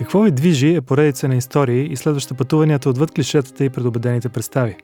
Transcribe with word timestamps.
Какво 0.00 0.20
ви 0.20 0.30
движи 0.30 0.74
е 0.74 0.80
поредица 0.80 1.28
на 1.28 1.36
истории 1.36 1.92
и 1.92 1.96
следваща 1.96 2.34
пътуванията 2.34 2.90
отвъд 2.90 3.10
клишетата 3.10 3.64
и 3.64 3.70
предубедените 3.70 4.28
представи. 4.28 4.76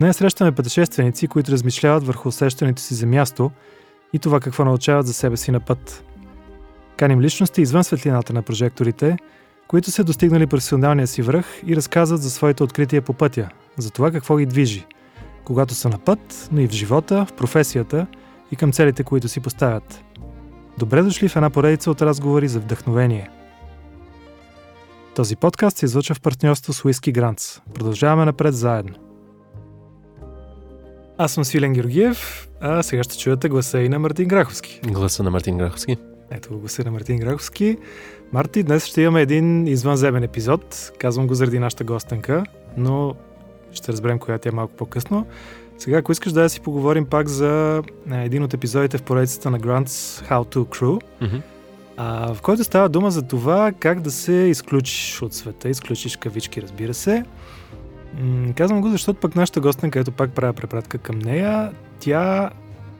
Не 0.00 0.12
срещаме 0.12 0.52
пътешественици, 0.52 1.28
които 1.28 1.52
размишляват 1.52 2.06
върху 2.06 2.28
усещането 2.28 2.82
си 2.82 2.94
за 2.94 3.06
място 3.06 3.50
и 4.12 4.18
това 4.18 4.40
какво 4.40 4.64
научават 4.64 5.06
за 5.06 5.12
себе 5.12 5.36
си 5.36 5.50
на 5.50 5.60
път. 5.60 6.04
Каним 6.96 7.20
личности 7.20 7.62
извън 7.62 7.84
светлината 7.84 8.32
на 8.32 8.42
прожекторите, 8.42 9.16
които 9.68 9.90
са 9.90 10.04
достигнали 10.04 10.46
професионалния 10.46 11.06
си 11.06 11.22
връх 11.22 11.46
и 11.66 11.76
разказват 11.76 12.22
за 12.22 12.30
своите 12.30 12.62
открития 12.62 13.02
по 13.02 13.12
пътя, 13.12 13.48
за 13.76 13.90
това 13.90 14.10
какво 14.10 14.36
ги 14.36 14.46
движи, 14.46 14.86
когато 15.44 15.74
са 15.74 15.88
на 15.88 15.98
път, 15.98 16.48
но 16.52 16.60
и 16.60 16.68
в 16.68 16.72
живота, 16.72 17.26
в 17.26 17.32
професията 17.32 18.06
и 18.52 18.56
към 18.56 18.72
целите, 18.72 19.02
които 19.02 19.28
си 19.28 19.40
поставят. 19.40 20.04
Добре 20.78 21.02
дошли 21.02 21.28
в 21.28 21.36
една 21.36 21.50
поредица 21.50 21.90
от 21.90 22.02
разговори 22.02 22.48
за 22.48 22.60
вдъхновение– 22.60 23.30
този 25.18 25.36
подкаст 25.36 25.76
се 25.76 25.86
излъчва 25.86 26.14
в 26.14 26.20
партньорство 26.20 26.72
с 26.72 26.82
Whisky 26.82 27.12
Grants. 27.12 27.60
Продължаваме 27.74 28.24
напред 28.24 28.54
заедно. 28.54 28.94
Аз 31.16 31.32
съм 31.32 31.44
Свилен 31.44 31.72
Георгиев, 31.72 32.48
а 32.60 32.82
сега 32.82 33.02
ще 33.02 33.18
чуете 33.18 33.48
гласа 33.48 33.80
и 33.80 33.88
на 33.88 33.98
Мартин 33.98 34.28
Граховски. 34.28 34.80
Гласа 34.84 35.22
на 35.22 35.30
Мартин 35.30 35.58
Граховски. 35.58 35.96
Ето 36.30 36.48
го 36.48 36.58
гласа 36.58 36.84
на 36.84 36.90
Мартин 36.90 37.18
Граховски. 37.18 37.76
Марти, 38.32 38.62
днес 38.62 38.84
ще 38.84 39.02
имаме 39.02 39.22
един 39.22 39.66
извънземен 39.66 40.22
епизод. 40.22 40.92
Казвам 40.98 41.26
го 41.26 41.34
заради 41.34 41.58
нашата 41.58 41.84
гостенка, 41.84 42.44
но 42.76 43.14
ще 43.72 43.92
разберем 43.92 44.18
коя 44.18 44.38
тя 44.38 44.48
е 44.48 44.52
малко 44.52 44.74
по-късно. 44.74 45.26
Сега, 45.78 45.98
ако 45.98 46.12
искаш 46.12 46.32
да 46.32 46.48
си 46.48 46.60
поговорим 46.60 47.06
пак 47.06 47.28
за 47.28 47.82
един 48.12 48.42
от 48.42 48.54
епизодите 48.54 48.98
в 48.98 49.02
поредицата 49.02 49.50
на 49.50 49.60
Grants 49.60 50.28
How 50.30 50.54
to 50.54 50.64
Crew, 50.64 51.02
mm-hmm 51.22 51.40
а, 52.00 52.34
в 52.34 52.42
който 52.42 52.64
става 52.64 52.88
дума 52.88 53.10
за 53.10 53.22
това 53.22 53.72
как 53.78 54.00
да 54.00 54.10
се 54.10 54.32
изключиш 54.32 55.22
от 55.22 55.34
света, 55.34 55.68
изключиш 55.68 56.16
кавички, 56.16 56.62
разбира 56.62 56.94
се. 56.94 57.24
М- 58.20 58.52
казвам 58.56 58.80
го, 58.80 58.88
защото 58.88 59.20
пък 59.20 59.36
нашата 59.36 59.60
гостна, 59.60 59.90
където 59.90 60.12
пак 60.12 60.30
правя 60.30 60.52
препратка 60.52 60.98
към 60.98 61.18
нея, 61.18 61.72
тя 62.00 62.50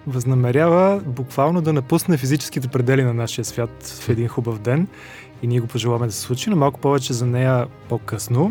възнамерява 0.06 1.02
буквално 1.06 1.60
да 1.60 1.72
напусне 1.72 2.16
физическите 2.16 2.68
предели 2.68 3.02
на 3.02 3.14
нашия 3.14 3.44
свят 3.44 4.00
в 4.00 4.08
един 4.08 4.28
хубав 4.28 4.58
ден 4.58 4.88
и 5.42 5.46
ние 5.46 5.60
го 5.60 5.66
пожелаваме 5.66 6.06
да 6.06 6.12
се 6.12 6.20
случи, 6.20 6.50
но 6.50 6.56
малко 6.56 6.80
повече 6.80 7.12
за 7.12 7.26
нея 7.26 7.66
по-късно. 7.88 8.50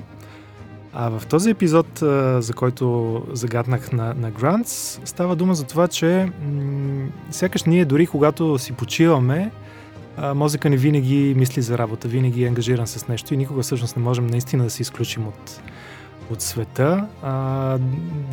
А 0.94 1.10
в 1.10 1.26
този 1.26 1.50
епизод, 1.50 1.88
за 2.40 2.54
който 2.56 3.22
загаднах 3.34 3.92
на, 3.92 4.14
на 4.14 4.32
Grants, 4.32 5.00
става 5.06 5.36
дума 5.36 5.56
за 5.56 5.64
това, 5.64 5.88
че 5.88 6.32
м- 6.42 7.08
сякаш 7.32 7.64
ние 7.64 7.86
дори 7.86 8.08
когато 8.08 8.58
си 8.58 8.74
почиваме, 8.74 9.52
мозъка 10.36 10.70
ни 10.70 10.78
винаги 10.78 11.34
мисли 11.38 11.62
за 11.62 11.78
работа, 11.78 12.08
винаги 12.08 12.44
е 12.44 12.48
ангажиран 12.48 12.88
с 12.88 13.08
нещо 13.08 13.34
и 13.34 13.38
никога 13.38 13.62
всъщност 13.62 13.98
не 13.98 14.04
можем 14.04 14.28
наистина 14.28 14.64
да 14.64 14.70
се 14.70 14.82
изключим 14.82 15.28
от, 15.28 15.62
от 16.32 16.42
света. 16.42 17.08
А, 17.22 17.78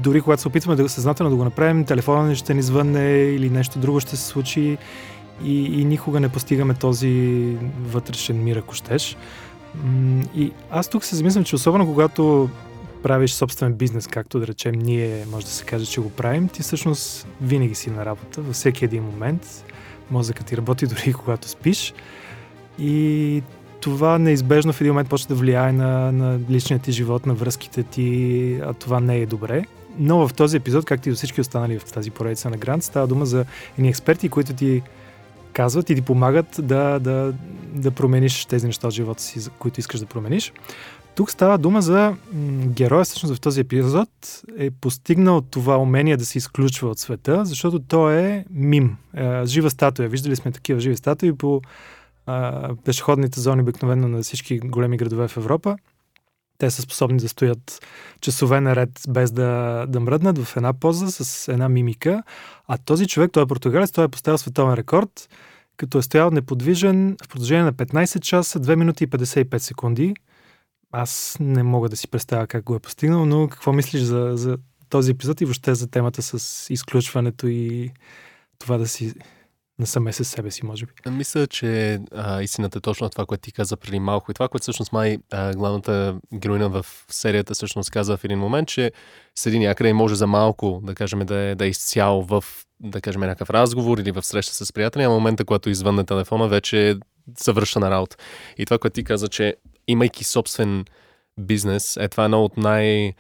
дори 0.03 0.21
когато 0.21 0.43
се 0.43 0.49
опитваме 0.49 0.83
да 0.83 0.89
съзнателно 0.89 1.31
да 1.31 1.37
го 1.37 1.45
направим, 1.45 1.85
телефона 1.85 2.29
ни 2.29 2.37
ще 2.37 2.55
ни 2.55 2.63
звънне 2.63 3.11
или 3.11 3.51
нещо 3.51 3.79
друго 3.79 4.01
ще 4.01 4.17
се 4.17 4.27
случи 4.27 4.79
и, 5.45 5.81
и 5.81 5.85
никога 5.85 6.21
не 6.21 6.29
постигаме 6.29 6.75
този 6.75 7.43
вътрешен 7.81 8.45
мир, 8.45 8.57
ако 8.57 8.75
щеш. 8.75 9.17
И 10.37 10.53
аз 10.71 10.89
тук 10.89 11.05
се 11.05 11.17
замислям, 11.17 11.45
че 11.45 11.57
особено 11.57 11.87
когато 11.87 12.51
правиш 13.03 13.33
собствен 13.33 13.75
бизнес, 13.75 14.07
както 14.07 14.41
да 14.41 14.47
речем 14.47 14.75
ние, 14.75 15.25
може 15.31 15.47
да 15.47 15.53
се 15.53 15.65
каже, 15.65 15.87
че 15.87 16.01
го 16.01 16.11
правим, 16.11 16.49
ти 16.49 16.63
всъщност 16.63 17.27
винаги 17.41 17.75
си 17.75 17.91
на 17.91 18.05
работа, 18.05 18.43
във 18.43 18.55
всеки 18.55 18.85
един 18.85 19.03
момент 19.03 19.64
мозъкът 20.11 20.47
ти 20.47 20.57
работи 20.57 20.87
дори 20.87 21.13
когато 21.13 21.49
спиш. 21.49 21.95
И 22.79 23.43
това 23.81 24.19
неизбежно 24.19 24.73
в 24.73 24.81
един 24.81 24.93
момент 24.93 25.09
почва 25.09 25.29
да 25.29 25.35
влияе 25.35 25.73
на, 25.73 26.13
на 26.13 26.41
личния 26.51 26.79
ти 26.79 26.93
живот, 26.93 27.27
на 27.27 27.35
връзките 27.35 27.83
ти, 27.83 28.59
а 28.65 28.73
това 28.73 29.01
не 29.01 29.17
е 29.17 29.27
добре. 29.27 29.65
Но 29.99 30.29
в 30.29 30.35
този 30.35 30.57
епизод, 30.57 30.85
както 30.85 31.09
и 31.09 31.13
до 31.13 31.17
всички 31.17 31.41
останали 31.41 31.79
в 31.79 31.85
тази 31.85 32.11
поредица 32.11 32.51
на 32.51 32.57
Грант, 32.57 32.85
става 32.85 33.07
дума 33.07 33.27
за 33.27 33.45
едни 33.79 33.89
експерти, 33.89 34.29
които 34.29 34.55
ти 34.55 34.83
казват 35.53 35.91
и 35.91 35.95
ти 35.95 36.03
помагат 36.03 36.47
да, 36.59 36.99
да, 36.99 37.35
да 37.75 37.91
промениш 37.91 38.45
тези 38.45 38.67
неща 38.67 38.87
от 38.87 38.95
живота 38.95 39.23
си, 39.23 39.51
които 39.59 39.81
искаш 39.81 40.01
да 40.01 40.07
промениш. 40.07 40.53
Тук 41.15 41.31
става 41.31 41.59
дума 41.59 41.83
за 41.83 42.17
героя, 42.67 43.05
всъщност 43.05 43.35
в 43.35 43.41
този 43.41 43.61
епизод 43.61 44.09
е 44.59 44.71
постигнал 44.71 45.41
това 45.41 45.79
умение 45.79 46.17
да 46.17 46.27
се 46.27 46.39
изключва 46.39 46.89
от 46.89 46.99
света, 46.99 47.45
защото 47.45 47.79
той 47.79 48.15
е 48.15 48.45
мим, 48.51 48.97
е, 49.17 49.47
жива 49.47 49.71
статуя. 49.71 50.09
Виждали 50.09 50.37
сме 50.37 50.53
такива 50.53 50.81
живи 50.81 50.97
статуи 50.97 51.37
по 51.37 51.61
а, 52.27 52.71
пешеходните 52.85 53.41
зони 53.41 53.63
обикновено 53.63 54.09
на 54.09 54.23
всички 54.23 54.59
големи 54.59 54.97
градове 54.97 55.29
в 55.29 55.37
Европа. 55.37 55.77
Те 56.59 56.71
са 56.71 56.83
способни 56.83 57.19
да 57.19 57.29
стоят 57.29 57.87
часове 58.21 58.61
наред 58.61 59.01
без 59.09 59.33
да, 59.33 59.85
да 59.89 60.01
мръднат 60.01 60.39
в 60.39 60.57
една 60.57 60.73
поза 60.73 61.11
с 61.11 61.53
една 61.53 61.69
мимика. 61.69 62.23
А 62.69 62.79
този 62.79 63.07
човек, 63.07 63.31
той 63.33 63.43
е 63.43 63.47
португалец, 63.47 63.93
той 63.93 64.05
е 64.05 64.09
поставил 64.09 64.39
световен 64.39 64.75
рекорд, 64.75 65.29
като 65.77 65.99
е 65.99 66.03
стоял 66.03 66.31
неподвижен 66.31 67.17
в 67.25 67.29
продължение 67.29 67.65
на 67.65 67.73
15 67.73 68.21
часа, 68.21 68.61
2 68.61 68.75
минути 68.75 69.05
и 69.05 69.09
55 69.09 69.59
секунди 69.59 70.15
аз 70.95 71.37
не 71.41 71.63
мога 71.63 71.89
да 71.89 71.97
си 71.97 72.09
представя 72.09 72.47
как 72.47 72.65
го 72.65 72.75
е 72.75 72.81
постигнал, 72.81 73.27
но 73.27 73.49
какво 73.49 73.73
мислиш 73.73 74.03
за, 74.03 74.33
за 74.35 74.59
този 74.89 75.11
епизод 75.11 75.41
и 75.41 75.45
въобще 75.45 75.75
за 75.75 75.91
темата 75.91 76.23
с 76.23 76.67
изключването 76.71 77.47
и 77.47 77.91
това 78.59 78.79
да 78.79 78.89
си 78.89 79.15
насаме 79.79 80.13
с 80.13 80.25
себе 80.25 80.51
си, 80.51 80.67
може 80.67 80.87
би. 80.87 81.11
Мисля, 81.11 81.47
че 81.47 82.01
а, 82.13 82.43
истината 82.43 82.79
е 82.79 82.81
точно 82.81 83.11
това, 83.11 83.27
което 83.27 83.43
ти 83.43 83.53
каза 83.53 83.77
преди 83.77 83.99
малко. 83.99 84.31
И 84.31 84.35
това, 84.35 84.49
което 84.49 84.63
всъщност 84.63 84.93
май 84.93 85.19
а, 85.33 85.55
главната 85.55 86.19
героиня 86.35 86.69
в 86.69 86.87
серията 87.09 87.55
всъщност 87.55 87.91
каза 87.91 88.17
в 88.17 88.25
един 88.25 88.39
момент, 88.39 88.69
че 88.69 88.93
седи 89.35 89.59
някъде 89.59 89.91
и 89.91 89.93
може 89.93 90.15
за 90.15 90.27
малко, 90.27 90.81
да 90.85 90.95
кажем, 90.95 91.19
да 91.19 91.37
е, 91.37 91.55
да 91.55 91.65
е 91.67 91.69
изцяло 91.69 92.25
в, 92.25 92.45
да 92.81 93.01
кажем, 93.01 93.21
някакъв 93.21 93.51
разговор 93.51 93.99
или 93.99 94.11
в 94.11 94.23
среща 94.23 94.67
с 94.67 94.73
приятели, 94.73 95.03
а 95.03 95.09
момента, 95.09 95.45
когато 95.45 95.71
извън 95.71 96.07
телефона, 96.07 96.49
вече 96.49 96.97
завърша 97.39 97.81
на 97.81 97.91
работа. 97.91 98.17
И 98.59 98.65
това, 98.65 98.79
което 98.79 98.95
ти 98.95 99.05
каза, 99.05 99.29
че 99.29 99.55
имайки 99.89 100.25
собствен 100.25 100.85
бизнес, 101.41 101.97
е 101.97 102.09
това 102.09 102.25
едно 102.25 102.45
от 102.45 102.57
най- 102.57 103.13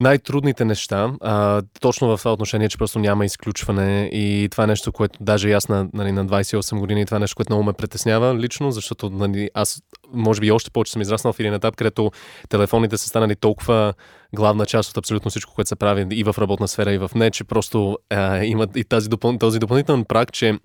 най-трудните 0.00 0.64
неща, 0.64 1.12
а, 1.20 1.62
точно 1.80 2.16
в 2.16 2.18
това 2.18 2.32
отношение, 2.32 2.68
че 2.68 2.78
просто 2.78 2.98
няма 2.98 3.24
изключване 3.24 4.10
и 4.12 4.48
това 4.50 4.64
е 4.64 4.66
нещо, 4.66 4.92
което 4.92 5.18
даже 5.22 5.52
аз 5.52 5.68
на, 5.68 5.88
нали, 5.94 6.12
на 6.12 6.26
28 6.26 6.78
години, 6.78 7.06
това 7.06 7.16
е 7.16 7.20
нещо, 7.20 7.36
което 7.36 7.52
много 7.52 7.64
ме 7.64 7.72
притеснява 7.72 8.34
лично, 8.34 8.70
защото 8.70 9.10
нали, 9.10 9.50
аз 9.54 9.82
може 10.12 10.40
би 10.40 10.50
още 10.50 10.70
повече 10.70 10.92
съм 10.92 11.02
израснал 11.02 11.32
в 11.32 11.40
един 11.40 11.54
етап, 11.54 11.76
където 11.76 12.10
телефоните 12.48 12.98
са 12.98 13.08
станали 13.08 13.36
толкова 13.36 13.94
главна 14.34 14.66
част 14.66 14.90
от 14.90 14.96
абсолютно 14.96 15.30
всичко, 15.30 15.54
което 15.54 15.68
се 15.68 15.76
прави 15.76 16.06
и 16.10 16.24
в 16.24 16.34
работна 16.38 16.68
сфера, 16.68 16.92
и 16.92 16.98
в 16.98 17.10
не, 17.14 17.30
че 17.30 17.44
просто 17.44 17.98
а, 18.10 18.44
имат 18.44 18.76
и 18.76 18.84
тази 18.84 19.08
допъл... 19.08 19.38
този 19.38 19.58
допълнителен 19.58 20.04
прак, 20.04 20.32
че 20.32 20.58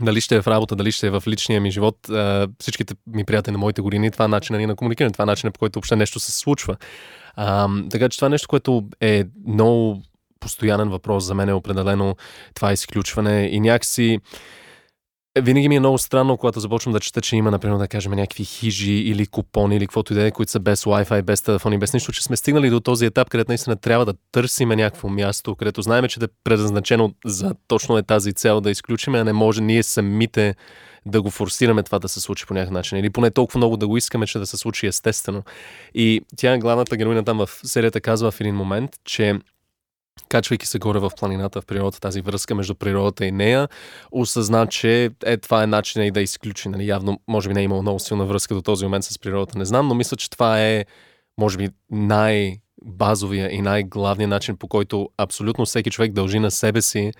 дали 0.00 0.20
ще 0.20 0.36
е 0.36 0.42
в 0.42 0.46
работа, 0.46 0.76
дали 0.76 0.92
ще 0.92 1.06
е 1.06 1.10
в 1.10 1.22
личния 1.26 1.60
ми 1.60 1.70
живот, 1.70 1.96
всичките 2.60 2.94
ми 3.06 3.24
приятели 3.24 3.52
на 3.52 3.58
моите 3.58 3.82
години, 3.82 4.10
това 4.10 4.24
е 4.24 4.28
начина 4.28 4.58
ни 4.58 4.66
на 4.66 4.76
комуникиране, 4.76 5.12
това 5.12 5.22
е 5.22 5.26
начинът 5.26 5.54
по 5.54 5.58
който 5.58 5.76
въобще 5.76 5.96
нещо 5.96 6.20
се 6.20 6.32
случва. 6.32 6.76
Така 7.90 8.08
че 8.08 8.18
това 8.18 8.26
е 8.26 8.30
нещо, 8.30 8.48
което 8.48 8.88
е 9.00 9.24
много 9.46 10.02
постоянен 10.40 10.88
въпрос 10.88 11.24
за 11.24 11.34
мен 11.34 11.48
е 11.48 11.52
определено 11.52 12.16
това 12.54 12.72
изключване 12.72 13.48
и 13.52 13.60
някакси 13.60 14.18
винаги 15.38 15.68
ми 15.68 15.76
е 15.76 15.80
много 15.80 15.98
странно, 15.98 16.36
когато 16.36 16.60
започвам 16.60 16.92
да 16.92 17.00
чета, 17.00 17.20
че 17.20 17.36
има, 17.36 17.50
например, 17.50 17.78
да 17.78 17.88
кажем, 17.88 18.12
някакви 18.12 18.44
хижи 18.44 18.92
или 18.92 19.26
купони 19.26 19.76
или 19.76 19.86
каквото 19.86 20.12
и 20.12 20.16
да 20.16 20.26
е, 20.26 20.30
които 20.30 20.52
са 20.52 20.60
без 20.60 20.84
Wi-Fi, 20.84 21.22
без 21.22 21.42
телефони, 21.42 21.78
без 21.78 21.94
нищо, 21.94 22.12
че 22.12 22.22
сме 22.22 22.36
стигнали 22.36 22.70
до 22.70 22.80
този 22.80 23.06
етап, 23.06 23.30
където 23.30 23.50
наистина 23.50 23.76
трябва 23.76 24.04
да 24.04 24.14
търсиме 24.32 24.76
някакво 24.76 25.08
място, 25.08 25.54
където 25.54 25.82
знаем, 25.82 26.08
че 26.08 26.20
да 26.20 26.24
е 26.24 26.28
предназначено 26.44 27.12
за 27.24 27.54
точно 27.68 27.98
е 27.98 28.02
тази 28.02 28.32
цел 28.32 28.60
да 28.60 28.70
изключиме, 28.70 29.18
а 29.18 29.24
не 29.24 29.32
може 29.32 29.60
ние 29.60 29.82
самите 29.82 30.54
да 31.06 31.22
го 31.22 31.30
форсираме 31.30 31.82
това 31.82 31.98
да 31.98 32.08
се 32.08 32.20
случи 32.20 32.46
по 32.46 32.54
някакъв 32.54 32.72
начин. 32.72 32.98
Или 32.98 33.10
поне 33.10 33.30
толкова 33.30 33.58
много 33.58 33.76
да 33.76 33.88
го 33.88 33.96
искаме, 33.96 34.26
че 34.26 34.38
да 34.38 34.46
се 34.46 34.56
случи 34.56 34.86
естествено. 34.86 35.42
И 35.94 36.20
тя, 36.36 36.58
главната 36.58 36.96
героиня 36.96 37.24
там 37.24 37.38
в 37.38 37.50
серията, 37.64 38.00
казва 38.00 38.30
в 38.30 38.40
един 38.40 38.54
момент, 38.54 38.90
че 39.04 39.38
качвайки 40.28 40.66
се 40.66 40.78
горе 40.78 40.98
в 40.98 41.10
планината, 41.18 41.60
в 41.60 41.66
природата, 41.66 42.00
тази 42.00 42.20
връзка 42.20 42.54
между 42.54 42.74
природата 42.74 43.26
и 43.26 43.32
нея, 43.32 43.68
осъзна, 44.12 44.66
че 44.66 45.10
е, 45.24 45.36
това 45.36 45.62
е 45.62 45.66
начинът 45.66 46.08
и 46.08 46.10
да 46.10 46.20
изключи. 46.20 46.68
Нали, 46.68 46.86
явно, 46.86 47.20
може 47.28 47.48
би 47.48 47.54
не 47.54 47.60
е 47.60 47.64
имал 47.64 47.82
много 47.82 47.98
силна 47.98 48.26
връзка 48.26 48.54
до 48.54 48.62
този 48.62 48.84
момент 48.84 49.04
с 49.04 49.18
природата, 49.18 49.58
не 49.58 49.64
знам, 49.64 49.88
но 49.88 49.94
мисля, 49.94 50.16
че 50.16 50.30
това 50.30 50.62
е, 50.62 50.84
може 51.38 51.58
би, 51.58 51.68
най- 51.90 52.56
базовия 52.84 53.54
и 53.54 53.62
най-главният 53.62 54.30
начин, 54.30 54.56
по 54.56 54.68
който 54.68 55.08
абсолютно 55.18 55.66
всеки 55.66 55.90
човек 55.90 56.12
дължи 56.12 56.38
на 56.38 56.50
себе 56.50 56.82
си 56.82 57.12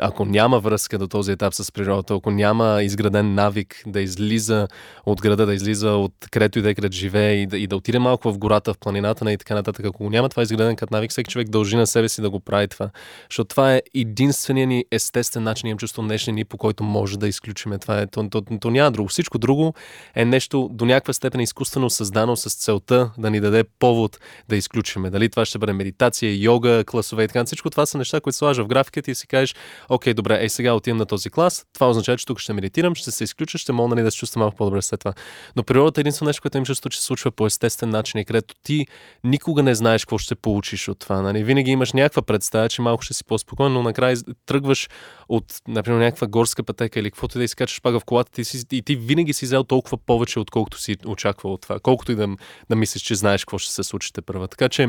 ако 0.00 0.24
няма 0.24 0.60
връзка 0.60 0.98
до 0.98 1.08
този 1.08 1.32
етап 1.32 1.54
с 1.54 1.72
природата, 1.72 2.14
ако 2.14 2.30
няма 2.30 2.82
изграден 2.82 3.34
навик 3.34 3.82
да 3.86 4.00
излиза 4.00 4.68
от 5.06 5.20
града, 5.20 5.46
да 5.46 5.54
излиза 5.54 5.90
от 5.90 6.12
където 6.30 6.58
и 6.58 6.62
да 6.62 6.70
е 6.70 6.74
където 6.74 6.96
живее 6.96 7.34
и 7.34 7.46
да, 7.46 7.58
и 7.58 7.66
да 7.66 7.76
отиде 7.76 7.98
малко 7.98 8.32
в 8.32 8.38
гората, 8.38 8.74
в 8.74 8.78
планината 8.78 9.32
и 9.32 9.38
така 9.38 9.54
нататък, 9.54 9.86
ако 9.86 10.10
няма 10.10 10.28
това 10.28 10.42
изграден 10.42 10.76
като 10.76 10.94
навик, 10.94 11.10
всеки 11.10 11.30
човек 11.30 11.48
дължи 11.48 11.76
на 11.76 11.86
себе 11.86 12.08
си 12.08 12.20
да 12.20 12.30
го 12.30 12.40
прави 12.40 12.68
това. 12.68 12.90
Защото 13.30 13.48
това 13.48 13.74
е 13.74 13.82
единствения 13.94 14.66
ни 14.66 14.84
естествен 14.90 15.42
начин, 15.42 15.68
имам 15.68 15.78
чувство 15.78 16.02
днешния 16.02 16.34
ни, 16.34 16.44
по 16.44 16.58
който 16.58 16.84
може 16.84 17.18
да 17.18 17.28
изключиме. 17.28 17.78
Това 17.78 18.00
е, 18.00 18.06
то, 18.06 18.28
то, 18.28 18.42
то, 18.42 18.58
то 18.58 18.70
няма 18.70 18.90
друго. 18.90 19.08
Всичко 19.08 19.38
друго 19.38 19.74
е 20.14 20.24
нещо 20.24 20.68
до 20.72 20.84
някаква 20.84 21.12
степен 21.12 21.40
изкуствено 21.40 21.90
създано 21.90 22.36
с 22.36 22.54
целта 22.54 23.10
да 23.18 23.30
ни 23.30 23.40
даде 23.40 23.64
повод 23.78 24.18
да 24.48 24.56
изключиме. 24.56 25.10
Дали 25.10 25.28
това 25.28 25.44
ще 25.44 25.58
бъде 25.58 25.72
медитация, 25.72 26.42
йога, 26.42 26.84
класове 26.86 27.24
и 27.24 27.28
така. 27.28 27.44
Всичко 27.44 27.70
това 27.70 27.86
са 27.86 27.98
неща, 27.98 28.20
които 28.20 28.36
слагаш 28.36 28.58
в 28.58 28.66
графиката 28.66 29.10
и 29.10 29.14
си 29.14 29.26
кажеш, 29.26 29.54
окей, 29.88 30.14
добре, 30.14 30.44
е 30.44 30.48
сега 30.48 30.74
отивам 30.74 30.98
на 30.98 31.06
този 31.06 31.30
клас, 31.30 31.66
това 31.72 31.90
означава, 31.90 32.18
че 32.18 32.26
тук 32.26 32.38
ще 32.38 32.52
медитирам, 32.52 32.94
ще 32.94 33.10
се 33.10 33.24
изключа, 33.24 33.58
ще 33.58 33.72
мога 33.72 33.94
нали, 33.94 34.04
да 34.04 34.10
се 34.10 34.18
чувствам 34.18 34.40
малко 34.40 34.56
по-добре 34.56 34.82
след 34.82 35.00
това. 35.00 35.12
Но 35.56 35.62
природата 35.62 36.00
е 36.00 36.02
единствено 36.02 36.28
нещо, 36.28 36.42
което 36.42 36.58
им 36.58 36.64
чувство, 36.64 36.90
че 36.90 36.98
се 36.98 37.04
случва 37.04 37.30
по 37.30 37.46
естествен 37.46 37.90
начин 37.90 38.20
и 38.20 38.24
където 38.24 38.54
ти 38.62 38.86
никога 39.24 39.62
не 39.62 39.74
знаеш 39.74 40.04
какво 40.04 40.18
ще 40.18 40.34
получиш 40.34 40.88
от 40.88 40.98
това. 40.98 41.22
Нали? 41.22 41.44
Винаги 41.44 41.70
имаш 41.70 41.92
някаква 41.92 42.22
представа, 42.22 42.68
че 42.68 42.82
малко 42.82 43.02
ще 43.02 43.14
си 43.14 43.24
по-спокоен, 43.24 43.72
но 43.72 43.82
накрая 43.82 44.16
тръгваш 44.46 44.88
от, 45.28 45.44
например, 45.68 45.98
някаква 45.98 46.26
горска 46.26 46.62
пътека 46.62 47.00
или 47.00 47.10
каквото 47.10 47.38
и 47.38 47.40
да 47.40 47.44
изкачаш 47.44 47.82
пага 47.82 48.00
в 48.00 48.04
колата 48.04 48.32
ти 48.32 48.44
си, 48.44 48.64
и 48.72 48.82
ти 48.82 48.96
винаги 48.96 49.32
си 49.32 49.44
взел 49.44 49.64
толкова 49.64 49.98
повече, 49.98 50.40
отколкото 50.40 50.80
си 50.80 50.96
очаквал 51.06 51.52
от 51.52 51.60
това. 51.60 51.80
Колкото 51.80 52.12
и 52.12 52.14
да, 52.14 52.28
да 52.70 52.76
мислиш, 52.76 53.02
че 53.02 53.14
знаеш 53.14 53.44
какво 53.44 53.58
ще 53.58 53.72
се 53.72 53.82
случи 53.82 54.12
първа. 54.26 54.48
Така 54.48 54.68
че 54.68 54.88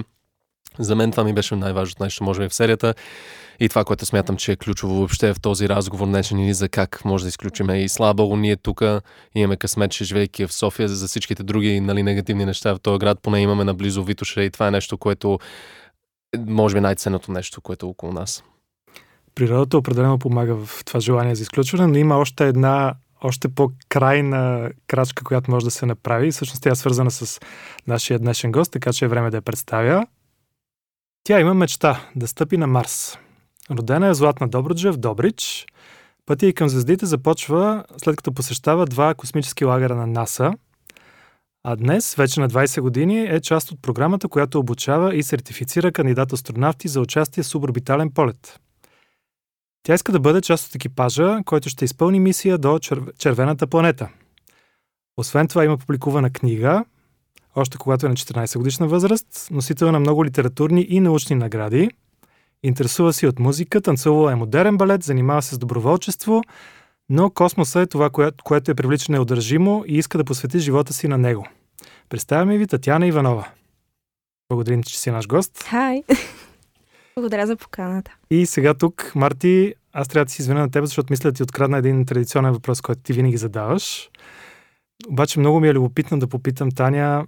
за 0.80 0.96
мен 0.96 1.12
това 1.12 1.24
ми 1.24 1.34
беше 1.34 1.56
най-важното 1.56 2.04
нещо, 2.04 2.24
може 2.24 2.42
би 2.42 2.50
в 2.50 2.54
серията. 2.54 2.94
И 3.60 3.70
това, 3.70 3.84
което 3.84 4.06
смятам, 4.06 4.38
че 4.38 4.52
е 4.52 4.56
ключово 4.56 4.96
въобще 4.96 5.34
в 5.34 5.42
този 5.42 5.70
разговор 5.70 6.08
днешен 6.08 6.38
ни 6.38 6.54
за 6.54 6.70
как 6.70 7.06
може 7.06 7.24
да 7.24 7.28
изключим. 7.28 7.70
И 7.70 7.90
слава 7.90 8.14
Богу, 8.14 8.36
ние 8.36 8.56
тук 8.56 8.82
имаме 9.36 9.58
късмет, 9.58 9.92
че 9.92 10.04
живейки 10.04 10.48
в 10.48 10.54
София, 10.54 10.90
за 10.90 11.08
всичките 11.08 11.44
други 11.44 11.80
нали, 11.80 12.04
негативни 12.04 12.46
неща 12.46 12.74
в 12.74 12.80
този 12.80 13.00
град, 13.00 13.20
поне 13.22 13.42
имаме 13.42 13.64
наблизо 13.64 14.04
Витоша 14.04 14.44
и 14.44 14.50
това 14.50 14.68
е 14.68 14.72
нещо, 14.72 14.98
което 14.98 15.40
е, 16.36 16.40
може 16.48 16.76
би 16.76 16.82
най-ценното 16.82 17.32
нещо, 17.32 17.62
което 17.62 17.86
е 17.86 17.90
около 17.90 18.14
нас. 18.14 18.44
Природата 19.36 19.78
определено 19.78 20.20
помага 20.20 20.56
в 20.56 20.86
това 20.86 21.00
желание 21.00 21.36
за 21.36 21.42
изключване, 21.42 21.88
но 21.88 21.98
има 21.98 22.18
още 22.18 22.48
една 22.48 22.94
още 23.24 23.48
по-крайна 23.48 24.72
крачка, 24.88 25.24
която 25.24 25.52
може 25.52 25.66
да 25.66 25.72
се 25.72 25.86
направи. 25.86 26.32
Всъщност 26.32 26.64
тя 26.64 26.70
е 26.70 26.76
свързана 26.76 27.12
с 27.12 27.40
нашия 27.88 28.20
днешен 28.20 28.52
гост, 28.52 28.72
така 28.72 28.94
че 28.94 29.06
е 29.06 29.08
време 29.08 29.30
да 29.30 29.38
я 29.38 29.42
представя. 29.42 30.06
Тя 31.26 31.40
има 31.40 31.54
мечта 31.54 32.02
да 32.16 32.28
стъпи 32.28 32.58
на 32.58 32.68
Марс. 32.68 33.18
Родена 33.72 34.08
е 34.08 34.14
Златна 34.14 34.48
Добруджа 34.48 34.94
в 34.94 34.98
Добрич. 34.98 35.66
Пътя 36.26 36.46
и 36.46 36.54
към 36.54 36.70
звездите 36.70 37.06
започва 37.06 37.84
след 37.98 38.16
като 38.16 38.34
посещава 38.34 38.86
два 38.86 39.14
космически 39.14 39.66
лагера 39.66 39.96
на 39.96 40.08
НАСА. 40.08 40.54
А 41.64 41.76
днес, 41.76 42.16
вече 42.16 42.40
на 42.40 42.50
20 42.50 42.82
години, 42.82 43.22
е 43.24 43.40
част 43.40 43.72
от 43.72 43.82
програмата, 43.82 44.28
която 44.28 44.60
обучава 44.60 45.16
и 45.16 45.24
сертифицира 45.24 45.92
кандидат-астронавти 45.92 46.88
за 46.88 47.02
участие 47.02 47.44
в 47.44 47.48
суборбитален 47.48 48.12
полет. 48.12 48.60
Тя 49.84 49.94
иска 49.94 50.12
да 50.12 50.20
бъде 50.20 50.42
част 50.42 50.68
от 50.68 50.76
екипажа, 50.76 51.40
който 51.46 51.70
ще 51.70 51.86
изпълни 51.86 52.20
мисия 52.20 52.58
до 52.58 52.80
червената 53.18 53.68
планета. 53.68 54.10
Освен 55.18 55.48
това 55.48 55.66
има 55.66 55.78
публикувана 55.78 56.30
книга, 56.30 56.86
още 57.56 57.78
когато 57.78 58.06
е 58.06 58.10
на 58.10 58.16
14 58.16 58.58
годишна 58.58 58.88
възраст, 58.88 59.48
носител 59.52 59.92
на 59.92 60.00
много 60.00 60.26
литературни 60.26 60.86
и 60.90 61.00
научни 61.00 61.36
награди. 61.36 61.90
Интересува 62.64 63.14
се 63.14 63.28
от 63.28 63.40
музика, 63.40 63.82
танцувала 63.82 64.32
е 64.32 64.36
модерен 64.36 64.78
балет, 64.78 65.04
занимава 65.04 65.42
се 65.42 65.56
с 65.56 65.58
доброволчество, 65.58 66.42
но 67.10 67.30
космоса 67.30 67.82
е 67.82 67.86
това, 67.86 68.10
което, 68.10 68.44
което 68.44 68.72
е 68.72 68.76
привлича 68.76 69.12
неудържимо 69.12 69.84
и 69.88 69.98
иска 69.98 70.18
да 70.18 70.24
посвети 70.24 70.60
живота 70.60 70.94
си 70.94 71.08
на 71.08 71.18
него. 71.18 71.48
Представяме 72.10 72.58
ви 72.58 72.68
Татьяна 72.68 73.08
Иванова. 73.08 73.48
Благодарим, 74.50 74.84
че 74.84 75.00
си 75.00 75.12
наш 75.12 75.28
гост. 75.28 75.64
Хай! 75.64 76.04
Благодаря 77.16 77.48
за 77.48 77.56
поканата. 77.56 78.16
И 78.30 78.46
сега 78.46 78.74
тук, 78.74 79.12
Марти, 79.16 79.74
аз 79.94 80.08
трябва 80.08 80.26
да 80.26 80.32
си 80.32 80.42
извиня 80.42 80.60
на 80.60 80.72
теб, 80.72 80.86
защото 80.86 81.14
мисля 81.14 81.32
да 81.32 81.36
ти 81.36 81.44
открадна 81.44 81.78
един 81.78 82.06
традиционен 82.06 82.52
въпрос, 82.52 82.82
който 82.82 83.02
ти 83.02 83.14
винаги 83.14 83.38
задаваш. 83.38 84.10
Обаче 85.10 85.40
много 85.40 85.60
ми 85.60 85.68
е 85.68 85.74
любопитно 85.74 86.20
да 86.20 86.28
попитам 86.28 86.72
Таня, 86.72 87.26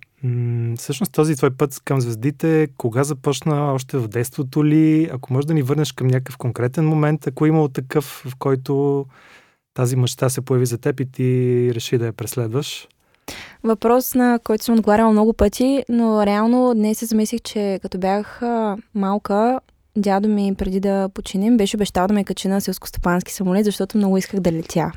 всъщност 0.78 1.12
този 1.12 1.36
твой 1.36 1.52
път 1.52 1.82
към 1.86 2.02
звездите, 2.02 2.68
кога 2.78 3.04
започна 3.04 3.74
още 3.74 3.98
в 3.98 4.08
детството 4.08 4.66
ли? 4.66 5.10
Ако 5.14 5.34
можеш 5.34 5.46
да 5.46 5.54
ни 5.54 5.62
върнеш 5.62 5.92
към 5.92 6.08
някакъв 6.08 6.38
конкретен 6.38 6.88
момент, 6.88 7.28
ако 7.28 7.46
е 7.46 7.50
имало 7.50 7.68
такъв, 7.68 8.24
в 8.28 8.36
който 8.36 9.06
тази 9.74 9.96
мъчта 9.96 10.30
се 10.30 10.42
появи 10.42 10.66
за 10.66 10.78
теб 10.78 11.00
и 11.00 11.12
ти 11.12 11.72
реши 11.76 11.98
да 11.98 12.06
я 12.06 12.14
преследваш? 12.14 12.88
Въпрос, 13.64 14.16
на 14.16 14.40
който 14.44 14.64
съм 14.64 14.76
отговаряла 14.76 15.12
много 15.12 15.34
пъти, 15.34 15.84
но 15.90 16.26
реално 16.26 16.74
днес 16.76 16.98
се 16.98 17.06
замислих, 17.06 17.42
че 17.42 17.80
като 17.82 17.98
бях 17.98 18.42
малка, 18.96 19.60
дядо 19.98 20.30
ми 20.30 20.56
преди 20.58 20.80
да 20.80 21.10
починем 21.10 21.58
беше 21.58 21.78
обещал 21.78 22.08
да 22.08 22.14
ме 22.14 22.24
качи 22.24 22.48
на 22.48 22.62
селскостопански 22.62 23.34
самолет, 23.34 23.66
защото 23.66 23.98
много 23.98 24.18
исках 24.18 24.40
да 24.40 24.52
летя. 24.52 24.92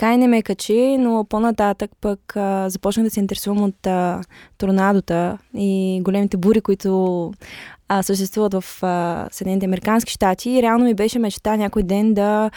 Така 0.00 0.14
и 0.14 0.18
не 0.18 0.28
ме 0.28 0.42
качи, 0.42 0.96
но 0.98 1.24
по-нататък 1.24 1.90
пък 2.00 2.36
а, 2.36 2.68
започнах 2.68 3.04
да 3.04 3.10
се 3.10 3.20
интересувам 3.20 3.62
от 3.62 3.86
а, 3.86 4.20
торнадота 4.58 5.38
и 5.54 6.00
големите 6.02 6.36
бури, 6.36 6.60
които 6.60 7.32
а, 7.88 8.02
съществуват 8.02 8.54
в 8.54 8.82
а, 8.82 9.28
Съединените 9.30 9.66
Американски 9.66 10.12
щати. 10.12 10.50
И 10.50 10.62
реално 10.62 10.84
ми 10.84 10.94
беше 10.94 11.18
мечта 11.18 11.56
някой 11.56 11.82
ден 11.82 12.14
да 12.14 12.50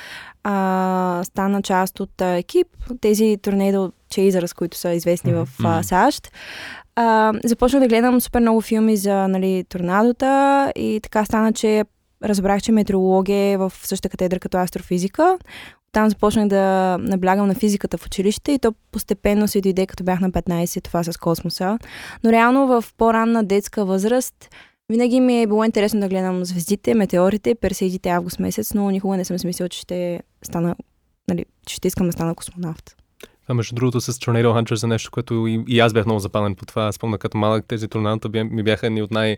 а, 0.44 1.22
стана 1.24 1.62
част 1.62 2.00
от 2.00 2.22
а, 2.22 2.28
екип, 2.28 2.68
тези 3.02 3.38
торнадо 3.42 3.92
чейзърс, 4.10 4.54
които 4.54 4.78
са 4.78 4.94
известни 4.94 5.34
mm-hmm. 5.34 5.46
в 5.46 5.66
а, 5.66 5.84
САЩ. 5.84 6.32
А, 6.96 7.34
започнах 7.44 7.82
да 7.82 7.88
гледам 7.88 8.22
супер 8.22 8.40
много 8.40 8.62
филми 8.62 8.98
за 8.98 9.28
нали, 9.28 9.66
торнадота 9.70 10.72
и 10.76 11.00
така 11.04 11.26
стана, 11.26 11.54
че 11.54 11.84
разбрах, 12.24 12.62
че 12.62 12.72
метеорология 12.72 13.52
е 13.52 13.58
в 13.58 13.74
същата 13.84 14.10
катедра 14.10 14.40
като 14.40 14.58
астрофизика. 14.58 15.38
Там 15.94 16.10
започнах 16.10 16.48
да 16.48 16.98
наблягам 17.00 17.48
на 17.48 17.56
физиката 17.56 17.98
в 17.98 18.06
училище 18.06 18.52
и 18.52 18.60
то 18.60 18.74
постепенно 18.92 19.48
се 19.48 19.62
дойде, 19.62 19.86
като 19.86 20.04
бях 20.04 20.20
на 20.20 20.32
15, 20.32 20.84
това 20.84 21.04
с 21.04 21.18
космоса. 21.18 21.80
Но 22.24 22.32
реално 22.32 22.68
в 22.68 22.84
по-ранна 22.98 23.44
детска 23.44 23.86
възраст 23.86 24.50
винаги 24.90 25.20
ми 25.20 25.42
е 25.42 25.48
било 25.48 25.64
интересно 25.64 26.00
да 26.00 26.10
гледам 26.10 26.46
звездите, 26.46 26.94
метеорите, 26.94 27.56
персеидите 27.56 28.10
август 28.10 28.40
месец, 28.40 28.74
но 28.74 28.90
никога 28.90 29.18
не 29.18 29.26
съм 29.26 29.40
смислила, 29.40 29.70
че 29.70 29.80
ще 29.80 30.20
стана, 30.46 30.76
нали, 31.30 31.46
че 31.66 31.76
ще 31.76 31.88
искам 31.88 32.08
да 32.08 32.12
стана 32.12 32.36
космонавт. 32.36 32.96
Това 33.42 33.56
между 33.56 33.76
другото 33.76 34.02
с 34.02 34.14
Tornado 34.14 34.48
Hunters 34.48 34.84
е 34.84 34.88
нещо, 34.88 35.12
което 35.12 35.48
и, 35.48 35.64
и 35.68 35.80
аз 35.80 35.94
бях 35.94 36.06
много 36.06 36.20
запален 36.20 36.56
по 36.56 36.66
това. 36.66 36.92
Спомня 36.92 37.18
като 37.18 37.38
малък 37.38 37.66
тези 37.66 37.88
торнадота 37.88 38.30
ми 38.44 38.64
бяха 38.64 38.88
едни 38.88 39.02
от 39.02 39.12
най- 39.12 39.38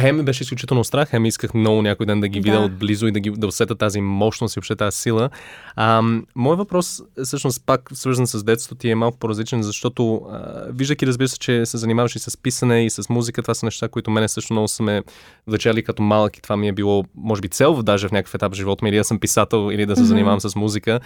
Хем 0.00 0.24
беше 0.24 0.42
изключително 0.42 0.84
страх, 0.84 1.08
хем 1.08 1.24
исках 1.24 1.54
много 1.54 1.82
някой 1.82 2.06
ден 2.06 2.20
да 2.20 2.28
ги 2.28 2.40
видя 2.40 2.58
да. 2.58 2.64
отблизо 2.64 3.06
и 3.06 3.12
да, 3.12 3.20
ги, 3.20 3.30
да 3.30 3.46
усета 3.46 3.74
тази 3.74 4.00
мощност 4.00 4.56
и 4.56 4.60
въобще 4.60 4.76
тази 4.76 4.96
сила. 4.96 5.30
А, 5.76 6.02
мой 6.34 6.56
въпрос, 6.56 7.02
всъщност, 7.24 7.62
пак 7.66 7.90
свързан 7.92 8.26
с 8.26 8.44
детството 8.44 8.78
ти 8.78 8.90
е 8.90 8.94
малко 8.94 9.18
по-различен, 9.18 9.62
защото 9.62 10.16
а, 10.30 10.64
виждайки, 10.70 11.06
разбира 11.06 11.28
се, 11.28 11.38
че 11.38 11.66
се 11.66 11.78
занимаваш 11.78 12.16
и 12.16 12.18
с 12.18 12.42
писане, 12.42 12.86
и 12.86 12.90
с 12.90 13.08
музика, 13.08 13.42
това 13.42 13.54
са 13.54 13.66
неща, 13.66 13.88
които 13.88 14.10
мене 14.10 14.28
също 14.28 14.52
много 14.52 14.68
са 14.68 14.82
ме 14.82 15.02
влечали 15.46 15.82
като 15.82 16.02
малък 16.02 16.36
и 16.36 16.42
това 16.42 16.56
ми 16.56 16.68
е 16.68 16.72
било, 16.72 17.04
може 17.14 17.40
би, 17.40 17.48
цел 17.48 17.82
даже 17.82 18.08
в 18.08 18.12
някакъв 18.12 18.34
етап 18.34 18.52
в 18.52 18.56
живота 18.56 18.84
ми, 18.84 18.88
или 18.88 18.96
да 18.96 19.04
съм 19.04 19.20
писател, 19.20 19.70
или 19.72 19.86
да 19.86 19.96
се 19.96 20.02
mm-hmm. 20.02 20.04
занимавам 20.04 20.40
с 20.40 20.56
музика. 20.56 21.00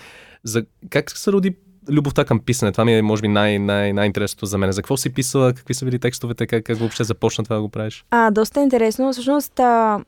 За 0.44 0.64
как 0.90 1.11
се 1.11 1.32
роди 1.32 1.54
любовта 1.88 2.25
към 2.25 2.40
писане. 2.40 2.72
Това 2.72 2.84
ми 2.84 2.94
е, 2.94 3.02
може 3.02 3.22
би, 3.22 3.28
най- 3.28 3.58
най- 3.58 3.92
най-интересното 3.92 4.46
за 4.46 4.58
мен. 4.58 4.72
За 4.72 4.82
какво 4.82 4.96
си 4.96 5.10
писала, 5.10 5.52
какви 5.52 5.75
са 5.75 5.84
били 5.84 5.99
текстовете, 5.99 6.46
как, 6.46 6.64
как 6.64 6.78
въобще 6.78 7.04
започна 7.04 7.44
това 7.44 7.56
да 7.56 7.62
го 7.62 7.68
правиш? 7.68 8.04
А, 8.10 8.30
доста 8.30 8.60
интересно. 8.60 9.12
Всъщност, 9.12 9.60
а, 9.60 9.99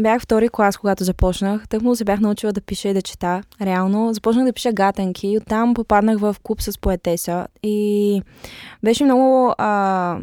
бях 0.00 0.22
втори 0.22 0.48
клас, 0.48 0.76
когато 0.76 1.04
започнах. 1.04 1.68
Тъкмо 1.68 1.96
се 1.96 2.04
бях 2.04 2.20
научила 2.20 2.52
да 2.52 2.60
пиша 2.60 2.88
и 2.88 2.94
да 2.94 3.02
чета. 3.02 3.42
Реално. 3.62 4.12
Започнах 4.12 4.44
да 4.44 4.52
пиша 4.52 4.72
гатанки. 4.72 5.38
Оттам 5.40 5.74
попаднах 5.74 6.18
в 6.18 6.36
клуб 6.42 6.62
с 6.62 6.78
поетеса. 6.78 7.46
И 7.62 8.22
беше 8.84 9.04
много 9.04 9.54
а, 9.58 10.18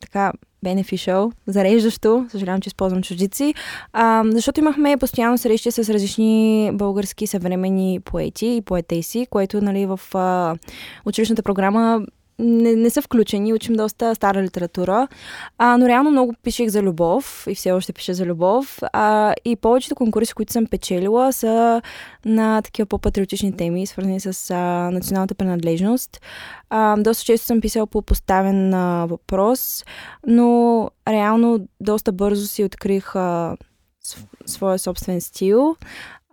така 0.00 0.32
beneficial, 0.66 1.32
зареждащо, 1.46 2.26
съжалявам, 2.30 2.60
че 2.60 2.68
използвам 2.68 3.02
чуждици, 3.02 3.54
а, 3.92 4.22
защото 4.26 4.60
имахме 4.60 4.96
постоянно 4.96 5.38
срещи 5.38 5.70
с 5.70 5.78
различни 5.92 6.70
български 6.74 7.26
съвременни 7.26 8.00
поети 8.04 8.46
и 8.46 8.62
поетеси, 8.62 9.26
което 9.30 9.60
нали, 9.60 9.86
в 9.86 10.00
а, 10.14 10.56
училищната 11.04 11.42
програма 11.42 12.00
не, 12.38 12.76
не 12.76 12.90
са 12.90 13.02
включени, 13.02 13.54
учим 13.54 13.74
доста 13.74 14.14
стара 14.14 14.42
литература, 14.42 15.08
а, 15.58 15.76
но 15.76 15.88
реално 15.88 16.10
много 16.10 16.34
пишех 16.42 16.68
за 16.68 16.82
любов 16.82 17.44
и 17.48 17.54
все 17.54 17.72
още 17.72 17.92
пиша 17.92 18.14
за 18.14 18.26
любов. 18.26 18.78
А, 18.92 19.34
и 19.44 19.56
повечето 19.56 19.94
конкурси, 19.94 20.34
които 20.34 20.52
съм 20.52 20.66
печелила, 20.66 21.32
са 21.32 21.82
на 22.24 22.62
такива 22.62 22.86
по-патриотични 22.86 23.56
теми, 23.56 23.86
свързани 23.86 24.20
с 24.20 24.50
а, 24.50 24.56
националната 24.90 25.34
принадлежност. 25.34 26.20
А, 26.70 26.96
доста 26.96 27.24
често 27.24 27.46
съм 27.46 27.60
писала 27.60 27.86
по 27.86 28.02
поставен 28.02 28.74
а, 28.74 29.06
въпрос, 29.06 29.84
но 30.26 30.90
реално 31.08 31.68
доста 31.80 32.12
бързо 32.12 32.46
си 32.46 32.64
открих 32.64 33.16
а, 33.16 33.56
своя 34.46 34.78
собствен 34.78 35.20
стил. 35.20 35.76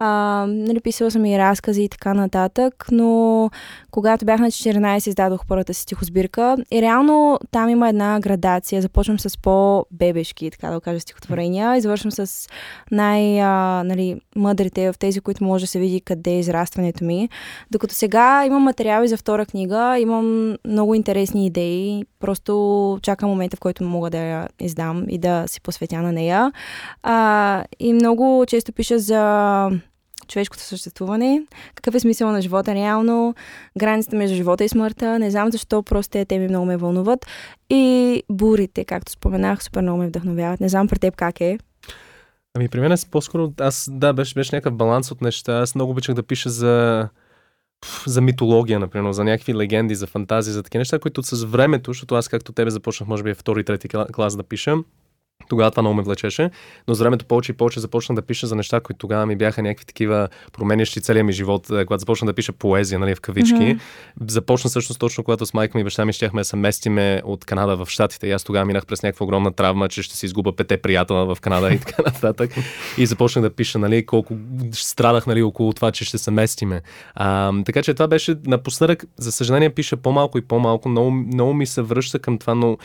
А, 0.06 0.46
нали, 0.48 0.80
писала 0.80 1.12
съм 1.12 1.26
и 1.26 1.40
разкази 1.40 1.84
и 1.84 1.90
така 1.90 2.14
нататък, 2.14 2.86
но 2.92 3.50
когато 3.92 4.26
бях 4.26 4.40
на 4.40 4.48
14, 4.48 5.08
издадох 5.08 5.46
първата 5.48 5.74
си 5.74 5.82
стихосбирка 5.82 6.58
и 6.72 6.82
реално 6.82 7.40
там 7.52 7.70
има 7.70 7.90
една 7.90 8.20
градация. 8.20 8.82
Започвам 8.82 9.20
с 9.20 9.38
по-бебешки, 9.38 10.52
така 10.52 10.70
да 10.70 10.82
кажа, 10.82 11.00
стихотворения. 11.00 11.78
Извършвам 11.78 12.12
с 12.12 12.50
най-мъдрите 12.92 14.82
нали, 14.82 14.94
в 14.94 14.98
тези, 14.98 15.22
които 15.22 15.44
може 15.44 15.64
да 15.64 15.68
се 15.68 15.80
види 15.80 16.02
къде 16.02 16.32
е 16.32 16.40
израстването 16.40 17.04
ми. 17.04 17.30
Докато 17.72 17.94
сега 17.94 18.46
имам 18.46 18.64
материали 18.64 19.08
за 19.08 19.18
втора 19.18 19.46
книга, 19.46 20.00
имам 20.00 20.58
много 20.68 20.96
интересни 20.96 21.46
идеи. 21.46 22.06
Просто 22.20 23.00
чакам 23.02 23.30
момента, 23.30 23.58
в 23.58 23.60
който 23.60 23.84
мога 23.84 24.10
да 24.10 24.18
я 24.18 24.48
издам 24.60 25.06
и 25.10 25.18
да 25.18 25.44
си 25.48 25.62
посветя 25.62 26.02
на 26.02 26.12
нея. 26.12 26.52
А, 27.04 27.64
и 27.80 27.94
много 27.94 28.46
често 28.48 28.74
пиша 28.74 29.00
за 29.00 29.70
човешкото 30.28 30.64
съществуване, 30.64 31.42
какъв 31.76 31.96
е 31.96 32.00
смисъл 32.00 32.32
на 32.32 32.42
живота 32.42 32.76
реално, 32.76 33.36
границата 33.80 34.16
между 34.16 34.36
живота 34.36 34.64
и 34.64 34.70
смъртта, 34.70 35.20
не 35.20 35.32
знам 35.32 35.52
защо, 35.52 35.84
просто 35.84 36.12
тези 36.12 36.26
теми 36.26 36.48
много 36.48 36.66
ме 36.66 36.78
вълнуват. 36.78 37.26
И 37.70 38.24
бурите, 38.32 38.86
както 38.86 39.12
споменах, 39.12 39.64
супер 39.64 39.82
много 39.82 39.98
ме 39.98 40.08
вдъхновяват. 40.08 40.60
Не 40.60 40.70
знам 40.70 40.88
при 40.88 41.00
теб 41.00 41.16
как 41.16 41.42
е. 41.42 41.58
Ами 42.56 42.70
при 42.70 42.80
мен 42.80 42.92
е 42.92 42.96
по-скоро, 43.12 43.54
аз 43.60 43.90
да, 43.92 44.14
беше, 44.14 44.34
беше 44.34 44.56
някакъв 44.56 44.74
баланс 44.78 45.12
от 45.12 45.22
неща. 45.22 45.54
Аз 45.54 45.76
много 45.76 45.92
обичах 45.92 46.16
да 46.16 46.24
пиша 46.24 46.50
за 46.50 47.08
за 48.08 48.22
митология, 48.22 48.80
например, 48.80 49.12
за 49.12 49.24
някакви 49.24 49.56
легенди, 49.56 49.96
за 49.96 50.08
фантазии, 50.08 50.54
за 50.54 50.64
такива 50.64 50.80
неща, 50.80 51.00
които 51.00 51.24
с 51.24 51.44
времето, 51.44 51.90
защото 51.90 52.16
аз 52.16 52.28
както 52.28 52.52
тебе 52.52 52.72
започнах, 52.72 53.10
може 53.10 53.24
би, 53.24 53.30
е 53.30 53.34
втори, 53.34 53.64
трети 53.64 53.88
клас 53.88 54.36
да 54.36 54.44
пиша, 54.44 54.76
тогава 55.50 55.72
това 55.72 55.82
много 55.82 55.96
ме 55.96 56.04
влечеше, 56.04 56.50
но 56.88 56.94
с 56.94 57.00
времето 57.00 57.26
повече 57.26 57.52
и 57.52 57.56
повече 57.56 57.80
започна 57.80 58.16
да 58.16 58.22
пиша 58.22 58.48
за 58.48 58.56
неща, 58.56 58.80
които 58.80 59.00
тогава 59.00 59.26
ми 59.26 59.36
бяха 59.36 59.62
някакви 59.62 59.86
такива 59.86 60.28
променящи 60.54 61.02
целия 61.02 61.24
ми 61.24 61.34
живот, 61.34 61.70
е, 61.70 61.86
когато 61.86 62.00
започна 62.00 62.26
да 62.26 62.34
пиша 62.34 62.54
поезия, 62.54 63.00
нали, 63.00 63.16
в 63.16 63.22
кавички. 63.22 63.56
Mm-hmm. 63.56 63.80
Започна 64.28 64.70
всъщност 64.70 65.00
точно 65.00 65.24
когато 65.24 65.46
с 65.46 65.54
майка 65.54 65.78
ми 65.78 65.82
и 65.82 65.84
баща 65.84 66.06
ми 66.06 66.14
щяхме 66.14 66.42
да 66.42 66.46
се 66.46 66.56
местиме 66.56 67.22
от 67.26 67.46
Канада 67.46 67.86
в 67.86 67.90
Штатите. 67.90 68.28
И 68.28 68.32
аз 68.32 68.44
тогава 68.44 68.66
минах 68.66 68.86
през 68.86 69.04
някаква 69.04 69.24
огромна 69.24 69.52
травма, 69.52 69.90
че 69.90 70.04
ще 70.04 70.18
си 70.18 70.26
изгуба 70.26 70.56
пете 70.56 70.78
приятела 70.78 71.36
в 71.36 71.42
Канада 71.42 71.74
и 71.74 71.80
така 71.80 72.02
нататък. 72.06 72.52
И 72.98 73.06
започнах 73.06 73.44
да 73.44 73.50
пиша, 73.50 73.80
нали, 73.80 74.06
колко 74.06 74.38
страдах, 74.72 75.28
нали, 75.28 75.44
около 75.44 75.74
това, 75.74 75.92
че 75.92 76.06
ще 76.06 76.18
се 76.18 76.32
местиме. 76.32 76.82
А, 77.16 77.54
така 77.66 77.84
че 77.84 77.94
това 77.94 78.08
беше 78.08 78.36
напоследък, 78.46 79.06
за 79.18 79.32
съжаление, 79.32 79.70
пиша 79.70 79.98
по-малко 79.98 80.38
и 80.38 80.42
по-малко. 80.42 80.90
Много, 80.90 81.12
много 81.12 81.54
ми 81.54 81.66
се 81.66 81.82
връща 81.82 82.20
към 82.20 82.38
това, 82.38 82.56
но 82.56 82.78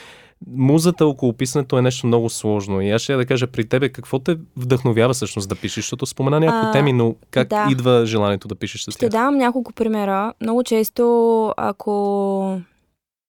музата 0.47 1.07
около 1.07 1.33
писането 1.33 1.78
е 1.78 1.83
нещо 1.83 2.07
много 2.07 2.30
сложно. 2.30 2.80
И 2.80 2.90
аз 2.90 3.02
ще 3.02 3.16
да 3.16 3.26
кажа 3.26 3.47
при 3.47 3.68
тебе, 3.68 3.88
какво 3.88 4.18
те 4.18 4.38
вдъхновява 4.57 5.14
всъщност 5.14 5.49
да 5.49 5.54
пишеш, 5.54 5.85
защото 5.85 6.07
спомена 6.07 6.40
някои 6.40 6.73
теми, 6.73 6.92
но 6.92 7.14
как 7.30 7.49
да. 7.49 7.68
идва 7.71 8.07
желанието 8.07 8.49
да 8.49 8.54
пишеш 8.54 8.80
с 8.80 8.85
тях? 8.85 8.95
Ще 8.95 9.09
дам 9.09 9.37
няколко 9.37 9.73
примера. 9.73 10.33
Много 10.40 10.62
често, 10.62 11.54
ако 11.57 12.61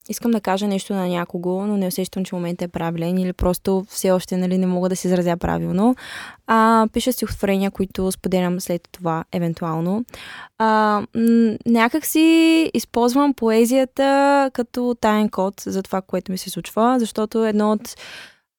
искам 0.10 0.32
да 0.32 0.42
кажа 0.42 0.68
нещо 0.68 0.94
на 0.94 1.08
някого, 1.08 1.66
но 1.66 1.78
не 1.78 1.88
усещам, 1.88 2.26
че 2.26 2.36
моментът 2.36 2.70
е 2.70 2.72
правилен 2.72 3.18
или 3.18 3.34
просто 3.34 3.86
все 3.90 4.12
още 4.12 4.38
нали, 4.38 4.58
не 4.58 4.68
мога 4.68 4.90
да 4.90 4.96
се 4.96 5.08
изразя 5.08 5.38
правилно. 5.38 5.96
А, 6.48 6.88
пиша 6.94 7.14
стихотворения, 7.14 7.72
които 7.72 8.12
споделям 8.12 8.60
след 8.60 8.90
това, 8.92 9.24
евентуално. 9.32 10.06
А, 10.58 11.02
някак 11.66 12.06
си 12.06 12.72
използвам 12.74 13.34
поезията 13.34 14.52
като 14.54 14.96
таен 15.02 15.30
код 15.30 15.54
за 15.66 15.84
това, 15.84 16.02
което 16.02 16.32
ми 16.32 16.38
се 16.38 16.50
случва, 16.50 16.96
защото 17.00 17.46
едно 17.46 17.72
от 17.72 17.96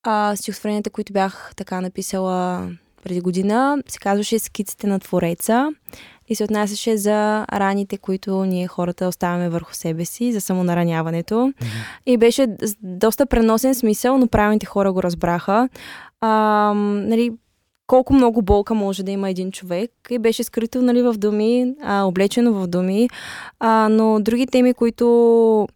а, 0.03 0.37
стихотворенията, 0.37 0.91
които 0.91 1.13
бях 1.13 1.53
така 1.57 1.81
написала 1.81 2.69
преди 3.05 3.21
година, 3.21 3.83
се 3.89 3.99
казваше 3.99 4.39
Скиците 4.39 4.87
на 4.87 4.99
Твореца 4.99 5.71
и 6.31 6.35
се 6.35 6.45
отнасяше 6.45 6.97
за 6.97 7.47
раните, 7.53 7.99
които 7.99 8.45
ние 8.45 8.67
хората 8.67 9.09
оставяме 9.09 9.49
върху 9.49 9.75
себе 9.75 10.05
си, 10.05 10.33
за 10.33 10.41
самонараняването. 10.41 11.35
Mm-hmm. 11.35 12.01
И 12.07 12.17
беше 12.17 12.47
доста 12.83 13.27
преносен 13.27 13.75
смисъл, 13.75 14.19
но 14.19 14.27
правилните 14.27 14.67
хора 14.67 14.93
го 14.93 15.03
разбраха. 15.03 15.69
А, 16.21 16.73
нали, 16.77 17.33
колко 17.87 18.15
много 18.15 18.43
болка 18.43 18.75
може 18.75 19.03
да 19.03 19.11
има 19.11 19.31
един 19.31 19.53
човек 19.53 19.91
и 20.11 20.19
беше 20.19 20.45
скрито 20.45 20.83
нали, 20.83 21.03
в 21.03 21.15
думи, 21.15 21.75
а, 21.83 22.03
облечено 22.03 22.53
в 22.53 22.67
думи, 22.67 23.09
а, 23.61 23.89
но 23.91 24.21
други 24.21 24.47
теми, 24.47 24.75
които 24.75 25.69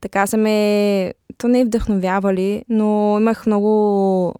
така 0.00 0.26
са 0.26 0.36
ме, 0.36 1.14
то 1.38 1.48
не 1.48 1.60
е 1.60 1.64
вдъхновявали, 1.64 2.64
но 2.68 3.16
имах 3.20 3.46
много 3.46 4.34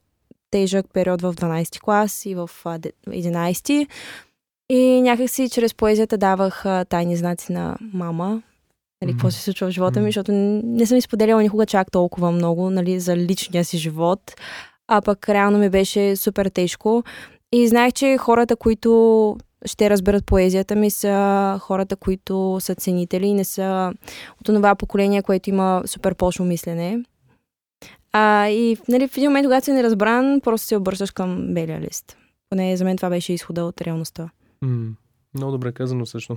тежък 0.50 0.86
период 0.92 1.22
в 1.22 1.34
12 1.34 1.80
клас 1.80 2.26
и 2.26 2.34
в 2.34 2.50
11. 2.64 3.86
И 4.70 5.02
някакси 5.02 5.48
чрез 5.48 5.74
поезията 5.74 6.18
давах 6.18 6.66
а, 6.66 6.84
тайни 6.84 7.16
знаци 7.16 7.52
на 7.52 7.76
мама, 7.80 8.42
нали, 9.02 9.12
какво 9.12 9.30
се 9.30 9.42
случва 9.42 9.68
в 9.68 9.70
живота 9.70 10.00
ми, 10.00 10.06
защото 10.06 10.32
не 10.32 10.86
съм 10.86 10.98
изподеляла 10.98 11.42
никога 11.42 11.66
чак 11.66 11.90
толкова 11.90 12.32
много 12.32 12.70
нали, 12.70 13.00
за 13.00 13.16
личния 13.16 13.64
си 13.64 13.78
живот, 13.78 14.20
а 14.88 15.02
пък 15.02 15.28
реално 15.28 15.58
ми 15.58 15.70
беше 15.70 16.16
супер 16.16 16.46
тежко. 16.46 17.02
И 17.52 17.68
знаех, 17.68 17.92
че 17.92 18.16
хората, 18.16 18.56
които 18.56 19.36
ще 19.64 19.90
разберат 19.90 20.26
поезията 20.26 20.76
ми, 20.76 20.90
са 20.90 21.58
хората, 21.62 21.96
които 21.96 22.58
са 22.60 22.74
ценители 22.74 23.26
и 23.26 23.34
не 23.34 23.44
са 23.44 23.92
от 24.40 24.46
това 24.46 24.74
поколение, 24.74 25.22
което 25.22 25.50
има 25.50 25.82
супер 25.86 26.14
пошло 26.14 26.46
мислене. 26.46 27.02
А, 28.12 28.48
и 28.48 28.76
нали, 28.88 29.08
в 29.08 29.16
един 29.16 29.30
момент, 29.30 29.46
когато 29.46 29.64
си 29.64 29.72
неразбран, 29.72 30.40
просто 30.40 30.66
се 30.66 30.76
обръщаш 30.76 31.10
към 31.10 31.54
белия 31.54 31.80
лист. 31.80 32.16
Поне 32.50 32.76
за 32.76 32.84
мен 32.84 32.96
това 32.96 33.10
беше 33.10 33.32
изхода 33.32 33.64
от 33.64 33.80
реалността. 33.80 34.30
Mm, 34.64 34.92
много 35.34 35.52
добре 35.52 35.72
казано 35.72 36.06
също. 36.06 36.36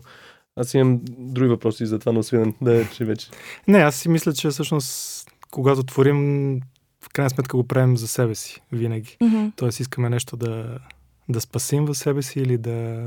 Аз 0.55 0.73
имам 0.73 1.01
други 1.17 1.49
въпроси 1.49 1.85
за 1.85 1.99
това, 1.99 2.11
но 2.11 2.23
свиден 2.23 2.53
да 2.61 2.81
е, 2.81 2.89
че 2.89 3.05
вече. 3.05 3.29
Не, 3.67 3.77
аз 3.77 3.95
си 3.95 4.09
мисля, 4.09 4.33
че 4.33 4.49
всъщност, 4.49 5.27
когато 5.51 5.83
творим, 5.83 6.59
в 7.03 7.09
крайна 7.13 7.29
сметка 7.29 7.57
го 7.57 7.67
правим 7.67 7.97
за 7.97 8.07
себе 8.07 8.35
си, 8.35 8.61
винаги. 8.71 9.17
Mm-hmm. 9.21 9.51
Тоест 9.55 9.79
искаме 9.79 10.09
нещо 10.09 10.37
да, 10.37 10.77
да 11.29 11.41
спасим 11.41 11.85
в 11.85 11.95
себе 11.95 12.21
си 12.21 12.39
или 12.39 12.57
да, 12.57 13.01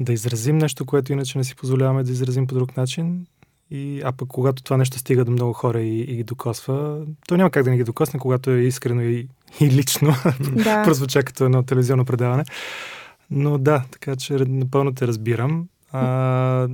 да 0.00 0.12
изразим 0.12 0.58
нещо, 0.58 0.84
което 0.84 1.12
иначе 1.12 1.38
не 1.38 1.44
си 1.44 1.56
позволяваме 1.56 2.02
да 2.02 2.12
изразим 2.12 2.46
по 2.46 2.54
друг 2.54 2.76
начин. 2.76 3.26
И, 3.70 4.02
а 4.04 4.12
пък 4.12 4.28
когато 4.28 4.62
това 4.62 4.76
нещо 4.76 4.98
стига 4.98 5.24
до 5.24 5.30
много 5.32 5.52
хора 5.52 5.80
и, 5.80 6.00
и 6.00 6.16
ги 6.16 6.24
докосва, 6.24 7.06
то 7.28 7.36
няма 7.36 7.50
как 7.50 7.64
да 7.64 7.70
не 7.70 7.76
ги 7.76 7.84
докосне, 7.84 8.20
когато 8.20 8.50
е 8.50 8.60
искрено 8.60 9.02
и, 9.02 9.28
и 9.60 9.70
лично. 9.70 10.14
Да. 10.52 10.82
Прозвуча 10.84 11.22
като 11.22 11.44
едно 11.44 11.62
телевизионно 11.62 12.04
предаване. 12.04 12.44
Но 13.32 13.58
да, 13.58 13.84
така 13.90 14.16
че 14.16 14.32
напълно 14.34 14.94
те 14.94 15.06
разбирам. 15.06 15.66
А, 15.92 16.68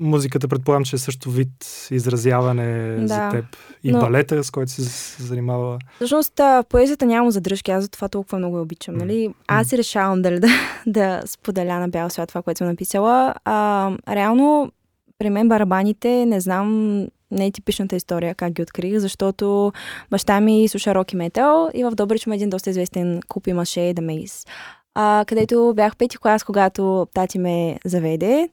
музиката 0.00 0.48
предполагам, 0.48 0.84
че 0.84 0.96
е 0.96 0.98
също 0.98 1.30
вид 1.30 1.88
изразяване 1.90 2.96
да. 2.96 3.06
за 3.06 3.28
теб. 3.30 3.44
И 3.84 3.92
Но... 3.92 4.00
балета, 4.00 4.44
с 4.44 4.50
който 4.50 4.72
си 4.72 4.84
се 4.84 5.22
занимава. 5.22 5.78
Всъщност, 5.94 6.40
поезията 6.68 7.06
няма 7.06 7.30
задръжки, 7.30 7.70
аз 7.70 7.82
за 7.82 7.88
това 7.88 8.08
толкова 8.08 8.38
много 8.38 8.56
я 8.56 8.62
обичам. 8.62 8.94
Нали? 8.94 9.34
Аз 9.48 9.68
си 9.68 9.78
решавам 9.78 10.22
дали 10.22 10.40
да, 10.40 10.48
да 10.86 11.22
споделя 11.26 11.78
на 11.78 11.88
бял 11.88 12.10
свят 12.10 12.28
това, 12.28 12.42
което 12.42 12.58
съм 12.58 12.66
написала. 12.66 13.34
А, 13.44 13.90
реално, 14.08 14.72
при 15.18 15.30
мен 15.30 15.48
барабаните, 15.48 16.26
не 16.26 16.40
знам, 16.40 16.98
не 17.30 17.46
е 17.46 17.50
типичната 17.50 17.96
история 17.96 18.34
как 18.34 18.52
ги 18.52 18.62
открих, 18.62 18.98
защото 18.98 19.72
баща 20.10 20.40
ми 20.40 20.68
слуша 20.68 20.94
рок 20.94 21.12
и 21.12 21.16
метал 21.16 21.70
и 21.74 21.84
в 21.84 21.90
Добрич 21.90 22.26
има 22.26 22.34
един 22.34 22.50
доста 22.50 22.70
известен 22.70 23.20
клуб 23.28 23.46
имаше 23.46 23.80
The 23.80 24.00
Maze 24.00 24.48
а, 24.94 25.24
където 25.26 25.72
бях 25.76 25.96
пети 25.96 26.18
клас, 26.18 26.44
когато 26.44 27.06
тати 27.14 27.38
ме 27.38 27.78
заведе. 27.84 28.48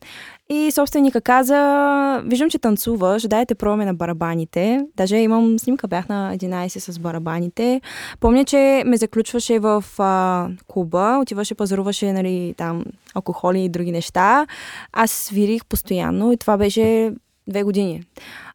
И 0.50 0.72
собственика 0.72 1.22
каза, 1.22 2.22
виждам, 2.26 2.50
че 2.50 2.60
танцуваш, 2.60 3.28
дайте 3.28 3.56
пробваме 3.56 3.86
на 3.86 3.94
барабаните. 3.94 4.86
Даже 4.98 5.18
имам 5.18 5.60
снимка, 5.60 5.88
бях 5.88 6.10
на 6.10 6.36
11 6.38 6.68
с 6.68 7.00
барабаните. 7.00 7.82
Помня, 8.20 8.46
че 8.46 8.84
ме 8.86 8.98
заключваше 8.98 9.60
в 9.60 9.86
а, 9.98 10.48
клуба, 10.68 11.20
отиваше, 11.22 11.56
пазаруваше 11.56 12.14
нали, 12.14 12.54
там 12.58 12.86
алкохоли 13.14 13.64
и 13.64 13.70
други 13.70 13.92
неща. 13.92 14.48
Аз 14.94 15.12
свирих 15.12 15.66
постоянно 15.66 16.32
и 16.32 16.38
това 16.38 16.58
беше 16.58 17.12
две 17.48 17.64
години. 17.64 18.04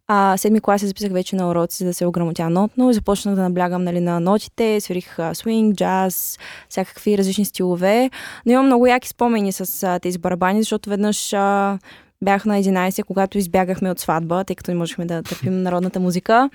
А, 0.08 0.36
седми 0.36 0.60
клас 0.60 0.80
се 0.80 0.86
записах 0.86 1.12
вече 1.12 1.36
на 1.36 1.50
уроци, 1.50 1.78
за 1.78 1.84
да 1.84 1.94
се 1.94 2.06
ограмотя 2.06 2.50
нотно 2.50 2.92
започнах 2.92 3.34
да 3.34 3.42
наблягам 3.42 3.84
нали, 3.84 4.00
на 4.00 4.20
нотите, 4.20 4.80
свирих 4.80 5.16
свинг, 5.32 5.76
джаз, 5.76 6.38
всякакви 6.68 7.18
различни 7.18 7.44
стилове. 7.44 8.10
Но 8.46 8.52
имам 8.52 8.66
много 8.66 8.86
яки 8.86 9.08
спомени 9.08 9.52
с 9.52 9.82
а, 9.82 9.98
тези 9.98 10.18
барабани, 10.18 10.62
защото 10.62 10.90
веднъж 10.90 11.32
а, 11.32 11.78
Бях 12.22 12.44
на 12.44 12.62
11, 12.62 13.04
когато 13.04 13.38
избягахме 13.38 13.90
от 13.90 13.98
сватба, 13.98 14.44
тъй 14.44 14.56
като 14.56 14.70
не 14.70 14.76
можехме 14.76 15.04
да 15.04 15.22
търпим 15.22 15.62
народната 15.62 16.00
музика. 16.00 16.50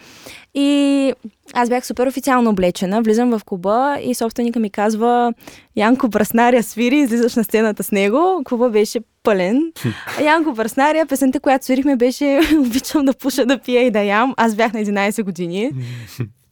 И 0.53 1.13
аз 1.53 1.69
бях 1.69 1.85
супер 1.85 2.07
официално 2.07 2.49
облечена, 2.49 3.01
влизам 3.01 3.29
в 3.29 3.41
клуба 3.45 3.97
и 4.01 4.15
собственика 4.15 4.59
ми 4.59 4.69
казва 4.69 5.33
Янко 5.75 6.07
Браснаря 6.07 6.63
свири, 6.63 6.97
излизаш 6.97 7.35
на 7.35 7.43
сцената 7.43 7.83
с 7.83 7.91
него. 7.91 8.41
Клуба 8.45 8.69
беше 8.69 8.99
пълен. 9.23 9.71
Янко 10.23 10.53
Браснаря, 10.53 11.05
песента, 11.05 11.39
която 11.39 11.65
свирихме 11.65 11.95
беше 11.95 12.39
Обичам 12.59 13.05
да 13.05 13.13
пуша, 13.13 13.45
да 13.45 13.57
пия 13.57 13.81
и 13.85 13.91
да 13.91 14.03
ям. 14.03 14.33
Аз 14.37 14.55
бях 14.55 14.73
на 14.73 14.79
11 14.79 15.23
години. 15.23 15.71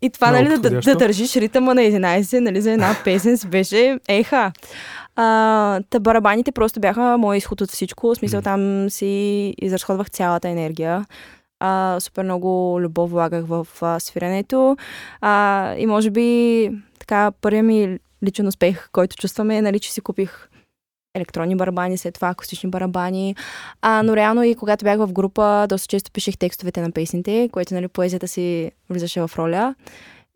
И 0.02 0.10
това, 0.10 0.32
нали, 0.32 0.50
да, 0.50 0.58
да, 0.58 0.80
да 0.80 0.96
държиш 0.96 1.36
ритъма 1.36 1.74
на 1.74 1.82
11, 1.82 2.40
нали, 2.40 2.62
за 2.62 2.72
една 2.72 2.96
песен 3.04 3.38
си 3.38 3.48
беше 3.48 4.00
еха. 4.08 4.52
А, 5.16 5.82
та 5.90 6.00
барабаните 6.00 6.52
просто 6.52 6.80
бяха 6.80 7.18
мой 7.18 7.38
изход 7.38 7.62
от 7.62 7.72
всичко. 7.72 8.08
В 8.08 8.16
смисъл 8.16 8.42
там 8.42 8.90
си 8.90 9.54
изразходвах 9.62 10.10
цялата 10.10 10.50
енергия. 10.50 11.06
А, 11.60 12.00
супер 12.00 12.24
много 12.24 12.78
любов 12.82 13.12
влагах 13.12 13.46
в 13.46 13.68
а, 13.82 14.00
свирането. 14.00 14.78
А, 15.22 15.74
и 15.78 15.86
може 15.86 16.10
би 16.10 16.70
така 17.00 17.32
първия 17.42 17.64
ми 17.64 18.00
личен 18.24 18.48
успех, 18.48 18.90
който 18.92 19.16
чувстваме 19.16 19.58
е, 19.58 19.62
нали, 19.62 19.80
че 19.80 19.92
си 19.92 20.02
купих 20.02 20.50
електронни 21.16 21.56
барабани, 21.56 21.98
след 21.98 22.14
това 22.14 22.30
акустични 22.30 22.70
барабани. 22.70 23.36
А, 23.82 24.04
но 24.04 24.16
реално 24.16 24.44
и 24.44 24.56
когато 24.56 24.86
бях 24.86 24.98
в 24.98 25.14
група, 25.14 25.66
доста 25.70 25.88
често 25.88 26.12
пишех 26.12 26.38
текстовете 26.38 26.82
на 26.82 26.92
песните, 26.92 27.50
което 27.52 27.74
нали, 27.74 27.88
поезията 27.88 28.28
си 28.28 28.72
влизаше 28.90 29.22
в 29.22 29.32
роля. 29.38 29.76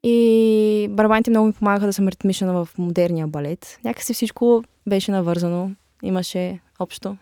И 0.04 0.88
барабаните 0.92 1.30
много 1.30 1.48
ми 1.48 1.54
помагаха 1.54 1.86
да 1.86 1.94
съм 1.94 2.08
ритмична 2.08 2.54
в 2.54 2.70
модерния 2.78 3.28
балет. 3.28 3.80
Някакси 3.84 4.14
всичко 4.14 4.64
беше 4.88 5.12
навързано. 5.12 5.72
Имаше 6.04 6.60
общо. 6.80 7.18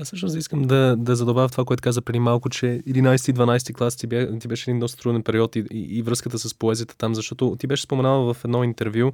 Аз 0.00 0.06
всъщност 0.06 0.36
искам 0.36 0.62
да, 0.62 0.96
да 0.98 1.16
задобавя 1.16 1.48
това, 1.48 1.64
което 1.64 1.82
каза 1.82 2.02
преди 2.02 2.18
малко, 2.18 2.48
че 2.48 2.66
11-12 2.66 3.74
клас 3.74 3.96
ти, 3.96 4.06
бя, 4.06 4.38
ти 4.38 4.48
беше 4.48 4.70
един 4.70 4.80
доста 4.80 5.02
труден 5.02 5.22
период 5.22 5.56
и, 5.56 5.64
и, 5.70 5.98
и 5.98 6.02
връзката 6.02 6.38
с 6.38 6.54
поезията 6.54 6.96
там, 6.96 7.14
защото 7.14 7.56
ти 7.58 7.66
беше 7.66 7.82
споменала 7.82 8.34
в 8.34 8.44
едно 8.44 8.64
интервю, 8.64 9.12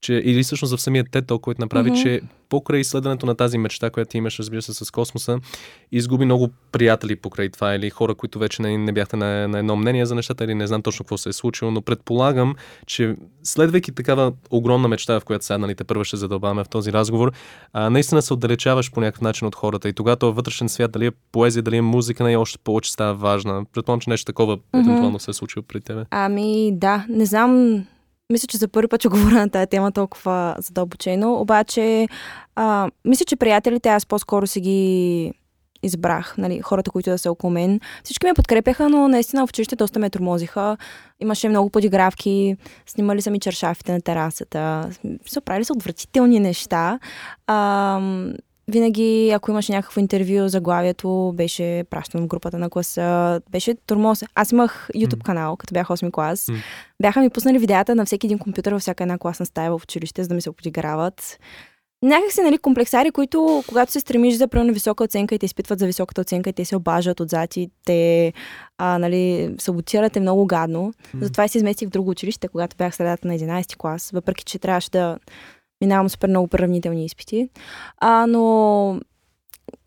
че, 0.00 0.14
или 0.14 0.42
всъщност 0.42 0.76
в 0.76 0.80
самия 0.80 1.04
тето, 1.10 1.38
който 1.38 1.60
направи, 1.60 1.90
Мгм. 1.90 2.00
че 2.02 2.20
покрай 2.48 2.80
изследването 2.80 3.26
на 3.26 3.34
тази 3.34 3.58
мечта, 3.58 3.90
която 3.90 4.16
имаш, 4.16 4.38
разбира 4.38 4.62
се, 4.62 4.74
с 4.74 4.90
космоса, 4.90 5.38
изгуби 5.92 6.24
много 6.24 6.48
приятели 6.72 7.16
покрай 7.16 7.48
това 7.48 7.74
или 7.74 7.90
хора, 7.90 8.14
които 8.14 8.38
вече 8.38 8.62
не, 8.62 8.78
не 8.78 8.92
бяхте 8.92 9.16
на, 9.16 9.48
на 9.48 9.58
едно 9.58 9.76
мнение 9.76 10.06
за 10.06 10.14
нещата 10.14 10.44
или 10.44 10.54
не 10.54 10.66
знам 10.66 10.82
точно 10.82 11.04
какво 11.04 11.18
се 11.18 11.28
е 11.28 11.32
случило, 11.32 11.70
но 11.70 11.82
предполагам, 11.82 12.54
че 12.86 13.16
следвайки 13.42 13.92
такава 13.92 14.32
огромна 14.50 14.88
мечта, 14.88 15.20
в 15.20 15.24
която 15.24 15.44
сега 15.44 15.58
нали, 15.58 15.74
те 15.74 15.84
първо 15.84 16.04
ще 16.04 16.16
задълбаваме 16.16 16.64
в 16.64 16.68
този 16.68 16.92
разговор, 16.92 17.32
а, 17.72 17.90
наистина 17.90 18.22
се 18.22 18.32
отдалечаваш 18.34 18.92
по 18.92 19.00
някакъв 19.00 19.20
начин 19.22 19.46
от 19.48 19.54
хората 19.54 19.88
и 19.88 19.92
тогава 19.92 20.16
този 20.16 20.34
вътрешен 20.34 20.68
свят, 20.68 20.92
дали 20.92 21.06
е 21.06 21.10
поезия, 21.32 21.62
дали 21.62 21.76
е 21.76 21.82
музика, 21.82 22.22
най 22.22 22.36
още 22.36 22.58
повече 22.58 22.92
става 22.92 23.14
важна. 23.14 23.64
Предполагам, 23.72 24.00
че 24.00 24.10
нещо 24.10 24.24
такова 24.26 24.52
Мгм. 24.74 24.78
евентуално 24.90 25.18
се 25.18 25.30
е 25.30 25.34
случило 25.34 25.62
при 25.68 25.80
тебе. 25.80 26.04
Ами 26.10 26.72
да, 26.72 27.06
не 27.08 27.26
знам. 27.26 27.84
Мисля, 28.32 28.46
че 28.46 28.56
за 28.56 28.68
първи 28.68 28.88
път 28.88 29.00
ще 29.00 29.08
говоря 29.08 29.34
на 29.34 29.50
тази 29.50 29.66
тема 29.66 29.92
толкова 29.92 30.56
задълбочено. 30.58 31.34
Обаче, 31.34 32.08
а, 32.54 32.90
мисля, 33.04 33.24
че 33.24 33.36
приятелите 33.36 33.88
аз 33.88 34.06
по-скоро 34.06 34.46
си 34.46 34.60
ги 34.60 35.32
избрах, 35.82 36.34
нали, 36.38 36.60
хората, 36.60 36.90
които 36.90 37.10
да 37.10 37.18
са 37.18 37.30
около 37.30 37.50
мен. 37.50 37.80
Всички 38.04 38.26
ме 38.26 38.34
подкрепяха, 38.34 38.88
но 38.88 39.08
наистина 39.08 39.46
в 39.46 39.50
училище 39.50 39.76
доста 39.76 39.98
ме 39.98 40.10
тормозиха. 40.10 40.76
Имаше 41.20 41.48
много 41.48 41.70
подигравки, 41.70 42.56
снимали 42.86 43.22
са 43.22 43.30
ми 43.30 43.40
чершафите 43.40 43.92
на 43.92 44.00
терасата. 44.00 44.90
Са 45.26 45.40
правили 45.40 45.64
са 45.64 45.72
отвратителни 45.72 46.40
неща. 46.40 46.98
А, 47.46 48.00
винаги, 48.68 49.30
ако 49.30 49.50
имаше 49.50 49.72
някакво 49.72 50.00
интервю, 50.00 50.48
заглавието 50.48 51.32
беше 51.36 51.84
пращано 51.90 52.24
в 52.24 52.26
групата 52.26 52.58
на 52.58 52.70
класа. 52.70 53.40
Беше 53.50 53.74
тормоз. 53.86 54.24
Аз 54.34 54.52
имах 54.52 54.88
YouTube 54.94 55.22
канал, 55.22 55.56
като 55.56 55.74
бях 55.74 55.86
8 55.88 56.12
клас. 56.12 56.48
Бяха 57.02 57.20
ми 57.20 57.30
пуснали 57.30 57.58
видеята 57.58 57.94
на 57.94 58.04
всеки 58.04 58.26
един 58.26 58.38
компютър 58.38 58.72
във 58.72 58.80
всяка 58.80 59.04
една 59.04 59.18
класна 59.18 59.46
стая 59.46 59.70
в 59.70 59.80
училище, 59.82 60.22
за 60.22 60.28
да 60.28 60.34
ми 60.34 60.40
се 60.40 60.52
подиграват. 60.52 61.38
Някакси, 62.02 62.40
нали, 62.40 62.58
комплексари, 62.58 63.10
които, 63.10 63.64
когато 63.68 63.92
се 63.92 64.00
стремиш 64.00 64.34
за 64.34 64.48
примерно 64.48 64.72
висока 64.72 65.04
оценка 65.04 65.34
и 65.34 65.38
те 65.38 65.46
изпитват 65.46 65.78
за 65.78 65.86
високата 65.86 66.20
оценка 66.20 66.50
и 66.50 66.52
те 66.52 66.64
се 66.64 66.76
обажат 66.76 67.20
отзад 67.20 67.56
и 67.56 67.70
те, 67.84 68.32
а, 68.78 68.98
нали, 68.98 69.54
саботират 69.58 70.16
е 70.16 70.20
много 70.20 70.46
гадно. 70.46 70.92
Затова 71.20 71.44
и 71.44 71.48
се 71.48 71.58
изместих 71.58 71.88
в 71.88 71.90
друго 71.90 72.10
училище, 72.10 72.48
когато 72.48 72.76
бях 72.76 72.96
средата 72.96 73.28
на 73.28 73.38
11 73.38 73.76
клас, 73.76 74.10
въпреки 74.14 74.44
че 74.44 74.58
трябваше 74.58 74.90
да 74.90 75.18
минавам 75.80 76.08
супер 76.08 76.28
много 76.28 76.48
приравнителни 76.48 77.04
изпити. 77.04 77.48
А, 77.98 78.26
но 78.26 79.00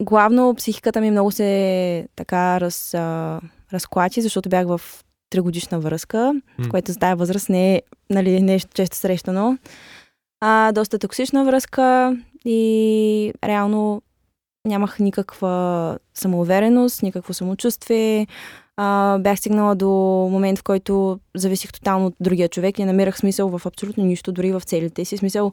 главно 0.02 0.56
психиката 0.56 1.02
ми 1.02 1.12
много 1.12 1.32
се 1.32 2.08
така 2.16 2.62
раз, 2.62 2.94
а, 2.94 3.40
разклати, 3.74 4.22
защото 4.22 4.50
бях 4.50 4.68
в 4.68 4.82
тригодишна 5.30 5.80
връзка, 5.80 6.34
М. 6.58 6.70
което 6.70 6.92
за 6.92 7.00
тази 7.00 7.20
възраст 7.20 7.50
не 7.50 7.76
е 7.76 7.82
нали, 8.10 8.42
нещо 8.42 8.70
често 8.74 8.98
срещано. 8.98 9.58
А, 10.42 10.72
доста 10.72 11.00
токсична 11.00 11.46
връзка 11.46 12.18
и 12.46 13.34
реално 13.44 14.02
нямах 14.68 15.00
никаква 15.00 15.98
самоувереност, 16.14 17.04
никакво 17.04 17.34
самочувствие. 17.34 18.28
А, 18.84 19.18
бях 19.20 19.40
стигнала 19.40 19.76
до 19.76 19.90
момент, 20.32 20.60
в 20.60 20.64
който 20.64 21.20
зависих 21.36 21.72
тотално 21.72 22.06
от 22.06 22.14
другия 22.20 22.50
човек 22.50 22.80
не 22.80 22.86
намирах 22.86 23.18
смисъл 23.18 23.58
в 23.58 23.66
абсолютно 23.66 24.06
нищо, 24.06 24.32
дори 24.32 24.52
в 24.52 24.62
целите 24.62 25.06
си. 25.06 25.18
Смисъл, 25.18 25.52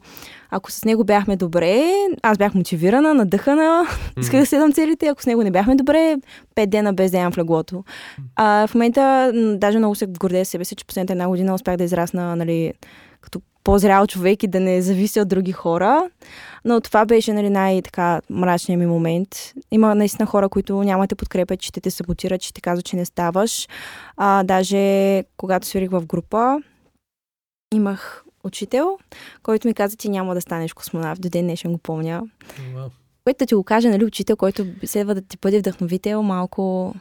ако 0.49 0.71
с 0.71 0.85
него 0.85 1.03
бяхме 1.03 1.35
добре, 1.35 1.93
аз 2.21 2.37
бях 2.37 2.53
мотивирана, 2.53 3.13
надъхана, 3.13 3.87
исках 4.19 4.39
да 4.39 4.45
следвам 4.45 4.73
целите. 4.73 5.07
Ако 5.07 5.21
с 5.21 5.25
него 5.25 5.43
не 5.43 5.51
бяхме 5.51 5.75
добре, 5.75 6.17
пет 6.55 6.69
дена 6.69 6.93
без 6.93 7.11
да 7.11 7.17
ям 7.17 7.31
в 7.31 7.37
леглото. 7.37 7.83
А, 8.35 8.67
в 8.67 8.75
момента 8.75 9.31
даже 9.57 9.77
много 9.77 9.95
се 9.95 10.07
гордея 10.07 10.45
себе 10.45 10.65
си, 10.65 10.75
че 10.75 10.85
последната 10.85 11.13
една 11.13 11.27
година 11.27 11.53
успях 11.53 11.77
да 11.77 11.83
израсна 11.83 12.35
нали, 12.35 12.73
като 13.21 13.41
по-зрял 13.63 14.07
човек 14.07 14.43
и 14.43 14.47
да 14.47 14.59
не 14.59 14.81
завися 14.81 15.21
от 15.21 15.27
други 15.27 15.51
хора. 15.51 16.09
Но 16.65 16.81
това 16.81 17.05
беше 17.05 17.33
нали, 17.33 17.49
най-така 17.49 18.21
мрачният 18.29 18.79
ми 18.79 18.85
момент. 18.85 19.53
Има 19.71 19.95
наистина 19.95 20.25
хора, 20.25 20.49
които 20.49 20.83
няма 20.83 21.03
да 21.03 21.07
те 21.07 21.15
подкрепят, 21.15 21.59
че 21.59 21.67
ще 21.67 21.81
те 21.81 21.91
саботират, 21.91 22.41
че 22.41 22.53
ти 22.53 22.61
казват, 22.61 22.85
че 22.85 22.95
не 22.95 23.05
ставаш. 23.05 23.67
А, 24.17 24.43
даже 24.43 25.23
когато 25.37 25.67
свирих 25.67 25.89
в 25.91 26.05
група, 26.05 26.57
имах 27.73 28.23
учител, 28.43 28.97
който 29.43 29.67
ми 29.67 29.73
каза, 29.73 29.97
ти 29.97 30.09
няма 30.09 30.33
да 30.33 30.41
станеш 30.41 30.73
космонавт. 30.73 31.21
До 31.21 31.29
ден 31.29 31.45
днешен 31.45 31.71
го 31.71 31.77
помня. 31.77 32.23
Вау. 32.73 32.89
Което 33.23 33.37
да 33.37 33.45
ти 33.45 33.55
го 33.55 33.63
каже, 33.63 33.89
нали, 33.89 34.05
учител, 34.05 34.35
който 34.35 34.65
следва 34.85 35.15
да 35.15 35.21
ти 35.21 35.37
бъде 35.41 35.59
вдъхновител, 35.59 36.23
малко 36.23 36.95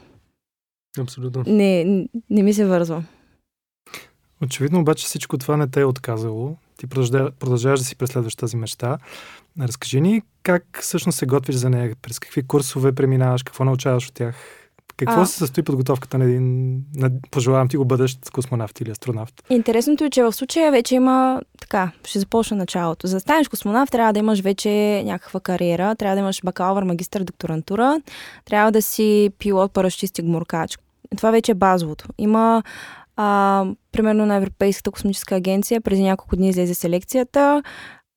Абсолютно. 1.01 1.45
не, 1.47 1.85
не 2.31 2.43
ми 2.43 2.55
се 2.55 2.65
вързва. 2.67 3.05
Очевидно 4.43 4.81
обаче 4.81 5.07
всичко 5.07 5.39
това 5.39 5.57
не 5.57 5.69
те 5.69 5.81
е 5.81 5.85
отказало. 5.85 6.57
Ти 6.77 6.87
продължа- 6.87 7.31
продължаваш 7.31 7.81
да 7.81 7.87
си 7.87 7.97
преследваш 7.97 8.37
тази 8.37 8.57
мечта. 8.57 8.99
Разкажи 9.61 10.01
ни 10.01 10.23
как 10.43 10.79
всъщност 10.81 11.19
се 11.19 11.27
готвиш 11.27 11.57
за 11.57 11.71
нея, 11.71 11.97
през 12.03 12.19
какви 12.19 12.43
курсове 12.43 12.93
преминаваш, 12.93 13.43
какво 13.43 13.65
научаваш 13.65 14.09
от 14.09 14.15
тях. 14.15 14.35
Какво 14.97 15.21
А. 15.21 15.27
се 15.27 15.39
състои 15.39 15.63
подготовката 15.63 16.19
на 16.19 16.25
един, 16.25 16.75
на, 16.97 17.11
пожелавам 17.31 17.69
ти 17.69 17.77
го 17.77 17.85
бъдещ 17.85 18.31
космонавт 18.31 18.81
или 18.81 18.91
астронавт? 18.91 19.43
Интересното 19.51 20.05
е, 20.05 20.11
че 20.11 20.23
в 20.23 20.33
случая 20.33 20.71
вече 20.73 20.95
има 20.95 21.41
така, 21.61 21.91
ще 22.05 22.19
започна 22.19 22.57
началото. 22.57 23.07
За 23.07 23.17
да 23.17 23.21
станеш 23.21 23.49
космонавт 23.49 23.91
трябва 23.91 24.13
да 24.13 24.19
имаш 24.19 24.41
вече 24.41 25.03
някаква 25.07 25.41
кариера, 25.41 25.95
трябва 25.95 26.17
да 26.17 26.21
имаш 26.21 26.41
бакалавър, 26.45 26.83
магистър, 26.83 27.25
докторантура, 27.25 28.01
трябва 28.45 28.73
да 28.73 28.83
си 28.83 29.31
пилот, 29.39 29.73
парашутист 29.73 30.19
и 30.19 30.23
гмуркач. 30.23 30.79
Това 31.17 31.31
вече 31.31 31.53
е 31.53 31.55
базовото. 31.55 32.05
Има 32.19 32.63
а, 33.17 33.67
примерно 33.93 34.27
на 34.27 34.35
Европейската 34.35 34.91
космическа 34.91 35.35
агенция, 35.35 35.81
преди 35.81 36.03
няколко 36.03 36.37
дни 36.37 36.49
излезе 36.49 36.75
селекцията, 36.75 37.63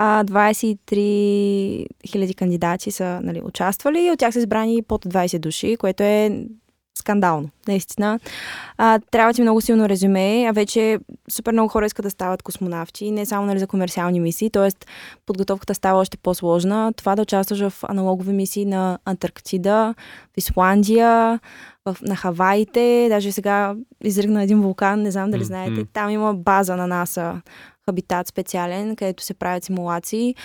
а 0.03 0.23
23 0.23 1.87
000 2.07 2.35
кандидати 2.35 2.91
са 2.91 3.19
нали, 3.23 3.41
участвали 3.45 3.99
и 3.99 4.11
от 4.11 4.19
тях 4.19 4.33
са 4.33 4.39
избрани 4.39 4.81
под 4.81 5.05
20 5.05 5.39
души, 5.39 5.77
което 5.79 6.03
е 6.03 6.45
скандално, 6.99 7.49
наистина. 7.67 8.19
А, 8.77 8.99
трябва 9.11 9.33
ти 9.33 9.41
много 9.41 9.61
силно 9.61 9.89
резюме, 9.89 10.45
а 10.49 10.51
вече 10.51 10.99
супер 11.31 11.51
много 11.51 11.69
хора 11.69 11.85
искат 11.85 12.03
да 12.03 12.09
стават 12.09 12.43
космонавти, 12.43 13.11
не 13.11 13.25
само 13.25 13.45
нали, 13.45 13.59
за 13.59 13.67
комерциални 13.67 14.19
мисии, 14.19 14.49
т.е. 14.49 14.69
подготовката 15.25 15.75
става 15.75 15.99
още 15.99 16.17
по-сложна. 16.17 16.93
Това 16.97 17.15
да 17.15 17.21
участваш 17.21 17.59
в 17.59 17.73
аналогови 17.83 18.33
мисии 18.33 18.65
на 18.65 18.99
Антарктида, 19.05 19.95
в 20.33 20.37
Исландия, 20.37 21.39
в, 21.85 21.97
на 22.01 22.15
Хаваите, 22.15 23.07
даже 23.09 23.31
сега 23.31 23.75
изригна 24.03 24.43
един 24.43 24.61
вулкан, 24.61 25.01
не 25.01 25.11
знам 25.11 25.31
дали 25.31 25.43
знаете. 25.43 25.85
Там 25.93 26.09
има 26.09 26.33
база 26.33 26.75
на 26.75 26.87
НАСА, 26.87 27.41
хабитат 27.85 28.27
специален, 28.27 28.95
където 28.95 29.23
се 29.23 29.33
правят 29.33 29.63
симулации. 29.63 30.35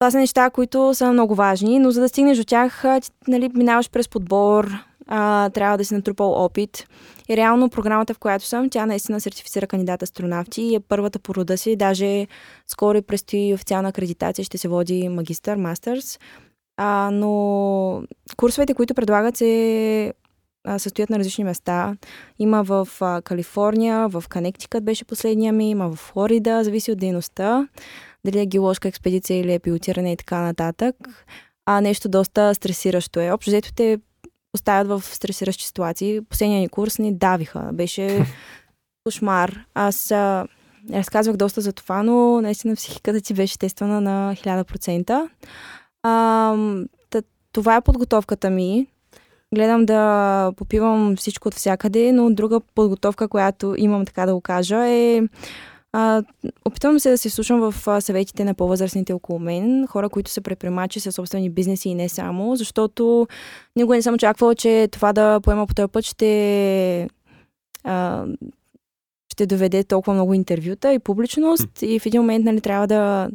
Това 0.00 0.10
са 0.10 0.18
неща, 0.18 0.50
които 0.50 0.94
са 0.94 1.12
много 1.12 1.34
важни, 1.34 1.78
но 1.78 1.90
за 1.90 2.00
да 2.00 2.08
стигнеш 2.08 2.38
до 2.38 2.44
тях, 2.44 2.84
нали, 3.28 3.50
минаваш 3.54 3.90
през 3.90 4.08
подбор, 4.08 4.70
а, 5.06 5.50
трябва 5.50 5.78
да 5.78 5.84
си 5.84 5.94
натрупал 5.94 6.32
опит. 6.32 6.86
И 7.28 7.36
реално 7.36 7.70
програмата, 7.70 8.14
в 8.14 8.18
която 8.18 8.44
съм, 8.44 8.70
тя 8.70 8.86
наистина 8.86 9.20
сертифицира 9.20 9.66
кандидат 9.66 10.02
астронавти 10.02 10.62
и 10.62 10.74
е 10.74 10.80
първата 10.80 11.18
по 11.18 11.34
рода 11.34 11.58
си. 11.58 11.76
Даже 11.76 12.26
скоро 12.66 13.02
предстои 13.02 13.54
официална 13.54 13.88
акредитация, 13.88 14.44
ще 14.44 14.58
се 14.58 14.68
води 14.68 15.08
магистър, 15.08 15.56
мастърс. 15.56 16.18
А, 16.76 17.10
но 17.12 18.02
курсовете, 18.36 18.74
които 18.74 18.94
предлагат 18.94 19.36
се 19.36 20.12
а, 20.64 20.78
състоят 20.78 21.10
на 21.10 21.18
различни 21.18 21.44
места. 21.44 21.96
Има 22.38 22.62
в 22.62 22.88
а, 23.00 23.22
Калифорния, 23.22 24.08
в 24.08 24.24
Канектикът 24.28 24.84
беше 24.84 25.04
последния 25.04 25.52
ми, 25.52 25.70
има 25.70 25.88
в 25.88 25.96
Флорида, 25.96 26.64
зависи 26.64 26.92
от 26.92 26.98
дейността. 26.98 27.68
Дали 28.24 28.40
е 28.40 28.46
геоложка 28.46 28.88
експедиция 28.88 29.40
или 29.40 29.52
е 29.52 29.58
пилотиране 29.58 30.12
и 30.12 30.16
така 30.16 30.40
нататък. 30.40 30.96
А 31.66 31.80
нещо 31.80 32.08
доста 32.08 32.54
стресиращо 32.54 33.20
е. 33.20 33.30
Общо 33.30 33.50
взето 33.50 33.74
те 33.74 33.98
поставят 34.52 35.00
в 35.00 35.14
стресиращи 35.14 35.64
ситуации. 35.64 36.20
Последния 36.20 36.60
ни 36.60 36.68
курс 36.68 36.98
ни 36.98 37.14
давиха. 37.14 37.70
Беше 37.72 38.26
кошмар. 39.04 39.64
Аз 39.74 40.10
а, 40.10 40.46
разказвах 40.92 41.36
доста 41.36 41.60
за 41.60 41.72
това, 41.72 42.02
но 42.02 42.40
наистина 42.40 42.74
психиката 42.74 43.20
ти 43.20 43.34
беше 43.34 43.58
тествана 43.58 44.00
на 44.00 44.34
1000%. 44.34 45.28
А, 46.02 46.56
това 47.52 47.76
е 47.76 47.80
подготовката 47.80 48.50
ми. 48.50 48.86
Гледам 49.54 49.86
да 49.86 50.52
попивам 50.56 51.16
всичко 51.16 51.48
от 51.48 51.54
всякъде, 51.54 52.12
но 52.12 52.30
друга 52.30 52.60
подготовка, 52.60 53.28
която 53.28 53.74
имам 53.78 54.04
така 54.04 54.26
да 54.26 54.34
го 54.34 54.40
кажа 54.40 54.86
е 54.86 55.22
а, 55.92 56.22
опитвам 56.64 57.00
се 57.00 57.10
да 57.10 57.18
се 57.18 57.30
слушам 57.30 57.60
в 57.60 58.00
съветите 58.00 58.44
на 58.44 58.54
по-възрастните 58.54 59.12
около 59.12 59.38
мен, 59.38 59.86
хора, 59.86 60.08
които 60.08 60.30
са 60.30 60.40
предприемачи 60.40 61.00
със 61.00 61.14
собствени 61.14 61.50
бизнеси 61.50 61.88
и 61.88 61.94
не 61.94 62.08
само, 62.08 62.56
защото 62.56 63.26
никога 63.76 63.96
не 63.96 64.02
съм 64.02 64.14
очаквала, 64.14 64.54
че 64.54 64.88
това 64.92 65.12
да 65.12 65.40
поема 65.40 65.66
по 65.66 65.74
този 65.74 65.88
път 65.88 66.04
ще, 66.04 67.08
а, 67.84 68.26
ще 69.32 69.46
доведе 69.46 69.84
толкова 69.84 70.14
много 70.14 70.34
интервюта 70.34 70.92
и 70.92 70.98
публичност 70.98 71.82
и 71.82 71.98
в 71.98 72.06
един 72.06 72.20
момент 72.20 72.44
нали, 72.44 72.60
трябва 72.60 72.86
да 72.86 73.28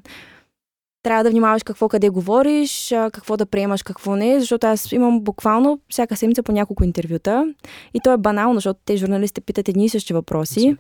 трябва 1.03 1.23
да 1.23 1.29
внимаваш 1.29 1.63
какво 1.63 1.89
къде 1.89 2.09
говориш, 2.09 2.93
какво 3.13 3.37
да 3.37 3.45
приемаш, 3.45 3.83
какво 3.83 4.15
не, 4.15 4.39
защото 4.39 4.67
аз 4.67 4.91
имам 4.91 5.21
буквално 5.21 5.79
всяка 5.89 6.15
седмица 6.15 6.43
по 6.43 6.51
няколко 6.51 6.83
интервюта 6.83 7.53
и 7.93 7.99
то 8.03 8.13
е 8.13 8.17
банално, 8.17 8.55
защото 8.55 8.79
те 8.85 8.97
журналисти 8.97 9.41
питат 9.41 9.69
едни 9.69 9.85
и 9.85 9.89
същи 9.89 10.13
въпроси. 10.13 10.77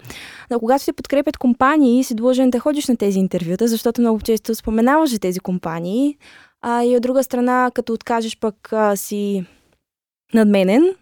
Но 0.51 0.59
когато 0.59 0.83
се 0.83 0.93
подкрепят 0.93 1.37
компании, 1.37 2.03
си 2.03 2.15
длъжен 2.15 2.49
да 2.49 2.59
ходиш 2.59 2.87
на 2.87 2.97
тези 2.97 3.19
интервюта, 3.19 3.67
защото 3.67 4.01
много 4.01 4.19
често 4.21 4.55
споменаваш 4.55 5.09
за 5.09 5.19
тези 5.19 5.39
компании. 5.39 6.17
А, 6.61 6.83
и 6.83 6.95
от 6.95 7.01
друга 7.01 7.23
страна, 7.23 7.71
като 7.73 7.93
откажеш 7.93 8.37
пък 8.39 8.73
а, 8.73 8.95
си 8.95 9.45
надменен, 10.33 10.95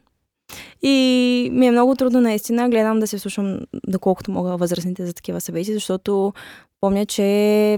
и 0.82 1.50
ми 1.54 1.68
е 1.68 1.72
много 1.72 1.96
трудно 1.96 2.22
наистина. 2.22 2.70
Гледам 2.70 3.00
да 3.00 3.08
се 3.08 3.20
слушам 3.20 3.60
доколкото 3.88 4.32
мога 4.32 4.58
възрастните 4.58 5.06
за 5.06 5.14
такива 5.14 5.42
съвети, 5.42 5.74
защото 5.74 6.34
помня, 6.82 7.06
че 7.06 7.24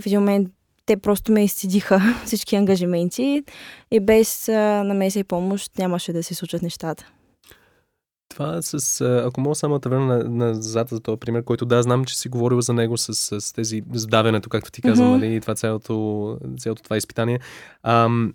в 0.02 0.06
един 0.06 0.20
момент 0.20 0.48
те 0.86 0.98
просто 0.98 1.32
ме 1.32 1.44
изцедиха 1.44 2.02
всички 2.26 2.56
ангажименти 2.56 3.44
и 3.92 4.00
без 4.00 4.50
а, 4.50 4.84
намеса 4.84 5.20
и 5.20 5.24
помощ 5.24 5.78
нямаше 5.78 6.14
да 6.14 6.24
се 6.24 6.36
случат 6.36 6.62
нещата. 6.62 7.06
Това 8.30 8.62
с... 8.62 9.02
Ако 9.26 9.42
мога 9.42 9.56
само 9.56 9.80
да 9.80 9.90
върна 9.90 10.24
назад 10.24 10.90
за 10.90 11.00
този 11.00 11.20
пример, 11.20 11.44
който 11.44 11.66
да, 11.66 11.84
знам, 11.84 12.06
че 12.06 12.20
си 12.20 12.30
говорил 12.30 12.62
за 12.62 12.74
него 12.74 12.98
с, 12.98 13.42
с 13.42 13.54
тези 13.54 13.84
сдавянето, 13.94 14.50
както 14.50 14.72
ти 14.72 14.82
казвам, 14.82 15.08
mm-hmm. 15.08 15.22
нали, 15.22 15.36
и 15.36 15.42
това 15.42 15.56
цялото, 15.56 16.38
цялото 16.58 16.84
това 16.84 16.98
изпитание. 16.98 17.40
Ам, 17.84 18.34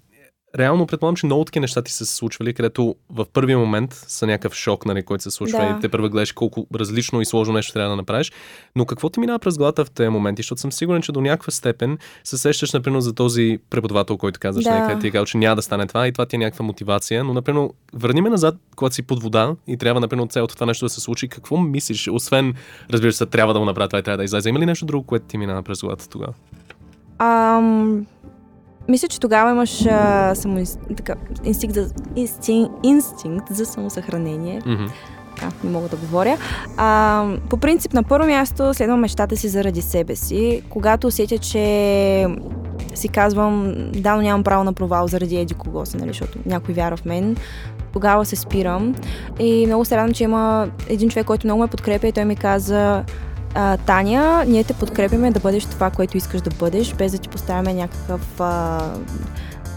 реално 0.59 0.87
предполагам, 0.87 1.17
че 1.17 1.27
много 1.27 1.45
такива 1.45 1.61
неща 1.61 1.83
ти 1.83 1.93
са 1.93 2.07
се 2.07 2.15
случвали, 2.15 2.55
където 2.55 2.97
в 3.11 3.27
първия 3.33 3.59
момент 3.59 4.05
са 4.09 4.27
някакъв 4.27 4.55
шок, 4.55 4.87
нали, 4.87 5.03
който 5.03 5.23
се 5.23 5.31
случва 5.31 5.59
да. 5.59 5.77
и 5.79 5.81
те 5.81 5.89
първо 5.89 6.11
гледаш 6.11 6.33
колко 6.33 6.67
различно 6.75 7.21
и 7.21 7.25
сложно 7.25 7.55
нещо 7.55 7.73
трябва 7.73 7.91
да 7.91 7.97
направиш. 7.97 8.33
Но 8.77 8.87
какво 8.87 9.09
ти 9.09 9.21
минава 9.21 9.39
през 9.39 9.59
главата 9.59 9.85
в 9.85 9.91
тези 9.91 10.09
моменти? 10.09 10.41
Защото 10.43 10.61
съм 10.61 10.73
сигурен, 10.73 11.03
че 11.03 11.13
до 11.13 11.21
някаква 11.21 11.51
степен 11.51 11.99
се 12.25 12.39
сещаш, 12.39 12.73
например, 12.73 13.01
за 13.01 13.15
този 13.15 13.59
преподавател, 13.71 14.17
който 14.17 14.41
казваш, 14.41 14.65
да. 14.65 14.79
нали, 14.79 15.01
ти 15.01 15.07
е 15.07 15.11
казал, 15.11 15.27
че 15.27 15.39
няма 15.39 15.57
да 15.57 15.63
стане 15.63 15.87
това 15.87 16.09
и 16.09 16.13
това 16.13 16.27
ти 16.27 16.37
е 16.37 16.39
някаква 16.39 16.65
мотивация. 16.65 17.25
Но, 17.25 17.35
например, 17.35 17.69
върни 17.93 18.21
ме 18.21 18.31
назад, 18.31 18.55
когато 18.77 18.95
си 18.95 19.03
под 19.03 19.23
вода 19.23 19.57
и 19.67 19.77
трябва, 19.77 20.01
например, 20.01 20.27
цялото 20.27 20.55
това 20.55 20.67
нещо 20.67 20.85
да 20.85 20.91
се 20.91 21.01
случи. 21.01 21.29
Какво 21.29 21.57
мислиш? 21.57 22.09
Освен, 22.09 22.55
разбира 22.93 23.13
се, 23.13 23.27
трябва 23.27 23.55
да 23.55 23.61
го 23.61 23.67
направя 23.67 23.89
това 23.89 23.99
и 23.99 24.03
трябва 24.03 24.19
да 24.19 24.25
излезе. 24.25 24.49
Има 24.49 24.59
ли 24.59 24.67
нещо 24.67 24.87
друго, 24.87 25.07
което 25.07 25.27
ти 25.27 25.39
минава 25.39 25.63
през 25.63 25.81
главата 25.81 26.09
тогава? 26.09 26.33
Um, 27.19 28.05
мисля, 28.89 29.09
че 29.09 29.21
тогава 29.21 29.51
имаш 29.51 29.87
а, 29.87 30.35
само, 30.35 30.65
така, 30.97 31.15
инстинкт, 31.45 31.75
за, 31.75 31.91
инстинкт, 32.17 32.73
инстинкт 32.83 33.47
за 33.51 33.67
самосъхранение. 33.67 34.61
Mm-hmm. 34.61 34.91
А, 35.43 35.51
не 35.65 35.71
мога 35.71 35.89
да 35.89 35.97
говоря. 35.97 36.37
А, 36.77 37.27
по 37.51 37.57
принцип, 37.57 37.93
на 37.93 38.03
първо 38.03 38.27
място 38.27 38.75
следвам 38.75 39.01
мечтата 39.01 39.37
си 39.37 39.49
заради 39.49 39.83
себе 39.83 40.17
си. 40.17 40.63
Когато 40.71 41.07
усетя, 41.07 41.39
че 41.39 42.27
си 42.95 43.09
казвам, 43.09 43.75
да, 43.93 44.17
но 44.17 44.23
нямам 44.23 44.45
право 44.45 44.65
на 44.65 44.73
провал 44.73 45.07
заради 45.07 45.37
еди 45.37 45.55
кого 45.55 45.87
си, 45.87 45.97
нали, 45.97 46.09
защото 46.09 46.39
някой 46.47 46.75
вяра 46.75 46.97
в 46.97 47.05
мен, 47.05 47.37
тогава 47.93 48.25
се 48.25 48.37
спирам. 48.37 48.95
И 49.39 49.67
много 49.67 49.85
се 49.85 49.97
радвам, 49.97 50.15
че 50.15 50.25
има 50.25 50.69
един 50.89 51.09
човек, 51.09 51.27
който 51.27 51.47
много 51.47 51.63
ме 51.63 51.69
подкрепя 51.69 52.07
и 52.07 52.13
той 52.13 52.25
ми 52.25 52.37
каза, 52.37 53.05
а, 53.55 53.77
Таня, 53.77 54.45
ние 54.47 54.65
те 54.65 54.73
подкрепяме 54.73 55.31
да 55.31 55.41
бъдеш 55.41 55.65
това, 55.65 55.91
което 55.91 56.17
искаш 56.17 56.41
да 56.41 56.51
бъдеш, 56.51 56.95
без 56.95 57.13
да 57.13 57.19
ти 57.19 57.29
поставяме 57.29 57.75
някакъв, 57.75 58.41
а, 58.41 58.81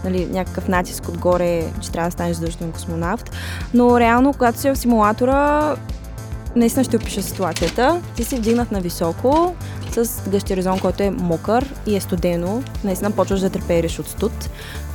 нали, 0.04 0.26
някакъв 0.26 0.68
натиск 0.68 1.08
отгоре, 1.08 1.64
че 1.80 1.90
трябва 1.90 2.08
да 2.08 2.12
станеш 2.12 2.36
задължителен 2.36 2.72
космонавт. 2.72 3.30
Но 3.74 4.00
реално, 4.00 4.32
когато 4.32 4.58
си 4.58 4.70
в 4.70 4.76
симулатора, 4.76 5.76
наистина 6.56 6.84
ще 6.84 6.96
опиша 6.96 7.22
ситуацията. 7.22 8.00
Ти 8.16 8.24
си 8.24 8.36
вдигнат 8.36 8.72
на 8.72 8.80
високо, 8.80 9.54
с 9.90 10.22
гъщеризон, 10.28 10.78
който 10.78 11.02
е 11.02 11.10
мокър 11.10 11.74
и 11.86 11.96
е 11.96 12.00
студено. 12.00 12.62
Наистина 12.84 13.10
почваш 13.10 13.40
да 13.40 13.50
трепериш 13.50 13.98
от 13.98 14.08
студ. 14.08 14.50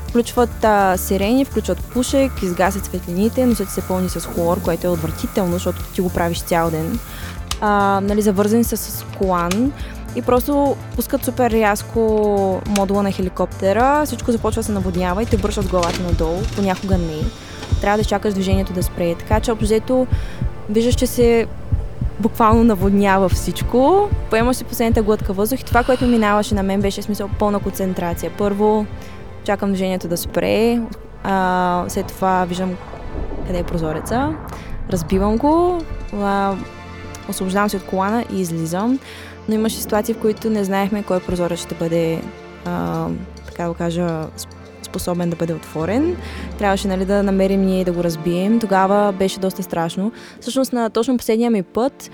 Включват 0.07 0.63
а, 0.63 0.97
сирени, 0.97 1.45
включват 1.45 1.83
пушек, 1.83 2.31
изгасят 2.43 2.85
светлините, 2.85 3.45
носят 3.45 3.69
се 3.69 3.81
пълни 3.81 4.09
с 4.09 4.19
хлор, 4.19 4.61
което 4.61 4.87
е 4.87 4.89
отвратително, 4.89 5.53
защото 5.53 5.83
ти 5.93 6.01
го 6.01 6.09
правиш 6.09 6.41
цял 6.41 6.71
ден 6.71 6.99
а, 7.61 7.99
нали, 8.03 8.21
завързани 8.21 8.63
са 8.63 8.77
с 8.77 9.05
колан 9.17 9.71
и 10.15 10.21
просто 10.21 10.75
пускат 10.95 11.25
супер 11.25 11.51
рязко 11.51 12.61
модула 12.67 13.03
на 13.03 13.11
хеликоптера, 13.11 14.05
всичко 14.05 14.31
започва 14.31 14.59
да 14.59 14.63
се 14.63 14.71
наводнява 14.71 15.23
и 15.23 15.25
те 15.25 15.37
бършат 15.37 15.67
главата 15.67 16.03
надолу, 16.03 16.39
понякога 16.55 16.97
не. 16.97 17.21
Трябва 17.81 17.97
да 17.97 18.03
чакаш 18.03 18.33
движението 18.33 18.73
да 18.73 18.83
спре. 18.83 19.15
Така 19.15 19.39
че 19.39 19.51
общо 19.51 20.07
виждаш, 20.69 20.95
че 20.95 21.07
се 21.07 21.47
буквално 22.19 22.63
наводнява 22.63 23.29
всичко. 23.29 24.09
Поемаш 24.29 24.57
си 24.57 24.63
последната 24.63 25.01
глътка 25.03 25.33
въздух 25.33 25.59
и 25.59 25.65
това, 25.65 25.83
което 25.83 26.05
минаваше 26.05 26.55
на 26.55 26.63
мен 26.63 26.81
беше 26.81 27.01
смисъл 27.01 27.29
пълна 27.39 27.59
концентрация. 27.59 28.31
Първо 28.37 28.85
чакам 29.43 29.69
движението 29.69 30.07
да 30.07 30.17
спре, 30.17 30.79
а, 31.23 31.85
след 31.87 32.05
това 32.05 32.45
виждам 32.45 32.75
къде 33.47 33.59
е 33.59 33.63
прозореца, 33.63 34.33
разбивам 34.91 35.37
го, 35.37 35.81
а, 36.13 36.55
освобождавам 37.29 37.69
се 37.69 37.77
от 37.77 37.83
колана 37.83 38.25
и 38.33 38.41
излизам. 38.41 38.99
Но 39.49 39.55
имаше 39.55 39.75
ситуации, 39.75 40.13
в 40.13 40.19
които 40.19 40.49
не 40.49 40.63
знаехме 40.63 41.03
кой 41.03 41.19
прозорец 41.19 41.59
ще 41.59 41.75
бъде, 41.75 42.21
а, 42.65 43.07
така 43.45 43.67
да 43.67 43.73
кажа, 43.73 44.27
способен 44.81 45.29
да 45.29 45.35
бъде 45.35 45.53
отворен. 45.53 46.17
Трябваше 46.57 46.87
нали, 46.87 47.05
да 47.05 47.23
намерим 47.23 47.65
ние 47.65 47.83
да 47.83 47.91
го 47.91 48.03
разбием. 48.03 48.59
Тогава 48.59 49.11
беше 49.11 49.39
доста 49.39 49.63
страшно. 49.63 50.11
Всъщност 50.41 50.73
на 50.73 50.89
точно 50.89 51.17
последния 51.17 51.51
ми 51.51 51.63
път, 51.63 52.11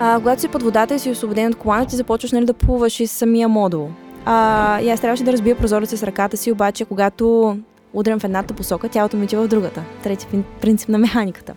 а, 0.00 0.18
когато 0.18 0.40
си 0.40 0.48
под 0.48 0.62
водата 0.62 0.94
и 0.94 0.98
си 0.98 1.10
освободен 1.10 1.50
от 1.50 1.56
колана, 1.56 1.86
ти 1.86 1.96
започваш 1.96 2.32
нали, 2.32 2.44
да 2.44 2.54
плуваш 2.54 3.00
из 3.00 3.12
самия 3.12 3.48
модул. 3.48 3.90
А, 4.24 4.80
и 4.80 4.90
аз 4.90 5.00
трябваше 5.00 5.24
да 5.24 5.32
разбия 5.32 5.56
прозореца 5.56 5.96
с 5.96 6.02
ръката 6.02 6.36
си, 6.36 6.52
обаче 6.52 6.84
когато 6.84 7.56
удрям 7.92 8.20
в 8.20 8.24
едната 8.24 8.54
посока, 8.54 8.88
тялото 8.88 9.16
ми 9.16 9.24
отива 9.24 9.44
в 9.44 9.48
другата. 9.48 9.82
Трети 10.02 10.26
принцип 10.60 10.88
на 10.88 10.98
механиката. 10.98 11.54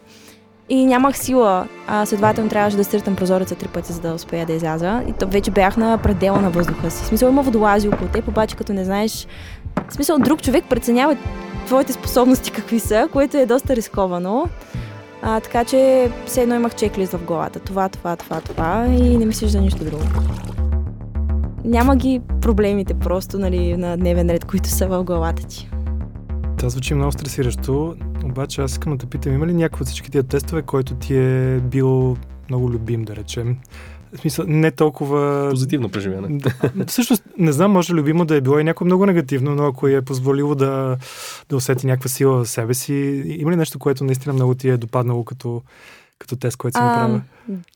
И 0.72 0.86
нямах 0.86 1.18
сила, 1.18 1.68
а 1.88 2.06
следователно 2.06 2.50
трябваше 2.50 2.78
да 2.78 2.84
стъртам 2.84 3.16
прозореца 3.16 3.56
три 3.56 3.68
пъти, 3.68 3.94
за 3.94 4.02
да 4.02 4.14
успея 4.14 4.46
да 4.46 4.54
изляза. 4.54 5.04
И 5.08 5.14
то 5.14 5.28
вече 5.28 5.52
бях 5.52 5.78
на 5.78 5.98
предела 5.98 6.42
на 6.42 6.50
въздуха 6.50 6.92
си. 6.92 7.04
В 7.04 7.08
смисъл 7.08 7.30
има 7.30 7.42
водолази 7.42 7.88
около 7.88 8.10
теб, 8.10 8.28
обаче 8.28 8.56
като 8.56 8.74
не 8.74 8.86
знаеш... 8.86 9.28
В 9.90 9.94
смисъл 9.94 10.20
друг 10.20 10.42
човек 10.42 10.66
преценява 10.70 11.18
твоите 11.66 11.94
способности 11.94 12.52
какви 12.52 12.80
са, 12.80 13.10
което 13.12 13.38
е 13.38 13.46
доста 13.46 13.76
рисковано. 13.76 14.50
А, 15.22 15.40
така 15.40 15.66
че 15.66 16.12
все 16.26 16.42
едно 16.42 16.56
имах 16.56 16.76
чеклист 16.76 17.12
в 17.12 17.26
главата. 17.26 17.60
Това, 17.60 17.90
това, 17.90 18.16
това, 18.16 18.42
това 18.42 18.86
и 18.88 19.18
не 19.18 19.26
мислиш 19.26 19.52
за 19.52 19.62
нищо 19.62 19.84
друго. 19.86 20.04
Няма 21.66 21.96
ги 21.96 22.22
проблемите 22.42 22.94
просто 22.94 23.40
нали, 23.40 23.78
на 23.78 23.98
дневен 23.98 24.30
ред, 24.30 24.46
които 24.46 24.70
са 24.70 24.88
в 24.88 25.04
главата 25.04 25.48
ти. 25.48 25.70
Това 26.58 26.70
звучи 26.70 26.94
много 26.94 27.12
стресиращо, 27.12 27.96
обаче 28.24 28.62
аз 28.62 28.72
искам 28.72 28.92
да 28.92 28.98
те 28.98 29.06
питам, 29.06 29.34
има 29.34 29.48
ли 29.48 29.54
някой 29.54 29.82
от 29.82 29.88
всички 29.88 30.12
тия 30.12 30.24
тестове, 30.24 30.62
който 30.62 30.96
ти 30.96 31.18
е 31.18 31.60
бил 31.60 32.18
много 32.50 32.72
любим, 32.72 33.04
да 33.04 33.16
речем? 33.16 33.58
В 34.14 34.20
смисъл, 34.20 34.46
не 34.48 34.72
толкова... 34.72 35.50
Позитивно 35.50 35.90
преживяване. 35.90 36.40
Всъщност, 36.88 37.24
не 37.38 37.52
знам, 37.52 37.72
може 37.72 37.94
любимо 37.94 38.26
да 38.26 38.36
е 38.36 38.42
било 38.42 38.60
и 38.60 38.64
някакво 38.64 38.86
много 38.86 39.06
негативно, 39.06 39.56
но 39.56 39.66
ако 39.66 39.88
е 39.88 40.02
позволило 40.02 40.56
да, 40.56 40.98
да 41.50 41.56
усети 41.56 41.88
някаква 41.88 42.10
сила 42.10 42.44
в 42.44 42.50
себе 42.50 42.74
си, 42.74 43.24
има 43.26 43.52
ли 43.52 43.56
нещо, 43.56 43.80
което 43.80 44.04
наистина 44.04 44.34
много 44.34 44.56
ти 44.56 44.70
е 44.70 44.78
допаднало 44.78 45.24
като, 45.24 45.62
като 46.20 46.36
тест, 46.36 46.58
който 46.58 46.78
си 46.78 46.84
направил? 46.84 47.22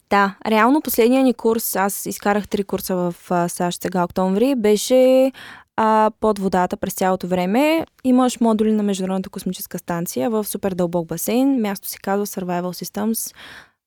Да, 0.09 0.35
реално 0.47 0.81
последния 0.81 1.23
ни 1.23 1.33
курс, 1.33 1.75
аз 1.75 2.05
изкарах 2.05 2.47
три 2.47 2.63
курса 2.63 2.95
в 2.95 3.15
САЩ 3.49 3.81
сега 3.81 4.03
октомври, 4.03 4.55
беше 4.57 5.31
а 5.77 6.11
под 6.19 6.39
водата 6.39 6.77
през 6.77 6.93
цялото 6.93 7.27
време 7.27 7.85
имаш 8.03 8.39
модули 8.39 8.71
на 8.71 8.83
Международната 8.83 9.29
космическа 9.29 9.77
станция 9.77 10.29
в 10.29 10.43
супер 10.43 10.71
дълбок 10.71 11.07
басейн. 11.07 11.61
Място 11.61 11.87
се 11.87 11.97
казва 11.97 12.25
Survival 12.25 12.61
Systems, 12.61 13.35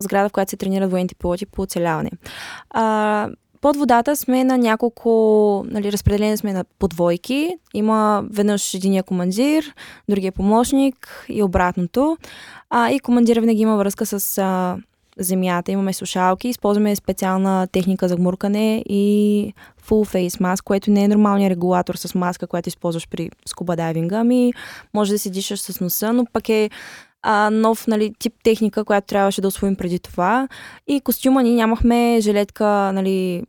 сграда, 0.02 0.28
в 0.28 0.32
която 0.32 0.50
се 0.50 0.56
тренират 0.56 0.90
военните 0.90 1.14
пилоти 1.14 1.46
по 1.46 1.62
оцеляване. 1.62 2.10
А, 2.70 3.28
под 3.60 3.76
водата 3.76 4.16
сме 4.16 4.44
на 4.44 4.58
няколко, 4.58 5.64
нали, 5.68 5.92
разпределени 5.92 6.36
сме 6.36 6.52
на 6.52 6.64
подвойки. 6.78 7.56
Има 7.74 8.24
веднъж 8.30 8.74
единия 8.74 9.02
командир, 9.02 9.74
другия 10.08 10.32
помощник 10.32 11.24
и 11.28 11.42
обратното. 11.42 12.16
А, 12.70 12.90
и 12.90 13.00
командира 13.00 13.40
винаги 13.40 13.62
има 13.62 13.76
връзка 13.76 14.06
с 14.06 14.38
а, 14.38 14.76
земята, 15.18 15.72
имаме 15.72 15.92
слушалки, 15.92 16.48
използваме 16.48 16.96
специална 16.96 17.66
техника 17.72 18.08
за 18.08 18.16
гмуркане 18.16 18.84
и 18.88 19.54
full 19.88 20.14
face 20.14 20.40
mask, 20.40 20.62
което 20.64 20.90
не 20.90 21.04
е 21.04 21.08
нормалният 21.08 21.50
регулатор 21.50 21.94
с 21.94 22.14
маска, 22.14 22.46
която 22.46 22.68
използваш 22.68 23.08
при 23.08 23.30
скуба 23.46 23.76
дайвинга, 23.76 24.16
ами 24.18 24.52
може 24.94 25.12
да 25.12 25.18
си 25.18 25.30
дишаш 25.30 25.60
с 25.60 25.80
носа, 25.80 26.12
но 26.12 26.26
пък 26.32 26.48
е 26.48 26.70
а, 27.22 27.50
нов 27.50 27.86
нали, 27.86 28.12
тип 28.18 28.34
техника, 28.44 28.84
която 28.84 29.06
трябваше 29.06 29.40
да 29.40 29.48
освоим 29.48 29.76
преди 29.76 29.98
това. 29.98 30.48
И 30.86 31.00
костюма 31.00 31.42
ни 31.42 31.54
нямахме 31.54 32.18
жилетка 32.20 32.66
нали, 32.94 33.42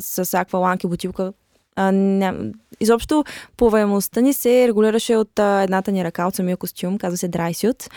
с 0.00 0.38
акваланки 0.38 0.86
бутилка. 0.86 1.32
А, 1.76 1.92
ня... 1.92 2.34
Изобщо 2.80 3.24
плаваемостта 3.56 4.20
ни 4.20 4.32
се 4.32 4.68
регулираше 4.68 5.16
от 5.16 5.38
а, 5.38 5.62
едната 5.62 5.92
ни 5.92 6.04
ръка, 6.04 6.26
от 6.26 6.34
самия 6.34 6.56
костюм, 6.56 6.98
казва 6.98 7.16
се 7.16 7.30
dry 7.30 7.50
suit. 7.50 7.90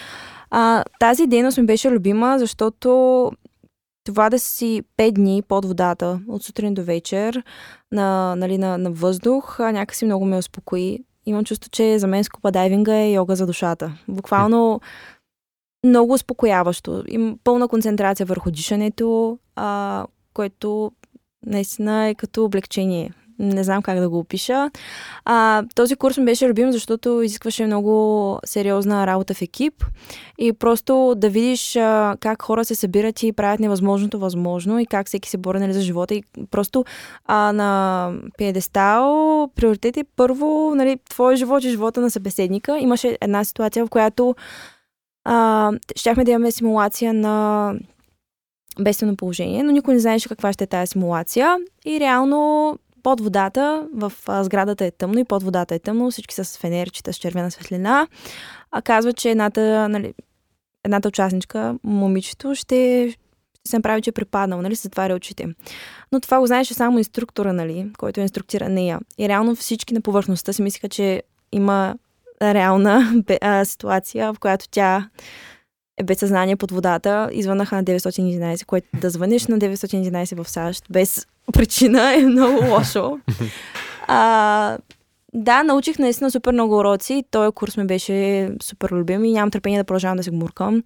А, 0.56 0.84
тази 1.00 1.28
дейност 1.28 1.58
ми 1.58 1.66
беше 1.66 1.92
любима, 1.92 2.40
защото 2.40 3.32
това 4.04 4.30
да 4.30 4.40
си 4.40 4.84
5 4.98 5.12
дни 5.12 5.44
под 5.48 5.66
водата, 5.66 6.20
от 6.28 6.44
сутрин 6.44 6.74
до 6.74 6.84
вечер, 6.84 7.44
на, 7.92 8.36
нали, 8.36 8.58
на, 8.58 8.78
на 8.78 8.92
въздух, 8.92 9.60
някакси 9.60 10.06
много 10.06 10.26
ме 10.26 10.38
успокои. 10.38 11.00
Имам 11.26 11.46
чувство, 11.46 11.70
че 11.70 12.00
за 12.00 12.08
мен 12.08 12.24
скупа 12.24 12.52
дайвинга 12.52 12.96
е 12.96 13.12
йога 13.12 13.36
за 13.36 13.46
душата. 13.46 13.98
Буквално 14.08 14.82
много 15.86 16.14
успокояващо. 16.14 17.04
Има 17.08 17.36
пълна 17.44 17.68
концентрация 17.68 18.26
върху 18.26 18.52
дишането, 18.52 19.40
а, 19.56 20.06
което 20.34 20.92
наистина 21.46 22.08
е 22.08 22.16
като 22.16 22.46
облегчение. 22.46 23.14
Не 23.40 23.64
знам 23.64 23.82
как 23.82 24.00
да 24.00 24.10
го 24.10 24.20
опиша. 24.20 24.72
А, 25.26 25.64
този 25.76 25.96
курс 25.96 26.18
ми 26.18 26.26
беше 26.26 26.50
любим, 26.50 26.72
защото 26.72 27.22
изискваше 27.22 27.66
много 27.66 28.40
сериозна 28.46 29.08
работа 29.08 29.34
в 29.34 29.42
екип 29.42 29.86
и 30.38 30.54
просто 30.54 31.14
да 31.18 31.30
видиш 31.30 31.76
а, 31.76 32.18
как 32.20 32.42
хора 32.42 32.66
се 32.66 32.76
събират 32.76 33.24
и 33.24 33.32
правят 33.32 33.60
невъзможното 33.60 34.20
възможно 34.20 34.80
и 34.80 34.86
как 34.86 35.08
всеки 35.08 35.30
се 35.30 35.38
бори 35.38 35.60
нали, 35.60 35.74
за 35.74 35.82
живота. 35.82 36.16
И 36.16 36.24
просто 36.52 36.86
а, 37.26 37.54
на 37.54 38.12
пиедестал 38.38 39.50
приоритет 39.56 39.98
е 39.98 40.06
първо 40.16 40.74
нали, 40.76 41.00
твой 41.10 41.36
живот 41.36 41.64
и 41.64 41.70
живота 41.70 42.02
на 42.02 42.12
събеседника. 42.12 42.80
Имаше 42.80 43.18
една 43.22 43.44
ситуация, 43.44 43.86
в 43.86 43.90
която 43.90 44.36
а, 45.26 45.72
щяхме 45.96 46.24
да 46.24 46.32
имаме 46.32 46.52
симулация 46.52 47.14
на 47.14 47.76
бедствено 48.80 49.16
положение, 49.16 49.64
но 49.64 49.72
никой 49.72 49.94
не 49.94 50.00
знаеше 50.00 50.30
каква 50.30 50.54
ще 50.54 50.64
е 50.64 50.68
тази 50.68 50.92
симулация. 50.92 51.58
И 51.86 52.00
реално 52.00 52.78
под 53.04 53.22
водата, 53.22 53.88
в 53.94 54.14
сградата 54.44 54.86
е 54.86 54.92
тъмно 54.92 55.20
и 55.20 55.24
под 55.24 55.44
водата 55.44 55.76
е 55.76 55.80
тъмно, 55.80 56.12
всички 56.12 56.36
са 56.36 56.46
с 56.46 56.58
фенерчета 56.58 57.14
с 57.14 57.18
червена 57.18 57.52
светлина. 57.52 58.08
А 58.72 58.82
казва, 58.82 59.14
че 59.14 59.30
едната, 59.30 59.90
нали, 59.90 60.14
едната 60.84 61.08
участничка, 61.08 61.76
момичето, 61.84 62.56
ще, 62.56 63.10
ще 63.52 63.70
се 63.70 63.78
направи, 63.78 64.02
че 64.02 64.10
е 64.10 64.14
препаднал, 64.14 64.62
нали, 64.62 64.76
се 64.76 64.82
затваря 64.82 65.16
очите. 65.16 65.48
Но 66.12 66.20
това 66.20 66.40
го 66.40 66.48
знаеше 66.48 66.74
само 66.74 66.98
инструктора, 66.98 67.54
нали, 67.54 67.92
който 67.98 68.20
инструктира 68.20 68.70
нея. 68.70 69.00
И 69.18 69.30
реално 69.30 69.56
всички 69.56 69.94
на 69.94 70.02
повърхността 70.02 70.54
си 70.54 70.62
мислиха, 70.62 70.90
че 70.90 71.24
има 71.52 71.96
реална 72.42 73.24
а, 73.42 73.66
ситуация, 73.66 74.34
в 74.34 74.40
която 74.40 74.70
тя 74.70 75.10
е 75.98 76.04
без 76.04 76.20
съзнание 76.20 76.56
под 76.56 76.72
водата. 76.72 77.30
Извънаха 77.32 77.76
на 77.76 77.84
911, 77.84 78.66
което 78.66 78.88
да 79.02 79.10
звъниш 79.10 79.48
на 79.48 79.60
911 79.60 80.44
в 80.44 80.50
САЩ 80.50 80.86
без 80.90 81.28
причина 81.54 82.14
е 82.16 82.26
много 82.26 82.66
лошо. 82.66 83.20
А, 84.08 84.78
да, 85.34 85.64
научих 85.64 86.00
наистина 86.00 86.32
супер 86.32 86.52
много 86.52 86.78
уроци. 86.78 87.24
Той 87.32 87.52
курс 87.52 87.78
ми 87.78 87.86
беше 87.86 88.50
супер 88.64 88.90
любим 88.92 89.26
и 89.26 89.32
нямам 89.32 89.52
търпение 89.52 89.80
да 89.80 89.84
продължавам 89.84 90.18
да 90.18 90.24
се 90.24 90.32
гмуркам. 90.32 90.84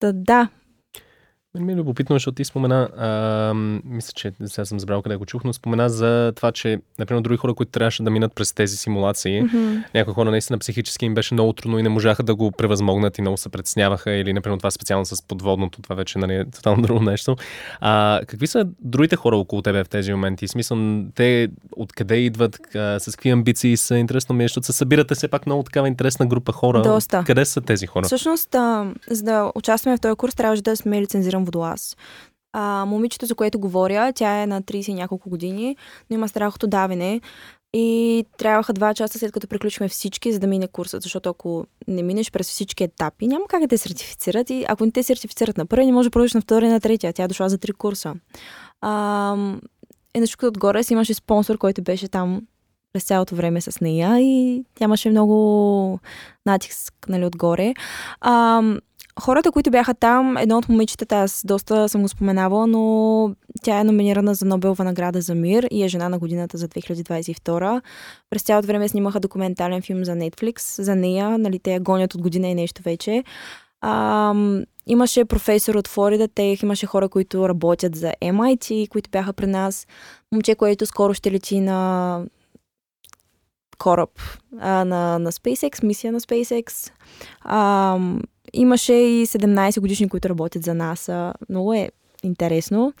Да, 0.00 0.12
да, 0.12 0.48
ми 1.58 1.72
е 1.72 1.76
любопитно, 1.76 2.16
защото 2.16 2.34
ти 2.34 2.44
спомена, 2.44 2.88
а, 2.96 3.54
мисля, 3.84 4.12
че 4.14 4.32
сега 4.46 4.64
съм 4.64 4.80
забрал 4.80 5.02
къде 5.02 5.16
го 5.16 5.26
чух, 5.26 5.44
но 5.44 5.52
спомена 5.52 5.88
за 5.88 6.32
това, 6.36 6.52
че, 6.52 6.78
например, 6.98 7.22
други 7.22 7.36
хора, 7.36 7.54
които 7.54 7.72
трябваше 7.72 8.02
да 8.02 8.10
минат 8.10 8.34
през 8.34 8.52
тези 8.52 8.76
симулации, 8.76 9.42
mm-hmm. 9.42 9.82
някои 9.94 10.14
хора 10.14 10.30
наистина 10.30 10.58
психически 10.58 11.04
им 11.04 11.14
беше 11.14 11.34
много 11.34 11.52
трудно 11.52 11.78
и 11.78 11.82
не 11.82 11.88
можаха 11.88 12.22
да 12.22 12.34
го 12.34 12.52
превъзмогнат 12.52 13.18
и 13.18 13.20
много 13.20 13.36
се 13.36 13.48
предсняваха, 13.48 14.12
или, 14.12 14.32
например, 14.32 14.58
това 14.58 14.70
специално 14.70 15.06
с 15.06 15.22
подводното, 15.22 15.82
това 15.82 15.94
вече 15.94 16.18
нали, 16.18 16.34
е 16.34 16.44
тотално 16.44 16.82
друго 16.82 17.02
нещо. 17.02 17.36
А, 17.80 18.20
какви 18.26 18.46
са 18.46 18.66
другите 18.80 19.16
хора 19.16 19.36
около 19.36 19.62
тебе 19.62 19.84
в 19.84 19.88
тези 19.88 20.12
моменти? 20.12 20.48
Смисъл, 20.48 20.78
те 21.14 21.48
откъде 21.76 22.16
идват, 22.16 22.76
а, 22.76 23.00
с 23.00 23.16
какви 23.16 23.30
амбиции 23.30 23.76
са, 23.76 23.96
интересно 23.96 24.34
ми, 24.34 24.44
е, 24.44 24.48
защото 24.48 24.66
се 24.66 24.72
събирате 24.72 25.14
все 25.14 25.28
пак 25.28 25.46
много 25.46 25.62
такава 25.62 25.88
интересна 25.88 26.26
група 26.26 26.52
хора. 26.52 26.82
Доста. 26.82 27.24
Къде 27.26 27.44
са 27.44 27.60
тези 27.60 27.86
хора? 27.86 28.06
Всъщност, 28.06 28.54
а, 28.54 28.92
за 29.10 29.22
да 29.22 29.52
участваме 29.54 29.96
в 29.96 30.00
този 30.00 30.16
курс, 30.16 30.34
трябваше 30.34 30.62
да 30.62 30.76
сме 30.76 31.02
лицензирани 31.02 31.39
съм 31.40 31.44
водолаз. 31.44 31.96
А, 32.52 32.84
момичето, 32.84 33.26
за 33.26 33.34
което 33.34 33.60
говоря, 33.60 34.12
тя 34.12 34.42
е 34.42 34.46
на 34.46 34.62
30 34.62 34.94
няколко 34.94 35.30
години, 35.30 35.76
но 36.10 36.14
има 36.14 36.28
страх 36.28 36.54
от 36.54 36.70
давене. 36.70 37.20
И 37.72 38.24
трябваха 38.38 38.72
два 38.72 38.94
часа 38.94 39.18
след 39.18 39.32
като 39.32 39.48
приключихме 39.48 39.88
всички, 39.88 40.32
за 40.32 40.38
да 40.38 40.46
мине 40.46 40.68
курсът, 40.68 41.02
защото 41.02 41.28
ако 41.28 41.66
не 41.88 42.02
минеш 42.02 42.30
през 42.30 42.48
всички 42.48 42.84
етапи, 42.84 43.26
няма 43.26 43.44
как 43.48 43.60
да 43.60 43.68
те 43.68 43.78
сертифицират 43.78 44.50
и 44.50 44.64
ако 44.68 44.84
не 44.84 44.92
те 44.92 45.02
сертифицират 45.02 45.58
на 45.58 45.66
първи, 45.66 45.86
не 45.86 45.92
може 45.92 46.08
да 46.08 46.10
продължиш 46.10 46.34
на 46.34 46.40
втори 46.40 46.66
и 46.66 46.68
на 46.68 46.80
третия. 46.80 47.12
Тя 47.12 47.24
е 47.24 47.28
дошла 47.28 47.48
за 47.48 47.58
три 47.58 47.72
курса. 47.72 48.14
А, 48.80 49.36
е, 50.14 50.20
на 50.20 50.26
отгоре 50.42 50.82
си 50.82 50.92
имаше 50.92 51.14
спонсор, 51.14 51.58
който 51.58 51.82
беше 51.82 52.08
там 52.08 52.42
през 52.92 53.04
цялото 53.04 53.34
време 53.34 53.60
с 53.60 53.80
нея 53.80 54.20
и 54.20 54.64
тя 54.74 54.84
имаше 54.84 55.10
много 55.10 56.00
натиск 56.46 56.94
нали, 57.08 57.24
отгоре. 57.24 57.74
А, 58.20 58.62
хората, 59.20 59.52
които 59.52 59.70
бяха 59.70 59.94
там, 59.94 60.36
едно 60.36 60.58
от 60.58 60.68
момичетата, 60.68 61.16
аз 61.16 61.42
доста 61.44 61.88
съм 61.88 62.02
го 62.02 62.08
споменавала, 62.08 62.66
но 62.66 63.34
тя 63.62 63.80
е 63.80 63.84
номинирана 63.84 64.34
за 64.34 64.46
Нобелова 64.46 64.84
награда 64.84 65.20
за 65.20 65.34
мир 65.34 65.66
и 65.70 65.84
е 65.84 65.88
жена 65.88 66.08
на 66.08 66.18
годината 66.18 66.58
за 66.58 66.68
2022. 66.68 67.82
През 68.30 68.42
цялото 68.42 68.66
време 68.66 68.88
снимаха 68.88 69.20
документален 69.20 69.82
филм 69.82 70.04
за 70.04 70.12
Netflix, 70.12 70.82
за 70.82 70.96
нея, 70.96 71.38
нали, 71.38 71.58
те 71.58 71.72
я 71.72 71.80
гонят 71.80 72.14
от 72.14 72.22
година 72.22 72.48
и 72.48 72.54
нещо 72.54 72.82
вече. 72.82 73.24
А, 73.80 74.34
имаше 74.86 75.24
професор 75.24 75.74
от 75.74 75.88
Флорида, 75.88 76.28
те 76.28 76.58
имаше 76.62 76.86
хора, 76.86 77.08
които 77.08 77.48
работят 77.48 77.96
за 77.96 78.12
MIT, 78.22 78.88
които 78.88 79.10
бяха 79.10 79.32
при 79.32 79.46
нас. 79.46 79.86
Момче, 80.32 80.54
което 80.54 80.86
скоро 80.86 81.14
ще 81.14 81.32
лети 81.32 81.60
на 81.60 82.22
кораб 83.78 84.10
а, 84.60 84.84
на, 84.84 85.18
на 85.18 85.32
SpaceX, 85.32 85.84
мисия 85.84 86.12
на 86.12 86.20
SpaceX. 86.20 86.92
А, 87.40 87.98
Имаше 88.52 88.92
и 88.92 89.26
17 89.26 89.80
годишни, 89.80 90.08
които 90.08 90.28
работят 90.28 90.62
за 90.62 90.74
нас. 90.74 91.10
Много 91.48 91.74
е 91.74 91.90
интересно. 92.22 92.92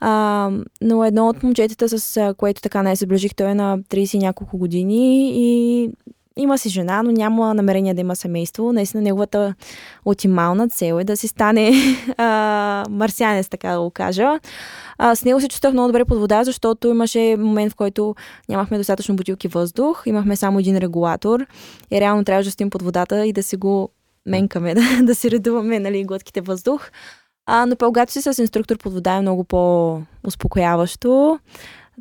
А, 0.00 0.50
но 0.80 1.04
едно 1.04 1.28
от 1.28 1.42
момчетата, 1.42 1.98
с 1.98 2.34
което 2.36 2.62
така 2.62 2.82
не 2.82 2.96
се 2.96 3.06
ближих, 3.06 3.34
той 3.34 3.50
е 3.50 3.54
на 3.54 3.78
30 3.78 4.18
няколко 4.18 4.58
години 4.58 5.32
и 5.34 5.90
има 6.36 6.58
си 6.58 6.68
жена, 6.68 7.02
но 7.02 7.12
няма 7.12 7.54
намерение 7.54 7.94
да 7.94 8.00
има 8.00 8.16
семейство. 8.16 8.72
Наистина 8.72 9.02
неговата 9.02 9.54
оптимална 10.04 10.68
цел 10.68 11.00
е 11.00 11.04
да 11.04 11.16
си 11.16 11.28
стане 11.28 11.72
а, 12.16 12.84
марсианец, 12.90 13.48
така 13.48 13.72
да 13.72 13.80
го 13.80 13.90
кажа. 13.90 14.38
А, 14.98 15.14
с 15.14 15.24
него 15.24 15.40
се 15.40 15.48
чувствах 15.48 15.72
много 15.72 15.88
добре 15.88 16.04
под 16.04 16.18
вода, 16.18 16.44
защото 16.44 16.88
имаше 16.88 17.36
момент, 17.38 17.72
в 17.72 17.76
който 17.76 18.14
нямахме 18.48 18.78
достатъчно 18.78 19.16
бутилки 19.16 19.48
въздух, 19.48 20.02
имахме 20.06 20.36
само 20.36 20.58
един 20.58 20.78
регулатор 20.78 21.46
и 21.90 22.00
реално 22.00 22.24
трябваше 22.24 22.48
да 22.48 22.52
стоим 22.52 22.70
под 22.70 22.82
водата 22.82 23.26
и 23.26 23.32
да 23.32 23.42
си 23.42 23.56
го 23.56 23.90
менкаме, 24.26 24.74
да, 24.74 24.82
да 25.02 25.14
си 25.14 25.30
редуваме 25.30 25.78
нали, 25.78 26.04
глътките 26.04 26.40
въздух. 26.40 26.90
А, 27.46 27.66
но 27.66 27.76
когато 27.76 28.12
си 28.12 28.22
с 28.22 28.38
инструктор 28.38 28.78
под 28.78 28.92
вода 28.92 29.12
е 29.12 29.20
много 29.20 29.44
по-успокояващо. 29.44 31.38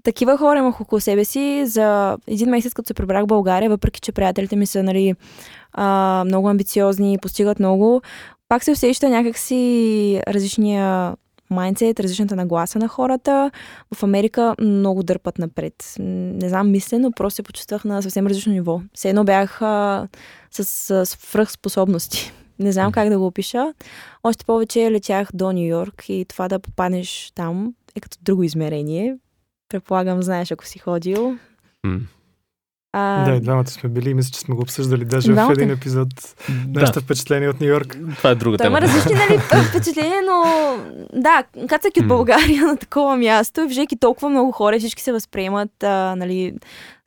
Такива 0.03 0.37
хора 0.37 0.59
имах 0.59 0.81
около 0.81 0.99
себе 0.99 1.25
си. 1.25 1.63
За 1.65 2.17
един 2.27 2.49
месец, 2.49 2.73
като 2.73 2.87
се 2.87 2.93
прибрах 2.93 3.23
в 3.23 3.27
България, 3.27 3.69
въпреки 3.69 4.01
че 4.01 4.11
приятелите 4.11 4.55
ми 4.55 4.65
са 4.65 4.83
нали, 4.83 5.13
а, 5.73 6.23
много 6.25 6.49
амбициозни 6.49 7.13
и 7.13 7.17
постигат 7.17 7.59
много, 7.59 8.01
пак 8.49 8.63
се 8.63 8.71
усеща 8.71 9.09
някакси 9.09 10.21
различния 10.27 11.15
майндсет, 11.49 11.99
различната 11.99 12.35
нагласа 12.35 12.79
на 12.79 12.87
хората. 12.87 13.51
В 13.95 14.03
Америка 14.03 14.55
много 14.61 15.03
дърпат 15.03 15.37
напред. 15.37 15.95
Не 15.99 16.49
знам, 16.49 16.71
мисля, 16.71 16.99
но 16.99 17.11
просто 17.11 17.35
се 17.35 17.43
почувствах 17.43 17.85
на 17.85 18.01
съвсем 18.01 18.27
различно 18.27 18.51
ниво. 18.53 18.81
Все 18.93 19.09
едно 19.09 19.23
бях 19.23 19.61
а, 19.61 20.07
с, 20.51 20.63
с 20.63 21.05
свръхспособности. 21.05 22.33
Не 22.59 22.71
знам 22.71 22.91
как 22.91 23.09
да 23.09 23.19
го 23.19 23.25
опиша. 23.25 23.73
Още 24.23 24.45
повече 24.45 24.91
летях 24.91 25.29
до 25.33 25.51
Нью 25.51 25.67
Йорк 25.67 26.09
и 26.09 26.25
това 26.29 26.47
да 26.47 26.59
попаднеш 26.59 27.31
там 27.35 27.73
е 27.95 27.99
като 27.99 28.17
друго 28.21 28.43
измерение. 28.43 29.17
Предполагам, 29.69 30.23
знаеш, 30.23 30.51
ако 30.51 30.65
си 30.65 30.79
ходил. 30.79 31.37
А... 32.93 33.23
Да, 33.25 33.35
и 33.35 33.39
двамата 33.39 33.67
сме 33.67 33.89
били. 33.89 34.13
Мисля, 34.13 34.31
че 34.31 34.39
сме 34.39 34.55
го 34.55 34.61
обсъждали 34.61 35.05
даже 35.05 35.31
двамата? 35.31 35.55
в 35.55 35.57
един 35.57 35.71
епизод. 35.71 36.07
Да. 36.67 36.79
Нашите 36.79 36.99
впечатления 36.99 37.49
от 37.49 37.61
Нью 37.61 37.67
Йорк. 37.67 37.97
Това 38.17 38.29
е 38.29 38.35
друга 38.35 38.57
Той 38.57 38.65
тема. 38.65 38.77
има 38.77 38.87
различни 38.87 39.13
нали, 39.13 39.39
впечатления, 39.69 40.21
но 40.21 40.43
да, 41.13 41.43
кацайки 41.67 41.99
от 41.99 42.07
България 42.07 42.63
на 42.67 42.77
такова 42.77 43.17
място, 43.17 43.67
виждайки 43.67 43.99
толкова 43.99 44.29
много 44.29 44.51
хора, 44.51 44.79
всички 44.79 45.01
се 45.01 45.11
възприемат 45.11 45.83
а, 45.83 46.15
нали, 46.15 46.53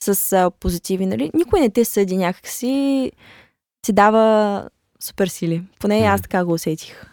с 0.02 0.32
а, 0.32 0.50
позитиви. 0.50 1.06
Нали. 1.06 1.30
Никой 1.34 1.60
не 1.60 1.70
те 1.70 1.84
съди 1.84 2.16
някакси, 2.16 3.12
си 3.86 3.92
дава 3.92 4.68
супер 5.00 5.26
сили. 5.26 5.62
Поне 5.80 5.98
аз 5.98 6.22
така 6.22 6.44
го 6.44 6.52
усетих. 6.52 7.11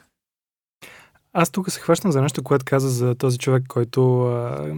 Аз 1.33 1.49
тук 1.51 1.71
се 1.71 1.79
хващам 1.79 2.11
за 2.11 2.21
нещо, 2.21 2.43
което 2.43 2.65
каза 2.65 2.89
за 2.89 3.15
този 3.15 3.37
човек, 3.37 3.63
който, 3.67 4.21
а, 4.27 4.71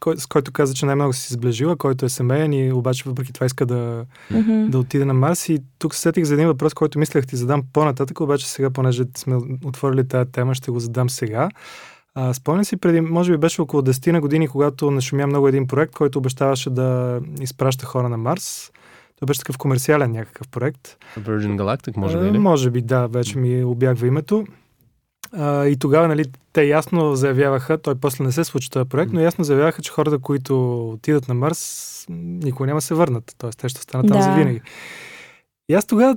кой, 0.00 0.16
с 0.16 0.26
който 0.26 0.52
каза, 0.52 0.74
че 0.74 0.86
най-много 0.86 1.12
си 1.12 1.34
сближила, 1.34 1.76
който 1.76 2.04
е 2.04 2.08
семейен 2.08 2.52
и 2.52 2.72
обаче 2.72 3.02
въпреки 3.06 3.32
това 3.32 3.46
иска 3.46 3.66
да, 3.66 4.04
Мгм. 4.30 4.70
да 4.70 4.78
отиде 4.78 5.04
на 5.04 5.14
Марс. 5.14 5.48
И 5.48 5.58
тук 5.78 5.94
се 5.94 6.00
сетих 6.00 6.24
за 6.24 6.34
един 6.34 6.46
въпрос, 6.46 6.74
който 6.74 6.98
мислех 6.98 7.26
ти 7.26 7.36
задам 7.36 7.62
по-нататък, 7.72 8.20
обаче 8.20 8.50
сега, 8.50 8.70
понеже 8.70 9.04
сме 9.16 9.36
отворили 9.64 10.08
тази 10.08 10.30
тема, 10.30 10.54
ще 10.54 10.70
го 10.70 10.80
задам 10.80 11.10
сега. 11.10 11.48
А, 12.14 12.34
спомням 12.34 12.64
си 12.64 12.76
преди, 12.76 13.00
може 13.00 13.32
би 13.32 13.38
беше 13.38 13.60
около 13.62 13.82
10 13.82 14.12
на 14.12 14.20
години, 14.20 14.48
когато 14.48 14.90
нашумя 14.90 15.26
много 15.26 15.48
един 15.48 15.66
проект, 15.66 15.94
който 15.94 16.18
обещаваше 16.18 16.70
да 16.70 17.20
изпраща 17.40 17.86
хора 17.86 18.08
на 18.08 18.16
Марс. 18.16 18.70
Той 19.18 19.26
беше 19.26 19.40
такъв 19.40 19.58
комерциален 19.58 20.10
някакъв 20.12 20.48
проект. 20.48 20.96
Virgin 21.18 21.56
Galactic, 21.56 21.96
може 21.96 22.18
би, 22.18 22.24
А, 22.24 22.28
или? 22.28 22.38
Може 22.38 22.70
би, 22.70 22.82
да, 22.82 23.06
вече 23.06 23.38
ми 23.38 23.64
обягва 23.64 24.06
името. 24.06 24.44
А, 25.32 25.66
и 25.66 25.76
тогава, 25.76 26.08
нали, 26.08 26.24
те 26.52 26.64
ясно 26.64 27.16
заявяваха, 27.16 27.78
той 27.78 27.94
после 27.94 28.24
не 28.24 28.32
се 28.32 28.44
случи 28.44 28.70
този 28.70 28.88
проект, 28.88 29.12
но 29.12 29.20
ясно 29.20 29.44
заявяваха, 29.44 29.82
че 29.82 29.90
хората, 29.90 30.18
които 30.18 30.84
отидат 30.90 31.28
на 31.28 31.34
Марс, 31.34 32.06
никога 32.08 32.66
няма 32.66 32.78
да 32.78 32.82
се 32.82 32.94
върнат. 32.94 33.34
Тоест, 33.38 33.58
те 33.58 33.68
ще 33.68 33.78
останат 33.78 34.08
там 34.08 34.16
Да. 34.16 34.22
за 34.22 34.32
винаги. 34.32 34.60
И 35.68 35.74
аз 35.74 35.86
тогава 35.86 36.16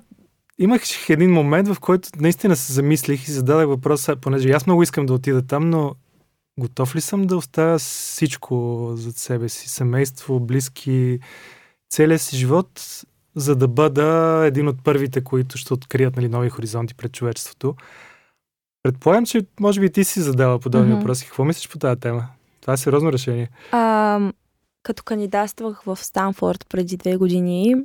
имах 0.60 0.82
един 1.10 1.32
момент, 1.32 1.68
в 1.68 1.80
който 1.80 2.10
наистина 2.20 2.56
се 2.56 2.74
замислих 2.74 3.28
и 3.28 3.32
зададах 3.32 3.68
въпроса, 3.68 4.16
понеже 4.16 4.50
аз 4.50 4.66
много 4.66 4.84
искам 4.84 5.06
да 5.06 5.14
отида 5.14 5.42
там, 5.42 5.70
но 5.70 5.96
готов 6.60 6.96
ли 6.96 7.02
съм 7.02 7.28
да 7.28 7.38
оставя 7.38 7.80
всичко 7.80 8.92
зад 8.96 9.18
себе 9.18 9.50
си, 9.50 9.70
семейство, 9.70 10.40
близки, 10.40 11.20
целия 11.90 12.20
си 12.20 12.38
живот, 12.38 13.02
за 13.36 13.56
да 13.56 13.68
бъда 13.68 14.42
един 14.46 14.68
от 14.68 14.84
първите, 14.84 15.22
които 15.24 15.58
ще 15.58 15.74
открият 15.74 16.16
нали, 16.16 16.30
нови 16.30 16.50
хоризонти 16.50 16.96
пред 16.96 17.12
човечеството. 17.12 17.76
Предполагам, 18.86 19.26
че 19.26 19.46
може 19.60 19.80
би 19.82 19.92
ти 19.92 20.04
си 20.04 20.22
задала 20.22 20.60
подобни 20.60 20.88
Мгм. 20.88 20.98
въпроси. 21.00 21.26
Какво 21.26 21.46
мислиш 21.46 21.70
по 21.70 21.78
тази 21.78 22.00
тема? 22.00 22.28
Това 22.62 22.74
е 22.74 22.78
сериозно 22.78 23.12
решение. 23.12 23.50
А, 23.72 24.20
като 24.84 25.04
кандидатствах 25.04 25.82
в 25.86 25.96
Станфорд 25.96 26.66
преди 26.70 26.98
две 26.98 27.16
години, 27.18 27.76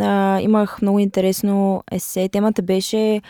а, 0.00 0.40
имах 0.40 0.82
много 0.82 0.98
интересно 0.98 1.82
есе. 1.92 2.28
Темата 2.28 2.62
беше 2.62 3.22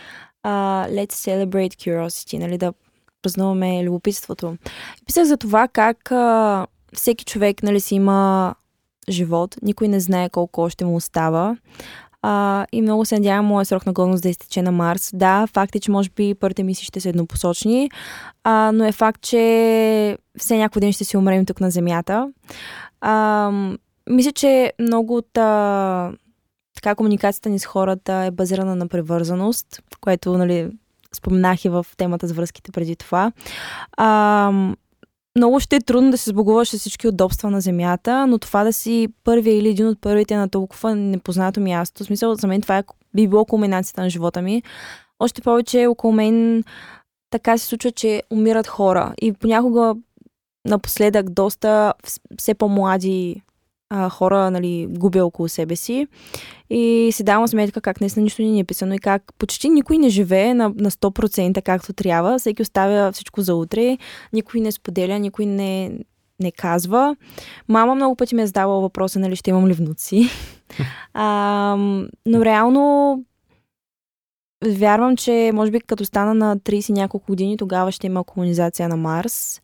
а, 0.43 0.85
Let's 0.89 1.11
celebrate 1.11 1.73
curiosity, 1.73 2.37
нали, 2.37 2.57
да 2.57 2.73
празнуваме 3.21 3.83
любопитството. 3.83 4.57
Писах 5.05 5.23
за 5.23 5.37
това 5.37 5.67
как 5.67 6.11
а, 6.11 6.67
всеки 6.93 7.25
човек 7.25 7.63
нали, 7.63 7.79
си 7.79 7.95
има 7.95 8.55
живот, 9.09 9.55
никой 9.61 9.87
не 9.87 9.99
знае 9.99 10.29
колко 10.29 10.61
още 10.61 10.85
му 10.85 10.95
остава. 10.95 11.57
А, 12.27 12.65
и 12.71 12.81
много 12.81 13.05
се 13.05 13.15
надявам 13.15 13.45
моят 13.45 13.67
срок 13.67 13.85
на 13.85 13.93
годност 13.93 14.23
да 14.23 14.29
изтече 14.29 14.61
на 14.61 14.71
Марс. 14.71 15.11
Да, 15.13 15.47
факт 15.53 15.75
е, 15.75 15.79
че 15.79 15.91
може 15.91 16.09
би 16.09 16.35
първите 16.35 16.63
мисии 16.63 16.85
ще 16.85 16.99
са 16.99 17.09
еднопосочни, 17.09 17.91
а, 18.43 18.71
но 18.73 18.85
е 18.85 18.91
факт, 18.91 19.21
че 19.21 20.17
все 20.37 20.57
някой 20.57 20.79
ден 20.79 20.93
ще 20.93 21.03
си 21.03 21.17
умрем 21.17 21.45
тук 21.45 21.61
на 21.61 21.71
Земята. 21.71 22.31
А, 23.01 23.51
мисля, 24.09 24.31
че 24.31 24.73
много 24.79 25.15
от 25.15 25.37
а, 25.37 26.11
така, 26.75 26.95
комуникацията 26.95 27.49
ни 27.49 27.59
с 27.59 27.65
хората 27.65 28.13
е 28.13 28.31
базирана 28.31 28.75
на 28.75 28.87
привързаност, 28.87 29.81
което 30.01 30.37
нали, 30.37 30.69
споменах 31.15 31.65
и 31.65 31.69
в 31.69 31.85
темата 31.97 32.27
с 32.27 32.31
връзките 32.31 32.71
преди 32.71 32.95
това. 32.95 33.31
А, 33.97 34.51
много 35.35 35.59
ще 35.59 35.75
е 35.75 35.81
трудно 35.81 36.11
да 36.11 36.17
се 36.17 36.29
сбогуваш 36.29 36.69
с 36.69 36.79
всички 36.79 37.07
удобства 37.07 37.51
на 37.51 37.61
Земята, 37.61 38.27
но 38.27 38.39
това 38.39 38.63
да 38.63 38.73
си 38.73 39.07
първия 39.23 39.57
или 39.57 39.69
един 39.69 39.87
от 39.87 40.01
първите 40.01 40.35
на 40.35 40.49
толкова 40.49 40.95
непознато 40.95 41.61
място, 41.61 42.03
в 42.03 42.07
смисъл 42.07 42.35
за 42.35 42.47
мен 42.47 42.61
това 42.61 42.77
е, 42.77 42.83
би 43.15 43.27
било 43.27 43.45
кулминацията 43.45 44.01
на 44.01 44.09
живота 44.09 44.41
ми. 44.41 44.63
Още 45.19 45.41
повече 45.41 45.87
около 45.87 46.13
мен 46.13 46.63
така 47.29 47.57
се 47.57 47.65
случва, 47.65 47.91
че 47.91 48.23
умират 48.31 48.67
хора 48.67 49.13
и 49.21 49.33
понякога 49.33 49.95
напоследък 50.65 51.29
доста 51.29 51.93
вс- 52.03 52.21
все 52.37 52.53
по-млади 52.53 53.41
а, 53.95 54.09
хора 54.09 54.51
нали, 54.51 54.87
губя 54.89 55.25
около 55.25 55.49
себе 55.49 55.75
си 55.75 56.07
и 56.69 57.09
си 57.13 57.23
давам 57.23 57.47
сметка 57.47 57.81
как 57.81 58.01
наистина 58.01 58.23
нищо 58.23 58.41
ни 58.41 58.51
не 58.51 58.59
е 58.59 58.63
писано 58.63 58.93
и 58.93 58.99
как 58.99 59.33
почти 59.39 59.69
никой 59.69 59.97
не 59.97 60.09
живее 60.09 60.53
на, 60.53 60.69
на 60.69 60.91
100% 60.91 61.61
както 61.61 61.93
трябва. 61.93 62.39
Всеки 62.39 62.61
оставя 62.61 63.11
всичко 63.11 63.41
за 63.41 63.55
утре, 63.55 63.97
никой 64.33 64.61
не 64.61 64.71
споделя, 64.71 65.19
никой 65.19 65.45
не, 65.45 65.91
не 66.39 66.51
казва. 66.51 67.15
Мама 67.67 67.95
много 67.95 68.15
пъти 68.15 68.35
ми 68.35 68.41
е 68.41 68.47
задавала 68.47 68.81
въпроса, 68.81 69.19
нали, 69.19 69.35
ще 69.35 69.49
имам 69.49 69.67
ли 69.67 69.73
внуци. 69.73 70.29
а, 71.13 71.75
но 72.25 72.45
реално 72.45 73.23
вярвам, 74.65 75.17
че 75.17 75.51
може 75.53 75.71
би 75.71 75.79
като 75.79 76.05
стана 76.05 76.33
на 76.33 76.57
30 76.57 76.89
няколко 76.89 77.25
години, 77.27 77.57
тогава 77.57 77.91
ще 77.91 78.07
има 78.07 78.23
колонизация 78.23 78.89
на 78.89 78.97
Марс. 78.97 79.61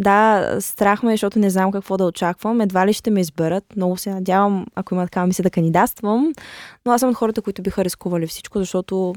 Да, 0.00 0.56
страх 0.60 1.02
ме, 1.02 1.12
е, 1.12 1.14
защото 1.14 1.38
не 1.38 1.50
знам 1.50 1.72
какво 1.72 1.96
да 1.96 2.04
очаквам. 2.04 2.60
Едва 2.60 2.86
ли 2.86 2.92
ще 2.92 3.10
ме 3.10 3.20
изберат. 3.20 3.64
Много 3.76 3.96
се 3.96 4.10
надявам, 4.10 4.66
ако 4.74 4.94
има 4.94 5.04
такава 5.04 5.26
мисля, 5.26 5.42
да 5.42 5.50
кандидатствам. 5.50 6.32
Но 6.86 6.92
аз 6.92 7.00
съм 7.00 7.10
от 7.10 7.16
хората, 7.16 7.42
които 7.42 7.62
биха 7.62 7.84
рискували 7.84 8.26
всичко, 8.26 8.58
защото 8.58 9.14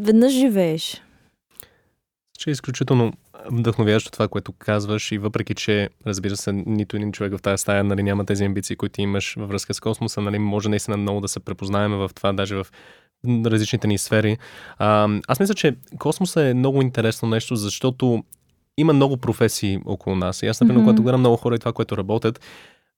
веднъж 0.00 0.32
живееш. 0.32 1.02
Че 2.38 2.50
е 2.50 2.52
изключително 2.52 3.12
вдъхновяващо 3.50 4.10
това, 4.10 4.28
което 4.28 4.52
казваш 4.52 5.12
и 5.12 5.18
въпреки, 5.18 5.54
че 5.54 5.88
разбира 6.06 6.36
се, 6.36 6.52
нито 6.52 6.96
един 6.96 7.12
човек 7.12 7.36
в 7.36 7.42
тази 7.42 7.60
стая 7.60 7.84
нали, 7.84 8.02
няма 8.02 8.24
тези 8.24 8.44
амбиции, 8.44 8.76
които 8.76 9.00
имаш 9.00 9.34
във 9.38 9.48
връзка 9.48 9.74
с 9.74 9.80
космоса, 9.80 10.20
нали, 10.20 10.38
може 10.38 10.68
наистина 10.68 10.96
много 10.96 11.20
да 11.20 11.28
се 11.28 11.40
препознаеме 11.40 11.96
в 11.96 12.10
това, 12.14 12.32
даже 12.32 12.56
в 12.56 12.66
различните 13.26 13.86
ни 13.86 13.98
сфери. 13.98 14.38
А, 14.78 15.08
аз 15.28 15.40
мисля, 15.40 15.54
че 15.54 15.76
космоса 15.98 16.42
е 16.42 16.54
много 16.54 16.82
интересно 16.82 17.28
нещо, 17.28 17.56
защото 17.56 18.24
има 18.78 18.92
много 18.92 19.16
професии 19.16 19.78
около 19.86 20.16
нас. 20.16 20.42
И 20.42 20.46
аз, 20.46 20.60
например, 20.60 20.78
Мгм. 20.78 20.84
когато 20.84 21.02
гледам 21.02 21.20
много 21.20 21.36
хора 21.36 21.54
и 21.54 21.58
това, 21.58 21.72
което 21.72 21.96
работят, 21.96 22.40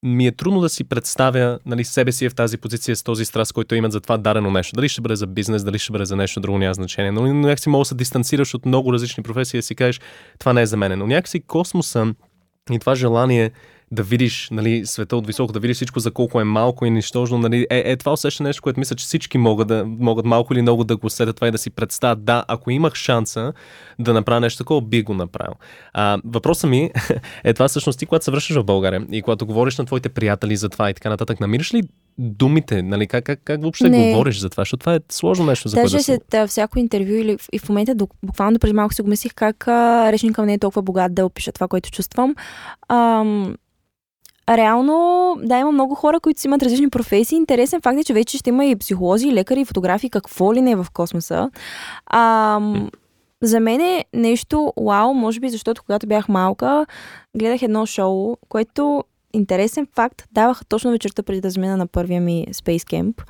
ми 0.02 0.26
е 0.26 0.32
трудно 0.32 0.60
да 0.60 0.68
си 0.68 0.84
представя 0.84 1.58
нали, 1.66 1.84
себе 1.84 2.12
си 2.12 2.24
е 2.24 2.28
в 2.30 2.34
тази 2.34 2.58
позиция 2.58 2.96
с 2.96 3.02
този 3.02 3.24
страст, 3.24 3.52
който 3.52 3.74
имат 3.74 3.92
за 3.92 4.00
това 4.00 4.16
дарено 4.16 4.50
нещо. 4.50 4.76
Дали 4.76 4.88
ще 4.88 5.00
бъде 5.00 5.16
за 5.16 5.26
бизнес, 5.26 5.64
дали 5.64 5.78
ще 5.78 5.92
бъде 5.92 6.04
за 6.04 6.16
нещо 6.16 6.40
друго, 6.40 6.58
няма 6.58 6.74
значение. 6.74 7.12
Но 7.12 7.26
някакси 7.26 7.68
мога 7.68 7.80
да 7.80 7.84
се 7.84 7.94
дистанцираш 7.94 8.54
от 8.54 8.66
много 8.66 8.92
различни 8.92 9.22
професии 9.22 9.58
и 9.58 9.60
да 9.60 9.62
си 9.62 9.74
кажеш, 9.74 10.00
това 10.38 10.52
не 10.52 10.62
е 10.62 10.66
за 10.66 10.76
мен. 10.76 10.98
Но 10.98 11.06
някакси 11.06 11.40
космоса 11.40 12.14
и 12.70 12.78
това 12.78 12.94
желание 12.94 13.50
да 13.92 14.02
видиш 14.02 14.48
нали, 14.50 14.86
света 14.86 15.16
от 15.16 15.26
високо, 15.26 15.52
да 15.52 15.60
видиш 15.60 15.76
всичко 15.76 16.00
за 16.00 16.10
колко 16.10 16.40
е 16.40 16.44
малко 16.44 16.86
и 16.86 16.90
нищожно, 16.90 17.38
нали, 17.38 17.66
е, 17.70 17.82
е 17.92 17.96
това 17.96 18.12
усещане 18.12 18.48
нещо, 18.48 18.62
което 18.62 18.80
мисля, 18.80 18.96
че 18.96 19.04
всички 19.04 19.38
могат, 19.38 19.68
да, 19.68 19.84
могат 19.86 20.24
малко 20.26 20.52
или 20.54 20.62
много 20.62 20.84
да 20.84 20.96
го 20.96 21.06
усетят 21.06 21.36
това 21.36 21.48
и 21.48 21.50
да 21.50 21.58
си 21.58 21.70
представят, 21.70 22.24
да, 22.24 22.44
ако 22.48 22.70
имах 22.70 22.94
шанса 22.94 23.52
да 23.98 24.12
направя 24.12 24.40
нещо 24.40 24.58
такова, 24.58 24.80
би 24.80 25.02
го 25.02 25.14
направил. 25.14 25.54
А, 25.92 26.18
въпросът 26.24 26.70
ми 26.70 26.90
е 27.44 27.54
това 27.54 27.68
всъщност 27.68 27.98
ти, 27.98 28.06
когато 28.06 28.24
се 28.24 28.30
връщаш 28.30 28.56
в 28.56 28.64
България 28.64 29.06
и 29.12 29.22
когато 29.22 29.46
говориш 29.46 29.78
на 29.78 29.84
твоите 29.84 30.08
приятели 30.08 30.56
за 30.56 30.68
това 30.68 30.90
и 30.90 30.94
така 30.94 31.08
нататък, 31.08 31.40
намираш 31.40 31.74
ли 31.74 31.82
думите, 32.18 32.82
нали, 32.82 33.06
как, 33.06 33.24
как, 33.24 33.40
как 33.44 33.62
въобще 33.62 33.88
Не. 33.88 34.10
говориш 34.10 34.38
за 34.38 34.50
това, 34.50 34.60
защото 34.60 34.80
това 34.80 34.94
е 34.94 35.00
сложно 35.12 35.46
нещо 35.46 35.68
за 35.68 35.76
което 35.76 35.84
Даже 35.84 35.96
да 35.96 36.02
се... 36.02 36.12
след 36.12 36.34
а, 36.34 36.46
всяко 36.46 36.78
интервю 36.78 37.12
или 37.12 37.36
в- 37.36 37.48
и 37.52 37.58
в 37.58 37.68
момента, 37.68 38.06
буквално 38.22 38.58
преди 38.58 38.72
малко 38.72 38.94
си 38.94 39.02
го 39.02 39.08
мислих 39.08 39.34
как 39.34 39.68
а, 39.68 40.12
речника 40.12 40.46
не 40.46 40.54
е 40.54 40.58
толкова 40.58 40.82
богат 40.82 41.14
да 41.14 41.26
опиша 41.26 41.52
това, 41.52 41.68
което 41.68 41.90
чувствам. 41.90 42.34
Ам, 42.88 43.54
реално, 44.48 45.36
да, 45.42 45.58
има 45.58 45.72
много 45.72 45.94
хора, 45.94 46.20
които 46.20 46.40
си 46.40 46.46
имат 46.46 46.62
различни 46.62 46.90
професии. 46.90 47.36
Интересен 47.36 47.80
факт 47.80 47.98
е, 47.98 48.04
че 48.04 48.12
вече 48.12 48.38
ще 48.38 48.50
има 48.50 48.64
и 48.64 48.76
психолози, 48.76 49.28
и 49.28 49.32
лекари, 49.32 49.60
и 49.60 49.64
фотографи, 49.64 50.10
какво 50.10 50.54
ли 50.54 50.60
не 50.60 50.70
е 50.70 50.76
в 50.76 50.86
космоса. 50.92 51.50
Ам, 52.10 52.90
за 53.42 53.60
мен 53.60 53.80
е 53.80 54.04
нещо 54.14 54.72
вау, 54.76 55.14
може 55.14 55.40
би 55.40 55.48
защото 55.48 55.82
когато 55.82 56.06
бях 56.06 56.28
малка, 56.28 56.86
гледах 57.36 57.62
едно 57.62 57.86
шоу, 57.86 58.36
което 58.48 59.04
интересен 59.32 59.86
факт 59.94 60.24
даваха 60.32 60.64
точно 60.64 60.90
вечерта 60.90 61.22
преди 61.22 61.40
да 61.40 61.50
замина 61.50 61.76
на 61.76 61.86
първия 61.86 62.20
ми 62.20 62.46
Space 62.50 62.78
Camp. 62.78 63.22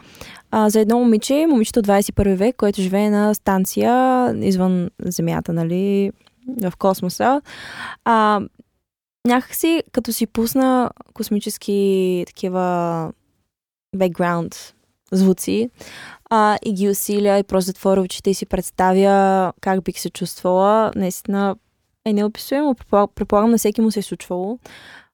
А, 0.50 0.68
за 0.70 0.80
едно 0.80 0.98
момиче, 0.98 1.46
момичето 1.46 1.80
от 1.80 1.86
21 1.86 2.34
век, 2.34 2.56
което 2.56 2.82
живее 2.82 3.10
на 3.10 3.34
станция 3.34 4.34
извън 4.40 4.90
Земята, 5.02 5.52
нали, 5.52 6.12
в 6.62 6.72
космоса. 6.78 7.40
А, 8.04 8.40
някакси, 9.26 9.82
като 9.92 10.12
си 10.12 10.26
пусна 10.26 10.90
космически 11.14 12.24
такива 12.26 13.12
бекграунд 13.96 14.74
звуци 15.12 15.70
а, 16.30 16.58
и 16.64 16.72
ги 16.72 16.88
усиля 16.88 17.38
и 17.38 17.42
просто 17.42 17.66
затворя 17.66 18.00
очите 18.00 18.30
и 18.30 18.34
си 18.34 18.46
представя 18.46 19.52
как 19.60 19.84
бих 19.84 19.98
се 19.98 20.10
чувствала, 20.10 20.92
наистина 20.96 21.56
е 22.04 22.12
неописуемо. 22.12 22.74
Предполагам, 23.14 23.50
на 23.50 23.58
всеки 23.58 23.80
му 23.80 23.90
се 23.90 23.98
е 23.98 24.02
случвало. 24.02 24.58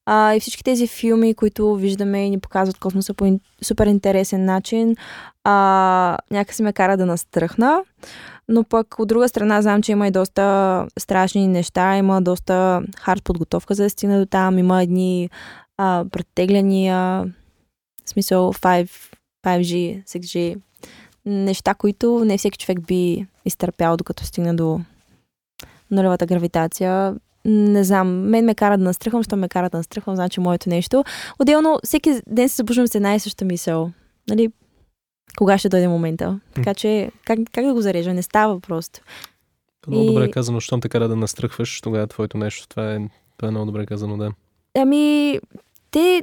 А, 0.06 0.34
и 0.34 0.40
всички 0.40 0.64
тези 0.64 0.86
филми, 0.86 1.34
които 1.34 1.74
виждаме 1.74 2.26
и 2.26 2.30
ни 2.30 2.40
показват 2.40 2.78
космоса 2.78 3.14
по 3.14 3.38
супер 3.62 3.86
интересен 3.86 4.44
начин, 4.44 4.96
а, 5.44 6.18
някакси 6.30 6.62
ме 6.62 6.72
кара 6.72 6.96
да 6.96 7.06
настръхна. 7.06 7.82
Но 8.52 8.64
пък 8.64 8.98
от 8.98 9.08
друга 9.08 9.28
страна 9.28 9.62
знам, 9.62 9.82
че 9.82 9.92
има 9.92 10.08
и 10.08 10.10
доста 10.10 10.86
страшни 10.98 11.48
неща, 11.48 11.96
има 11.96 12.22
доста 12.22 12.82
хард 13.00 13.24
подготовка 13.24 13.74
за 13.74 13.82
да 13.82 13.90
стигне 13.90 14.18
до 14.18 14.26
там, 14.26 14.58
има 14.58 14.82
едни 14.82 15.30
а, 15.78 16.04
претегляния, 16.12 17.24
в 18.04 18.10
смисъл 18.10 18.52
5, 18.52 18.90
5G, 19.46 20.02
6G, 20.04 20.60
неща, 21.26 21.74
които 21.74 22.24
не 22.24 22.38
всеки 22.38 22.58
човек 22.58 22.86
би 22.86 23.26
изтърпял, 23.44 23.96
докато 23.96 24.24
стигне 24.24 24.54
до 24.54 24.80
нулевата 25.90 26.26
гравитация. 26.26 27.14
Не 27.44 27.84
знам, 27.84 28.08
мен 28.08 28.44
ме 28.44 28.54
кара 28.54 28.78
да 28.78 28.84
настръхвам, 28.84 29.22
що 29.22 29.36
ме 29.36 29.48
кара 29.48 29.70
да 29.70 29.76
настръхвам, 29.76 30.16
значи 30.16 30.40
моето 30.40 30.68
нещо. 30.68 31.04
Отделно, 31.38 31.78
всеки 31.84 32.20
ден 32.26 32.48
се 32.48 32.56
събуждам 32.56 32.86
с 32.86 32.94
една 32.94 33.14
и 33.14 33.20
съща 33.20 33.44
мисъл. 33.44 33.90
Нали, 34.28 34.50
кога 35.36 35.58
ще 35.58 35.68
дойде 35.68 35.88
момента. 35.88 36.40
Така 36.54 36.74
че, 36.74 37.10
как, 37.24 37.38
как 37.52 37.64
да 37.64 37.74
го 37.74 37.80
зарежа? 37.80 38.14
Не 38.14 38.22
става 38.22 38.60
просто. 38.60 39.00
Много 39.86 40.04
И- 40.04 40.06
добре 40.06 40.30
казано, 40.30 40.60
щом 40.60 40.80
те 40.80 40.88
кара 40.88 41.08
да 41.08 41.16
настръхваш, 41.16 41.80
тогава 41.80 42.06
твоето 42.06 42.38
нещо. 42.38 42.68
Това 42.68 42.94
е, 42.94 42.98
това 43.36 43.48
е 43.48 43.50
много 43.50 43.66
добре 43.66 43.86
казано, 43.86 44.16
да. 44.16 44.32
Ами, 44.78 45.38
те, 45.90 46.22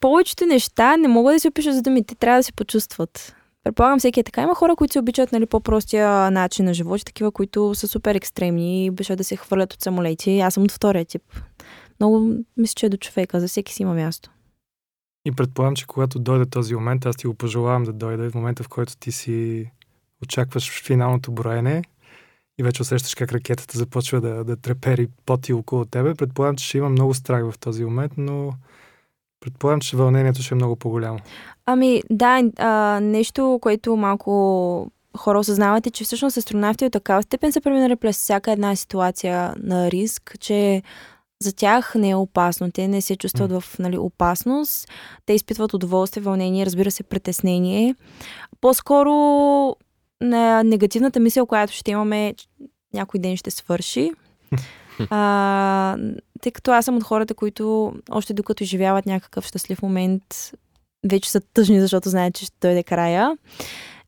повечето 0.00 0.46
неща 0.46 0.96
не 0.96 1.08
могат 1.08 1.34
да 1.36 1.40
се 1.40 1.48
опишат 1.48 1.74
за 1.74 1.82
думи, 1.82 2.04
те 2.04 2.14
трябва 2.14 2.38
да 2.38 2.42
се 2.42 2.52
почувстват. 2.52 3.34
Предполагам, 3.64 3.98
всеки 3.98 4.20
е 4.20 4.24
така. 4.24 4.42
Има 4.42 4.54
хора, 4.54 4.76
които 4.76 4.92
се 4.92 4.98
обичат 4.98 5.32
нали, 5.32 5.46
по-простия 5.46 6.30
начин 6.30 6.64
на 6.64 6.74
живот, 6.74 7.04
такива, 7.04 7.30
които 7.32 7.74
са 7.74 7.88
супер 7.88 8.14
екстремни 8.14 8.84
и 8.84 8.90
обичат 8.90 9.18
да 9.18 9.24
се 9.24 9.36
хвърлят 9.36 9.72
от 9.72 9.82
самолети. 9.82 10.40
Аз 10.40 10.54
съм 10.54 10.62
от 10.62 10.72
втория 10.72 11.04
тип. 11.04 11.22
Много 12.00 12.30
мисля, 12.56 12.74
че 12.76 12.86
е 12.86 12.88
до 12.88 12.96
човека. 12.96 13.40
За 13.40 13.48
всеки 13.48 13.74
си 13.74 13.82
има 13.82 13.94
място. 13.94 14.30
И 15.26 15.32
предполагам, 15.32 15.76
че 15.76 15.86
когато 15.86 16.18
дойде 16.18 16.46
този 16.46 16.74
момент, 16.74 17.06
аз 17.06 17.16
ти 17.16 17.26
го 17.26 17.34
пожелавам 17.34 17.84
да 17.84 17.92
дойде 17.92 18.30
в 18.30 18.34
момента, 18.34 18.62
в 18.62 18.68
който 18.68 18.96
ти 18.96 19.12
си 19.12 19.70
очакваш 20.22 20.84
финалното 20.84 21.32
броене 21.32 21.82
и 22.58 22.62
вече 22.62 22.82
усещаш 22.82 23.14
как 23.14 23.32
ракетата 23.32 23.78
започва 23.78 24.20
да, 24.20 24.44
да 24.44 24.56
трепери 24.56 25.08
поти 25.26 25.52
около 25.52 25.84
тебе. 25.84 26.14
Предполагам, 26.14 26.56
че 26.56 26.66
ще 26.66 26.78
има 26.78 26.88
много 26.88 27.14
страх 27.14 27.50
в 27.50 27.58
този 27.58 27.84
момент, 27.84 28.12
но 28.16 28.52
предполагам, 29.40 29.80
че 29.80 29.96
вълнението 29.96 30.42
ще 30.42 30.54
е 30.54 30.56
много 30.56 30.76
по-голямо. 30.76 31.18
Ами, 31.66 32.02
да, 32.10 32.42
а, 32.58 33.00
нещо, 33.00 33.58
което 33.62 33.96
малко 33.96 34.90
хора 35.16 35.38
осъзнават 35.38 35.86
е, 35.86 35.90
че 35.90 36.04
всъщност 36.04 36.36
астронавти 36.36 36.84
от 36.84 36.92
такава 36.92 37.22
степен 37.22 37.52
са 37.52 37.60
преминали 37.60 37.96
през 37.96 38.16
всяка 38.16 38.52
една 38.52 38.76
ситуация 38.76 39.54
на 39.58 39.90
риск, 39.90 40.36
че 40.40 40.82
за 41.42 41.52
тях 41.52 41.94
не 41.94 42.10
е 42.10 42.14
опасно. 42.14 42.72
Те 42.72 42.88
не 42.88 43.00
се 43.00 43.16
чувстват 43.16 43.52
в 43.52 43.64
нали, 43.78 43.98
опасност. 43.98 44.88
Те 45.26 45.32
изпитват 45.32 45.74
удоволствие, 45.74 46.22
вълнение, 46.22 46.66
разбира 46.66 46.90
се, 46.90 47.02
притеснение. 47.02 47.94
По-скоро 48.60 49.12
на 50.20 50.62
негативната 50.62 51.20
мисъл, 51.20 51.46
която 51.46 51.72
ще 51.72 51.90
имаме, 51.90 52.34
някой 52.94 53.20
ден 53.20 53.36
ще 53.36 53.50
свърши. 53.50 54.12
А, 55.10 55.96
тъй 56.40 56.52
като 56.52 56.70
аз 56.70 56.84
съм 56.84 56.96
от 56.96 57.02
хората, 57.02 57.34
които 57.34 57.94
още 58.10 58.34
докато 58.34 58.62
изживяват 58.62 59.06
някакъв 59.06 59.46
щастлив 59.46 59.82
момент, 59.82 60.52
вече 61.06 61.30
са 61.30 61.40
тъжни, 61.40 61.80
защото 61.80 62.08
знаят, 62.08 62.34
че 62.34 62.44
ще 62.44 62.56
дойде 62.60 62.82
края. 62.82 63.36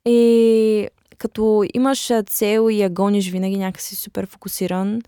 И 0.04 0.88
като 1.18 1.64
имаш 1.74 2.12
цел 2.26 2.70
и 2.70 2.80
я 2.80 2.90
гониш 2.90 3.30
винаги 3.30 3.56
някакси 3.56 3.96
супер 3.96 4.26
фокусиран, 4.26 5.02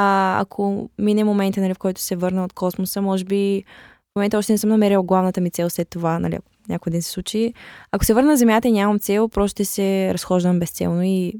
а, 0.00 0.40
ако 0.40 0.90
мине 0.98 1.24
момента, 1.24 1.60
нали, 1.60 1.74
в 1.74 1.78
който 1.78 2.00
се 2.00 2.16
върна 2.16 2.44
от 2.44 2.52
космоса, 2.52 3.02
може 3.02 3.24
би 3.24 3.64
в 4.12 4.16
момента 4.16 4.38
още 4.38 4.52
не 4.52 4.58
съм 4.58 4.70
намерила 4.70 5.02
главната 5.02 5.40
ми 5.40 5.50
цел 5.50 5.70
след 5.70 5.88
това, 5.88 6.18
нали, 6.18 6.38
някой 6.68 6.90
ден 6.90 7.02
се 7.02 7.10
случи. 7.10 7.54
Ако 7.92 8.04
се 8.04 8.14
върна 8.14 8.28
на 8.28 8.36
Земята 8.36 8.68
и 8.68 8.72
нямам 8.72 8.98
цел, 8.98 9.28
просто 9.28 9.56
ще 9.56 9.64
се 9.64 10.14
разхождам 10.14 10.58
безцелно 10.58 11.02
и 11.02 11.34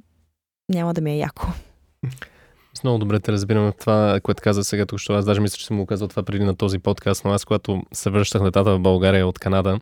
няма 0.69 0.95
да 0.95 1.01
ми 1.01 1.13
е 1.13 1.17
яко. 1.17 1.47
С 2.75 2.85
много 2.85 2.99
добре 2.99 3.21
те 3.21 3.33
разбирам 3.33 3.73
това, 3.81 4.21
което 4.23 4.43
каза 4.43 4.65
сега 4.65 4.87
тук, 4.87 4.99
що 4.99 5.13
аз 5.13 5.25
даже 5.25 5.41
мисля, 5.41 5.57
че 5.57 5.67
съм 5.67 5.79
го 5.79 5.87
казал 5.87 6.09
това 6.09 6.23
преди 6.23 6.45
на 6.45 6.57
този 6.57 6.79
подкаст, 6.79 7.25
но 7.25 7.31
аз 7.31 7.45
когато 7.45 7.83
се 7.93 8.11
връщах 8.11 8.43
летата 8.43 8.75
в 8.75 8.81
България 8.81 9.27
от 9.27 9.39
Канада 9.39 9.81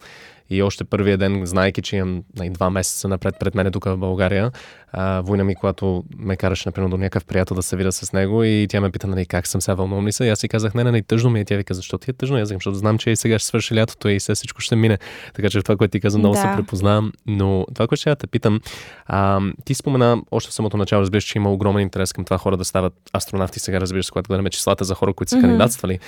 и 0.50 0.62
още 0.62 0.84
първия 0.84 1.18
ден, 1.18 1.46
знаеки, 1.46 1.82
че 1.82 1.96
имам 1.96 2.22
най- 2.36 2.50
два 2.50 2.70
месеца 2.70 3.08
напред 3.08 3.34
пред 3.40 3.54
мене 3.54 3.70
тук 3.70 3.84
в 3.84 3.96
България, 3.96 4.50
а, 4.92 5.20
война 5.20 5.44
ми, 5.44 5.54
когато 5.54 6.04
ме 6.18 6.36
караше, 6.36 6.68
например, 6.68 6.88
до 6.88 6.96
някакъв 6.96 7.24
приятел 7.24 7.54
да 7.56 7.62
се 7.62 7.76
видя 7.76 7.92
с 7.92 8.12
него 8.12 8.44
и 8.44 8.66
тя 8.70 8.80
ме 8.80 8.90
пита, 8.90 9.06
нали, 9.06 9.26
как 9.26 9.46
съм 9.46 9.60
сега, 9.60 9.74
вълнувам 9.74 10.06
ли 10.06 10.12
се? 10.12 10.24
И 10.24 10.28
аз 10.28 10.38
си 10.38 10.48
казах, 10.48 10.74
не, 10.74 10.84
не, 10.84 10.92
не, 10.92 11.02
тъжно 11.02 11.30
ми 11.30 11.40
е. 11.40 11.44
Тя 11.44 11.56
вика, 11.56 11.74
защо 11.74 11.98
ти 11.98 12.10
е 12.10 12.14
тъжно? 12.14 12.36
Аз 12.36 12.48
защото 12.48 12.76
знам, 12.76 12.98
че 12.98 13.10
и 13.10 13.16
сега 13.16 13.38
ще 13.38 13.46
свърши 13.48 13.74
лятото 13.74 14.08
и 14.08 14.18
все 14.18 14.34
всичко 14.34 14.60
ще 14.60 14.76
мине. 14.76 14.98
Така 15.34 15.50
че 15.50 15.62
това, 15.62 15.76
което 15.76 15.92
ти 15.92 16.00
каза, 16.00 16.18
много 16.18 16.34
Да. 16.34 16.40
се 16.40 16.48
препознавам. 16.56 17.12
Но 17.26 17.66
това, 17.74 17.86
което 17.86 18.00
ще 18.00 18.10
я 18.10 18.16
те 18.16 18.26
питам, 18.26 18.60
а, 19.06 19.40
ти 19.64 19.74
спомена 19.74 20.22
още 20.30 20.50
в 20.50 20.54
самото 20.54 20.76
начало, 20.76 21.00
разбираш, 21.02 21.24
че 21.24 21.38
има 21.38 21.52
огромен 21.52 21.82
интерес 21.82 22.12
към 22.12 22.24
това 22.24 22.38
хора 22.38 22.56
да 22.56 22.64
стават 22.64 22.92
астронавти. 23.16 23.60
Сега 23.60 23.80
разбираш, 23.80 24.10
когато 24.10 24.28
гледаме 24.28 24.50
числата 24.50 24.84
за 24.84 24.94
хора, 24.94 25.12
които 25.14 25.30
са 25.30 25.36
Мгм. 25.36 25.42
кандидатствали. 25.46 25.98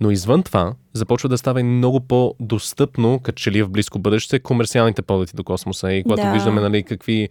Но 0.00 0.10
извън 0.10 0.42
това, 0.42 0.74
започва 0.92 1.28
да 1.28 1.38
става 1.38 1.60
и 1.60 1.62
много 1.62 2.00
по-достъпно, 2.00 3.20
като 3.22 3.36
че 3.36 3.50
ли 3.50 3.62
в 3.62 3.68
близко 3.68 3.98
бъдеще, 3.98 4.38
комерциалните 4.38 5.02
полети 5.02 5.36
до 5.36 5.44
космоса. 5.44 5.92
И 5.92 6.02
когато 6.02 6.22
Да. 6.22 6.32
виждаме, 6.32 6.60
нали, 6.60 6.82
какви... 6.82 7.28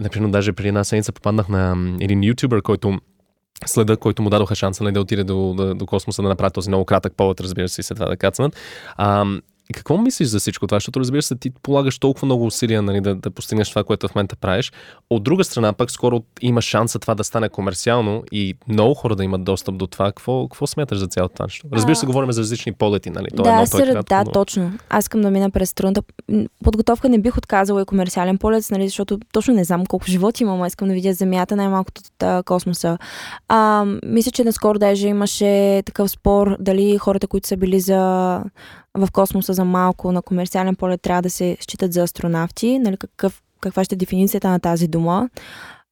Например, 0.00 0.28
даже 0.28 0.52
преди 0.52 0.68
една 0.68 0.84
седмица 0.84 1.12
попаднах 1.12 1.48
на 1.48 1.76
един 2.00 2.24
ютубър, 2.24 2.62
който 2.62 2.98
следа, 3.66 3.96
който 3.96 4.22
му 4.22 4.30
дадоха 4.30 4.54
шанса 4.54 4.84
нали, 4.84 4.94
да 4.94 5.00
отиде 5.00 5.24
до, 5.24 5.54
до, 5.56 5.74
до 5.74 5.86
космоса, 5.86 6.22
да 6.22 6.28
направи 6.28 6.52
този 6.52 6.70
много 6.70 6.84
кратък 6.84 7.12
полет, 7.16 7.40
разбира 7.40 7.68
се, 7.68 7.80
и 7.80 7.84
след 7.84 7.96
това 7.96 8.08
да 8.08 8.16
кацнат. 8.16 8.56
А, 8.96 9.24
какво 9.74 9.98
мислиш 9.98 10.28
за 10.28 10.40
всичко 10.40 10.66
това? 10.66 10.76
Защото, 10.76 11.00
разбира 11.00 11.22
се, 11.22 11.36
ти 11.36 11.50
полагаш 11.50 11.98
толкова 11.98 12.26
много 12.26 12.46
усилия 12.46 12.82
нали, 12.82 13.00
да, 13.00 13.14
да 13.14 13.30
постигнеш 13.30 13.68
това, 13.68 13.84
което 13.84 14.08
в 14.08 14.14
момента 14.14 14.36
правиш. 14.36 14.72
От 15.10 15.22
друга 15.22 15.44
страна, 15.44 15.72
пък 15.72 15.90
скоро 15.90 16.22
има 16.40 16.62
шанса 16.62 16.98
това 16.98 17.14
да 17.14 17.24
стане 17.24 17.48
комерциално 17.48 18.22
и 18.32 18.54
много 18.68 18.94
хора 18.94 19.16
да 19.16 19.24
имат 19.24 19.44
достъп 19.44 19.76
до 19.76 19.86
това. 19.86 20.06
Какво, 20.06 20.48
какво 20.48 20.66
смяташ 20.66 20.98
за 20.98 21.06
цялото 21.06 21.34
това 21.34 21.44
нещо? 21.46 21.66
Разбира 21.72 21.96
се, 21.96 22.06
А, 22.06 22.08
говорим 22.08 22.32
за 22.32 22.40
различни 22.40 22.72
полети, 22.72 23.10
нали? 23.10 23.26
То 23.36 23.42
е 23.42 23.44
да, 23.44 23.50
едно, 23.50 23.66
то 23.70 23.78
е 23.78 23.82
кратко, 23.82 24.08
да, 24.08 24.24
но- 24.24 24.32
точно. 24.32 24.72
Аз 24.90 25.04
искам 25.04 25.20
да 25.20 25.30
мина 25.30 25.50
през 25.50 25.74
трудната 25.74 26.02
подготовка. 26.64 27.08
Не 27.08 27.18
бих 27.18 27.36
отказала 27.38 27.82
и 27.82 27.84
комерциален 27.84 28.38
полет, 28.38 28.70
нали, 28.70 28.88
защото 28.88 29.18
точно 29.32 29.54
не 29.54 29.64
знам 29.64 29.86
колко 29.86 30.06
живот 30.06 30.40
имам, 30.40 30.62
а 30.62 30.66
искам 30.66 30.88
да 30.88 30.94
видя 30.94 31.12
Земята, 31.12 31.56
най-малкото 31.56 32.00
от 32.04 32.44
космоса. 32.44 32.98
А, 33.48 33.84
мисля, 34.06 34.30
че 34.30 34.44
наскоро 34.44 34.78
даже 34.78 35.08
имаше 35.08 35.82
такъв 35.86 36.10
спор 36.10 36.56
дали 36.60 36.98
хората, 36.98 37.26
които 37.26 37.48
са 37.48 37.56
били 37.56 37.80
за 37.80 38.42
в 38.96 39.08
космоса 39.12 39.52
за 39.52 39.64
малко 39.64 40.12
на 40.12 40.22
комерциален 40.22 40.76
полет 40.76 41.02
трябва 41.02 41.22
да 41.22 41.30
се 41.30 41.56
считат 41.60 41.92
за 41.92 42.02
астронавти, 42.02 42.78
нали, 42.78 42.96
какъв, 42.96 43.42
каква 43.60 43.84
ще 43.84 43.94
е 43.94 43.98
дефиницията 43.98 44.48
на 44.48 44.60
тази 44.60 44.88
дума. 44.88 45.28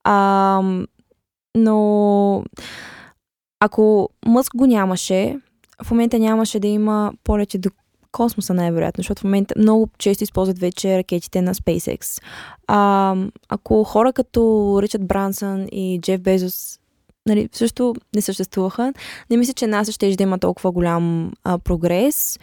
А, 0.05 0.63
но 1.57 2.45
ако 3.61 4.09
Мъск 4.27 4.57
го 4.57 4.67
нямаше, 4.67 5.39
в 5.85 5.91
момента 5.91 6.19
нямаше 6.19 6.61
да 6.61 6.69
има 6.69 7.13
полети 7.25 7.59
до 7.59 7.71
космоса 8.13 8.55
най-вероятно, 8.55 9.03
защото 9.03 9.21
в 9.21 9.25
момента 9.25 9.55
много 9.59 9.89
често 9.99 10.25
използват 10.25 10.59
вече 10.59 10.99
ракетите 10.99 11.43
на 11.43 11.55
SpaceX. 11.55 12.23
А, 12.67 13.17
ако 13.49 13.85
хора 13.85 14.13
като 14.13 14.79
Ричард 14.83 15.07
Брансън 15.07 15.67
и 15.73 16.01
Джеф 16.01 16.21
Безос 16.21 16.79
нали, 17.27 17.49
също 17.53 17.95
не 18.15 18.23
съществуваха, 18.23 18.93
не 19.31 19.37
мисля, 19.37 19.53
че 19.53 19.67
НАСА 19.67 19.93
ще 19.93 20.17
има 20.21 20.39
толкова 20.39 20.73
голям 20.73 21.33
а, 21.45 21.59
прогрес 21.59 22.39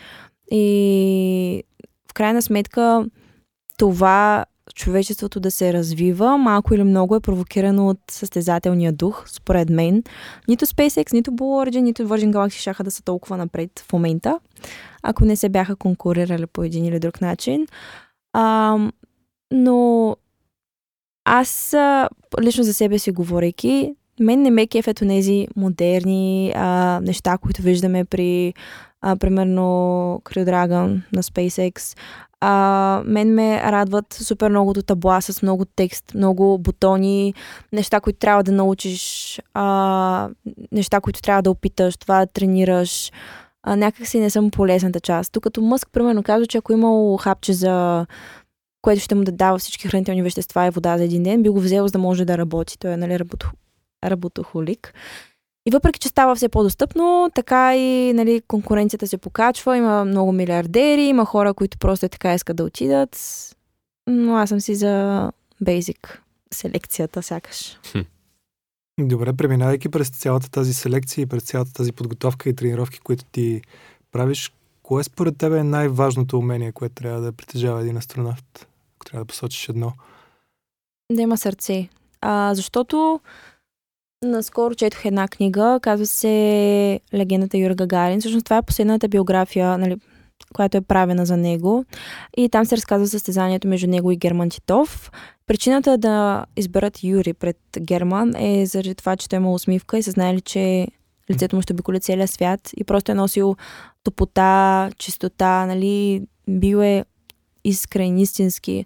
и 0.52 1.64
в 2.12 2.14
крайна 2.14 2.42
сметка 2.42 3.06
това 3.78 4.46
човечеството 4.76 5.40
да 5.40 5.52
се 5.52 5.74
развива, 5.74 6.38
малко 6.38 6.74
или 6.74 6.84
много 6.84 7.16
е 7.16 7.20
провокирано 7.20 7.88
от 7.88 8.00
състезателния 8.12 8.94
дух, 8.94 9.26
според 9.28 9.70
мен. 9.70 10.04
Нито 10.48 10.66
SpaceX, 10.66 11.14
нито 11.14 11.32
Blue 11.32 11.70
Origin, 11.70 11.80
нито 11.80 12.08
Virgin 12.08 12.32
Galaxy 12.32 12.62
шаха 12.62 12.84
да 12.84 12.92
са 12.92 13.04
толкова 13.04 13.38
напред 13.38 13.86
в 13.88 13.94
момента, 13.94 14.40
ако 15.04 15.26
не 15.26 15.36
се 15.36 15.50
бяха 15.50 15.76
конкурирали 15.76 16.46
по 16.46 16.64
един 16.64 16.86
или 16.86 17.00
друг 17.00 17.22
начин. 17.22 17.68
А, 18.34 18.78
но 19.54 20.16
аз 21.26 21.76
лично 22.42 22.64
за 22.64 22.74
себе 22.74 23.00
си 23.00 23.12
говорейки, 23.12 23.96
мен 24.20 24.42
не 24.42 24.52
ме 24.52 24.68
кефят 24.68 24.98
тези 24.98 25.48
модерни 25.56 26.54
а, 26.56 27.00
неща, 27.04 27.38
които 27.38 27.62
виждаме 27.62 28.06
при, 28.06 28.54
а, 29.02 29.16
примерно, 29.16 29.62
Crew 30.26 30.46
Dragon 30.46 31.02
на 31.14 31.24
SpaceX. 31.24 31.98
А, 32.40 33.02
мен 33.06 33.34
ме 33.34 33.62
радват 33.62 34.14
супер 34.14 34.50
многото 34.50 34.84
табла 34.84 35.22
с 35.22 35.42
много 35.42 35.66
текст, 35.66 36.14
много 36.16 36.58
бутони, 36.58 37.34
неща, 37.74 38.00
които 38.00 38.20
трябва 38.20 38.44
да 38.44 38.52
научиш, 38.52 39.40
а, 39.54 40.30
неща, 40.72 41.02
които 41.02 41.22
трябва 41.22 41.42
да 41.42 41.52
опиташ, 41.52 41.98
това 41.98 42.20
да 42.20 42.28
тренираш. 42.28 43.12
А, 43.64 43.76
някак 43.76 44.08
си 44.08 44.20
не 44.20 44.30
съм 44.30 44.52
полезната 44.52 45.00
част. 45.00 45.34
Докато 45.34 45.62
Мъск, 45.62 45.90
примерно, 45.92 46.24
казва, 46.24 46.48
че 46.48 46.58
ако 46.58 46.74
имал 46.74 47.18
хапче 47.18 47.54
за 47.54 48.06
което 48.82 49.02
ще 49.02 49.16
му 49.16 49.24
да 49.24 49.32
дава 49.32 49.58
всички 49.58 49.88
хранителни 49.88 50.24
вещества 50.24 50.68
и 50.68 50.70
вода 50.70 50.98
за 50.98 51.04
един 51.04 51.24
ден, 51.24 51.44
би 51.44 51.50
го 51.50 51.60
взел, 51.60 51.88
за 51.88 51.92
да 51.92 52.00
може 52.00 52.26
да 52.26 52.38
работи. 52.38 52.80
Той 52.80 52.92
е, 52.92 52.98
нали, 52.98 53.20
работо, 53.20 53.52
работохолик. 54.06 54.94
И 55.66 55.72
въпреки, 55.72 56.00
че 56.00 56.10
става 56.10 56.36
все 56.36 56.50
по-достъпно, 56.50 57.30
така 57.36 57.78
и 57.78 58.14
нали, 58.14 58.42
конкуренцията 58.48 59.08
се 59.08 59.18
покачва, 59.18 59.78
има 59.78 60.06
много 60.06 60.32
милиардери, 60.32 61.02
има 61.02 61.26
хора, 61.26 61.54
които 61.54 61.78
просто 61.78 62.06
е 62.06 62.10
така 62.10 62.34
искат 62.34 62.58
да 62.58 62.64
отидат. 62.64 63.18
Но 64.08 64.36
аз 64.36 64.50
съм 64.50 64.60
си 64.62 64.76
за 64.76 65.32
basic 65.64 66.18
селекцията, 66.54 67.24
сякаш. 67.24 67.80
Добре, 69.00 69.34
преминавайки 69.34 69.90
през 69.90 70.10
цялата 70.10 70.52
тази 70.52 70.74
селекция 70.74 71.22
и 71.22 71.26
през 71.26 71.44
цялата 71.44 71.74
тази 71.74 71.92
подготовка 71.92 72.50
и 72.50 72.56
тренировки, 72.56 73.00
които 73.00 73.26
ти 73.26 73.62
правиш, 74.12 74.54
кое 74.84 75.04
според 75.04 75.38
тебе 75.38 75.60
е 75.60 75.64
най-важното 75.64 76.38
умение, 76.38 76.72
което 76.72 76.96
трябва 76.96 77.22
да 77.22 77.32
притежава 77.32 77.82
един 77.82 77.98
астронавт? 77.98 78.68
Ако 78.96 79.06
трябва 79.06 79.26
да 79.26 79.28
посочиш 79.28 79.70
едно. 79.70 79.94
Да 81.12 81.22
има 81.22 81.38
сърце. 81.38 81.90
А, 82.22 82.56
защото 82.56 83.20
Наскоро 84.26 84.76
четох 84.76 85.06
една 85.06 85.28
книга, 85.28 85.80
казва 85.82 86.06
се 86.06 87.00
Легендата 87.14 87.58
Юра 87.58 87.76
Гагарин. 87.76 88.20
Всъщност 88.20 88.44
това 88.44 88.58
е 88.58 88.62
последната 88.62 89.08
биография, 89.08 89.78
нали, 89.78 89.98
която 90.54 90.78
е 90.78 90.82
правена 90.82 91.26
за 91.26 91.38
него. 91.38 91.86
И 92.38 92.50
там 92.50 92.66
се 92.66 92.78
разказва 92.78 93.08
състезанието 93.08 93.68
между 93.68 93.88
него 93.88 94.12
и 94.12 94.18
Герман 94.18 94.50
Титов. 94.50 95.12
Причината 95.48 95.98
да 95.98 96.46
изберат 96.58 97.04
Юри 97.04 97.34
пред 97.34 97.58
Герман 97.80 98.34
е 98.36 98.66
заради 98.66 98.96
това, 98.96 99.16
че 99.16 99.30
той 99.30 99.38
има 99.38 99.54
усмивка 99.54 99.98
и 99.98 100.04
са 100.04 100.12
знаели, 100.12 100.42
че 100.42 100.88
лицето 101.32 101.56
му 101.56 101.62
ще 101.62 101.74
обиколи 101.74 102.00
целия 102.00 102.28
свят 102.28 102.70
и 102.78 102.84
просто 102.84 103.12
е 103.12 103.16
носил 103.16 103.56
топота, 104.04 104.90
чистота, 104.98 105.66
нали, 105.66 106.22
бил 106.50 106.78
е 106.78 107.06
искрен, 107.64 108.18
истински. 108.18 108.86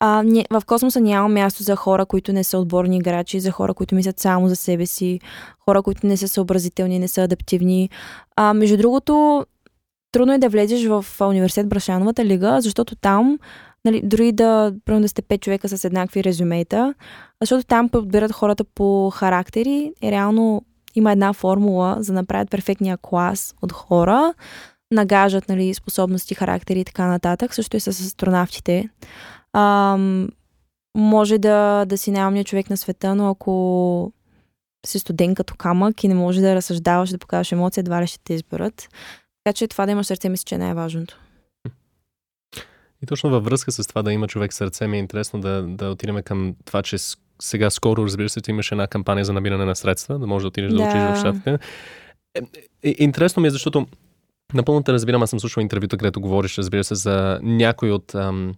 А, 0.00 0.22
не, 0.22 0.44
в 0.50 0.62
космоса 0.66 1.00
няма 1.00 1.28
място 1.28 1.62
за 1.62 1.76
хора, 1.76 2.06
които 2.06 2.32
не 2.32 2.44
са 2.44 2.58
отборни 2.58 2.96
играчи, 2.96 3.40
за 3.40 3.50
хора, 3.50 3.74
които 3.74 3.94
мислят 3.94 4.20
само 4.20 4.48
за 4.48 4.56
себе 4.56 4.86
си, 4.86 5.20
хора, 5.64 5.82
които 5.82 6.06
не 6.06 6.16
са 6.16 6.28
съобразителни, 6.28 6.98
не 6.98 7.08
са 7.08 7.22
адаптивни. 7.22 7.90
А, 8.36 8.54
между 8.54 8.76
другото, 8.76 9.46
трудно 10.12 10.32
е 10.32 10.38
да 10.38 10.48
влезеш 10.48 10.86
в 10.86 11.04
университет 11.20 11.68
Брашановата 11.68 12.24
лига, 12.24 12.60
защото 12.60 12.96
там, 12.96 13.38
нали, 13.84 14.00
дори 14.04 14.32
да, 14.32 14.72
да 14.88 15.08
сте 15.08 15.22
пет 15.22 15.42
човека 15.42 15.68
с 15.68 15.84
еднакви 15.84 16.24
резюмейта, 16.24 16.94
защото 17.40 17.66
там 17.66 17.88
подбират 17.88 18.32
хората 18.32 18.64
по 18.64 19.10
характери 19.10 19.92
и 20.02 20.10
реално 20.10 20.62
има 20.94 21.12
една 21.12 21.32
формула 21.32 21.96
за 21.98 22.12
да 22.12 22.20
направят 22.20 22.50
перфектния 22.50 22.98
клас 23.02 23.54
от 23.62 23.72
хора, 23.72 24.34
нагажат 24.90 25.48
нали, 25.48 25.74
способности, 25.74 26.34
характери 26.34 26.80
и 26.80 26.84
така 26.84 27.06
нататък. 27.06 27.54
Също 27.54 27.76
и 27.76 27.80
с 27.80 27.88
астронавтите. 27.88 28.88
Ам, 29.52 30.28
може 30.96 31.38
да, 31.38 31.84
да 31.84 31.98
си 31.98 32.10
най 32.10 32.44
човек 32.44 32.70
на 32.70 32.76
света, 32.76 33.14
но 33.14 33.30
ако 33.30 34.12
си 34.86 34.98
студент 34.98 35.36
като 35.36 35.54
камък 35.54 36.04
и 36.04 36.08
не 36.08 36.14
може 36.14 36.40
да 36.40 36.54
разсъждаваш, 36.54 37.10
да 37.10 37.18
покажеш 37.18 37.52
емоция, 37.52 37.82
едва 37.82 38.02
ли 38.02 38.06
ще 38.06 38.18
те 38.24 38.34
изберат. 38.34 38.88
Така 39.44 39.52
че 39.52 39.68
това 39.68 39.86
да 39.86 39.92
имаш 39.92 40.06
сърце, 40.06 40.28
мисля, 40.28 40.44
че 40.44 40.54
е 40.54 40.58
най-важното. 40.58 41.20
И 43.02 43.06
точно 43.06 43.30
във 43.30 43.44
връзка 43.44 43.72
с 43.72 43.86
това 43.86 44.02
да 44.02 44.12
има 44.12 44.28
човек 44.28 44.52
сърце, 44.52 44.86
ми 44.86 44.96
е 44.96 45.00
интересно 45.00 45.40
да, 45.40 45.62
да 45.62 45.90
отидем 45.90 46.22
към 46.22 46.54
това, 46.64 46.82
че 46.82 46.96
сега 47.42 47.70
скоро, 47.70 48.04
разбира 48.04 48.28
се, 48.28 48.40
ти 48.40 48.50
имаш 48.50 48.72
една 48.72 48.86
кампания 48.86 49.24
за 49.24 49.32
набиране 49.32 49.64
на 49.64 49.76
средства, 49.76 50.18
да 50.18 50.26
можеш 50.26 50.42
да 50.42 50.48
отидеш 50.48 50.70
да, 50.70 50.76
да 50.76 50.82
учиш 50.82 51.00
в 51.00 51.16
щатите. 51.18 51.58
Е, 52.34 52.40
е, 52.82 52.94
интересно 52.98 53.40
ми 53.40 53.48
е, 53.48 53.50
защото 53.50 53.86
Напълно 54.54 54.82
те 54.82 54.92
разбирам, 54.92 55.22
аз 55.22 55.30
съм 55.30 55.40
слушал 55.40 55.60
интервюта, 55.60 55.96
където 55.96 56.20
говориш, 56.20 56.58
разбира 56.58 56.84
се, 56.84 56.94
за 56.94 57.40
някои 57.42 57.92
от 57.92 58.14
ам, 58.14 58.54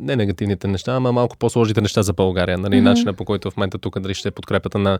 не 0.00 0.16
негативните 0.16 0.68
неща, 0.68 0.92
ама 0.92 1.12
малко 1.12 1.36
по-сложните 1.36 1.80
неща 1.80 2.02
за 2.02 2.12
България. 2.12 2.58
Нали, 2.58 2.74
mm-hmm. 2.74 2.82
Начина 2.82 3.12
по 3.12 3.24
който 3.24 3.50
в 3.50 3.56
момента 3.56 3.78
тук 3.78 4.00
дали 4.00 4.14
ще 4.14 4.28
е 4.28 4.30
подкрепата 4.30 4.78
на, 4.78 4.98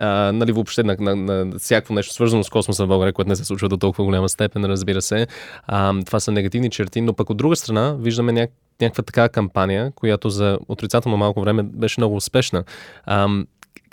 а, 0.00 0.32
нали, 0.32 0.52
въобще 0.52 0.82
на, 0.82 0.96
на, 1.00 1.16
на, 1.16 1.44
на 1.44 1.58
всяко 1.58 1.92
нещо 1.92 2.14
свързано 2.14 2.44
с 2.44 2.50
космоса 2.50 2.84
в 2.84 2.88
България, 2.88 3.12
което 3.12 3.28
не 3.28 3.36
се 3.36 3.44
случва 3.44 3.68
до 3.68 3.76
толкова 3.76 4.04
голяма 4.04 4.28
степен, 4.28 4.64
разбира 4.64 5.02
се. 5.02 5.26
А, 5.66 6.02
това 6.06 6.20
са 6.20 6.32
негативни 6.32 6.70
черти, 6.70 7.00
но 7.00 7.14
пък 7.14 7.30
от 7.30 7.36
друга 7.36 7.56
страна 7.56 7.96
виждаме 7.98 8.32
ня, 8.32 8.48
някаква 8.80 9.02
такава 9.02 9.28
кампания, 9.28 9.92
която 9.94 10.30
за 10.30 10.58
отрицателно 10.68 11.16
малко 11.16 11.40
време 11.40 11.62
беше 11.62 12.00
много 12.00 12.16
успешна. 12.16 12.64
А, 13.04 13.28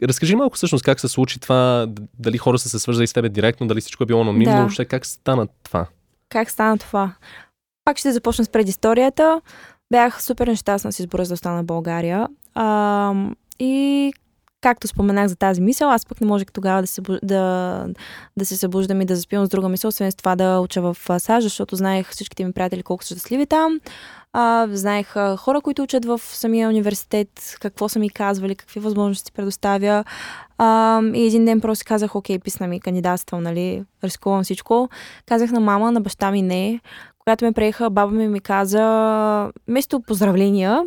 Разкажи 0.04 0.36
малко 0.36 0.56
всъщност 0.56 0.84
как 0.84 1.00
се 1.00 1.08
случи 1.08 1.40
това, 1.40 1.88
дали 2.20 2.38
хора 2.38 2.60
са 2.60 2.70
се 2.70 2.80
свързали 2.80 3.08
с 3.08 3.14
теб 3.14 3.34
директно, 3.34 3.68
дали 3.68 3.82
всичко 3.82 4.04
е 4.04 4.06
било 4.06 4.22
анонимно, 4.22 4.56
да. 4.56 4.60
въобще 4.60 4.86
как 4.86 5.06
стана 5.06 5.48
това? 5.64 5.86
Как 6.30 6.52
стана 6.52 6.78
това? 6.78 7.14
Пак 7.86 7.98
ще 7.98 8.12
започна 8.12 8.46
с 8.46 8.50
предисторията. 8.50 9.42
Бях 9.92 10.24
супер 10.24 10.48
нещастна 10.48 10.92
с 10.92 11.00
избора 11.00 11.26
за 11.26 11.30
да 11.30 11.34
остана 11.34 11.64
в 11.64 11.66
България. 11.66 12.28
А, 12.56 13.14
и 13.60 14.14
както 14.62 14.88
споменах 14.88 15.28
за 15.28 15.36
тази 15.36 15.62
мисъл, 15.62 15.90
аз 15.90 16.06
пък 16.06 16.22
не 16.22 16.28
можех 16.28 16.52
тогава 16.52 16.82
да 16.82 16.88
се, 16.88 17.02
да, 17.24 17.86
да 18.38 18.46
се 18.46 18.58
събуждам 18.58 19.02
и 19.02 19.06
да 19.06 19.16
заспивам 19.16 19.46
с 19.46 19.50
друга 19.50 19.70
мисъл, 19.70 19.90
освен 19.90 20.12
с 20.12 20.16
това 20.16 20.36
да 20.36 20.60
уча 20.60 20.82
в 20.82 20.98
САЩ, 21.20 21.44
защото 21.44 21.76
знаех 21.76 22.10
всичките 22.10 22.46
ми 22.46 22.54
приятели 22.54 22.84
колко 22.84 23.04
са 23.04 23.16
щастливи 23.16 23.46
там. 23.46 23.80
А, 24.34 24.68
знаех 24.72 25.14
хора, 25.38 25.62
които 25.62 25.84
учат 25.84 26.06
в 26.06 26.22
самия 26.24 26.70
университет, 26.70 27.58
какво 27.62 27.90
са 27.90 28.00
ми 28.00 28.10
казвали, 28.10 28.56
какви 28.56 28.80
възможности 28.80 29.32
предоставя. 29.32 30.04
А, 30.58 31.02
и 31.14 31.26
един 31.26 31.46
ден 31.46 31.62
просто 31.62 31.86
казах, 31.88 32.16
окей, 32.16 32.40
писна 32.40 32.68
ми, 32.68 32.80
кандидатствам, 32.80 33.44
нали, 33.44 33.84
рискувам 34.04 34.44
всичко. 34.44 34.90
Казах 35.26 35.52
на 35.52 35.60
мама, 35.60 35.92
на 35.92 36.02
баща 36.02 36.32
ми 36.32 36.42
не. 36.42 36.80
Когато 37.20 37.46
ме 37.46 37.52
приеха, 37.52 37.90
баба 37.90 38.12
ми 38.12 38.28
ми 38.28 38.40
каза, 38.40 39.52
вместо 39.68 40.00
поздравления, 40.00 40.84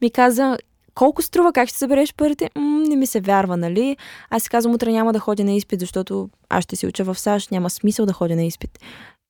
ми 0.00 0.10
каза, 0.10 0.58
колко 0.94 1.22
струва, 1.22 1.52
как 1.52 1.68
ще 1.68 1.78
събереш 1.78 2.14
парите? 2.14 2.50
М- 2.56 2.84
не 2.88 2.96
ми 2.96 3.06
се 3.06 3.20
вярва, 3.20 3.56
нали? 3.56 3.96
Аз 4.30 4.42
си 4.42 4.48
казвам, 4.50 4.74
утре 4.74 4.92
няма 4.92 5.12
да 5.12 5.18
ходя 5.18 5.44
на 5.44 5.52
изпит, 5.52 5.80
защото 5.80 6.28
аз 6.48 6.64
ще 6.64 6.76
си 6.76 6.86
уча 6.86 7.04
в 7.04 7.18
САЩ, 7.18 7.50
няма 7.50 7.70
смисъл 7.70 8.06
да 8.06 8.12
ходя 8.12 8.36
на 8.36 8.44
изпит. 8.44 8.78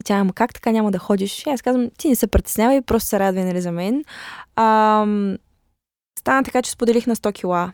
И 0.01 0.05
тя, 0.05 0.15
ама 0.15 0.33
как 0.33 0.55
така 0.55 0.71
няма 0.71 0.91
да 0.91 0.99
ходиш? 0.99 1.47
И 1.47 1.51
аз 1.51 1.63
казвам, 1.63 1.91
ти 1.99 2.09
не 2.09 2.17
се 2.17 2.27
притеснявай, 2.27 2.83
просто 2.83 3.09
се 3.09 3.19
радвай, 3.19 3.45
нали, 3.45 3.61
за 3.61 3.73
мен. 3.73 4.05
А, 4.57 5.07
стана 6.19 6.43
така, 6.45 6.63
че 6.63 6.71
споделих 6.71 7.07
на 7.07 7.17
100 7.17 7.33
кила 7.33 7.73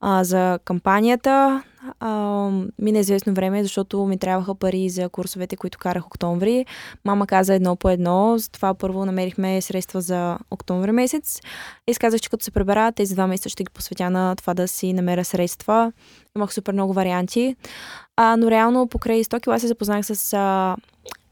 а, 0.00 0.24
за 0.24 0.58
кампанията. 0.64 1.62
А, 2.00 2.10
мина 2.78 2.98
известно 2.98 3.34
време, 3.34 3.62
защото 3.62 4.06
ми 4.06 4.18
трябваха 4.18 4.54
пари 4.54 4.88
за 4.88 5.08
курсовете, 5.08 5.56
които 5.56 5.78
карах 5.78 6.06
октомври. 6.06 6.66
Мама 7.04 7.26
каза 7.26 7.54
едно 7.54 7.76
по 7.76 7.90
едно, 7.90 8.38
затова 8.38 8.74
първо 8.74 9.06
намерихме 9.06 9.60
средства 9.60 10.00
за 10.00 10.38
октомври 10.50 10.92
месец. 10.92 11.40
И 11.86 11.94
казах, 11.94 12.20
че 12.20 12.30
като 12.30 12.44
се 12.44 12.50
пребера, 12.50 12.92
тези 12.92 13.14
два 13.14 13.26
месеца 13.26 13.48
ще 13.48 13.64
ги 13.64 13.70
посветя 13.70 14.10
на 14.10 14.36
това 14.36 14.54
да 14.54 14.68
си 14.68 14.92
намеря 14.92 15.24
средства. 15.24 15.92
Имах 16.36 16.54
супер 16.54 16.72
много 16.72 16.92
варианти. 16.92 17.56
А, 18.16 18.36
но 18.36 18.50
реално 18.50 18.88
покрай 18.88 19.24
100 19.24 19.42
кила 19.42 19.58
се 19.58 19.66
запознах 19.66 20.06
с 20.06 20.32
а, 20.32 20.76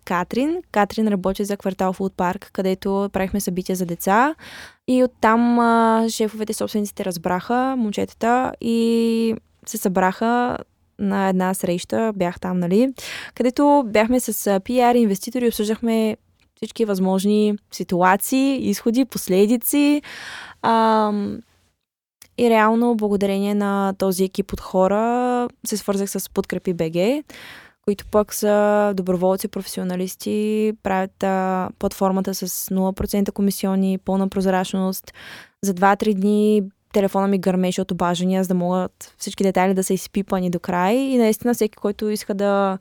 Катрин. 0.07 0.63
Катрин 0.73 1.09
работи 1.09 1.45
за 1.45 1.57
квартал 1.57 1.93
Фуд 1.93 2.13
Парк, 2.17 2.51
където 2.53 3.11
правихме 3.13 3.41
събития 3.41 3.77
за 3.77 3.87
деца. 3.87 4.35
И 4.89 5.05
оттам 5.05 5.59
а, 5.59 6.07
шефовете, 6.09 6.53
собствениците 6.53 7.05
разбраха 7.05 7.75
момчетата 7.79 8.53
и 8.61 9.35
се 9.67 9.79
събраха 9.79 10.59
на 10.99 11.29
една 11.29 11.55
среща, 11.55 12.13
бях 12.17 12.41
там, 12.41 12.59
нали, 12.59 12.93
където 13.35 13.85
бяхме 13.87 14.21
с 14.21 14.33
PR 14.61 14.97
инвеститори, 14.97 15.49
обсъждахме 15.49 16.17
всички 16.57 16.85
възможни 16.85 17.55
ситуации, 17.73 18.69
изходи, 18.71 19.05
последици. 19.05 20.03
А, 20.63 21.13
и 22.39 22.51
реално, 22.51 22.95
благодарение 22.97 23.55
на 23.55 23.95
този 23.99 24.25
екип 24.25 24.53
от 24.53 24.61
хора, 24.61 25.49
се 25.67 25.77
свързах 25.77 26.11
с 26.11 26.31
Подкрепи 26.31 26.75
БГ, 26.75 27.25
които 27.87 28.07
пък 28.07 28.35
са 28.35 28.93
доброволци, 28.97 29.49
професионалисти, 29.49 30.73
правят 30.83 31.23
а, 31.23 31.69
платформата 31.79 32.35
с 32.35 32.49
0% 32.49 33.33
комисиони, 33.33 33.99
пълна 33.99 34.29
прозрачност. 34.29 35.13
За 35.65 35.75
2-3 35.75 36.15
дни 36.15 36.63
телефона 36.93 37.29
ми 37.29 37.39
гърмеше 37.39 37.81
от 37.81 37.91
обаждания, 37.91 38.45
за 38.45 38.49
да 38.49 38.55
могат 38.55 39.15
всички 39.19 39.43
детайли 39.45 39.75
да 39.75 39.85
са 39.85 39.95
изпипани 39.95 40.51
до 40.51 40.61
край. 40.61 40.95
И 40.95 41.19
наистина 41.19 41.55
всеки, 41.55 41.77
който 41.77 42.09
иска 42.09 42.35
да 42.35 42.79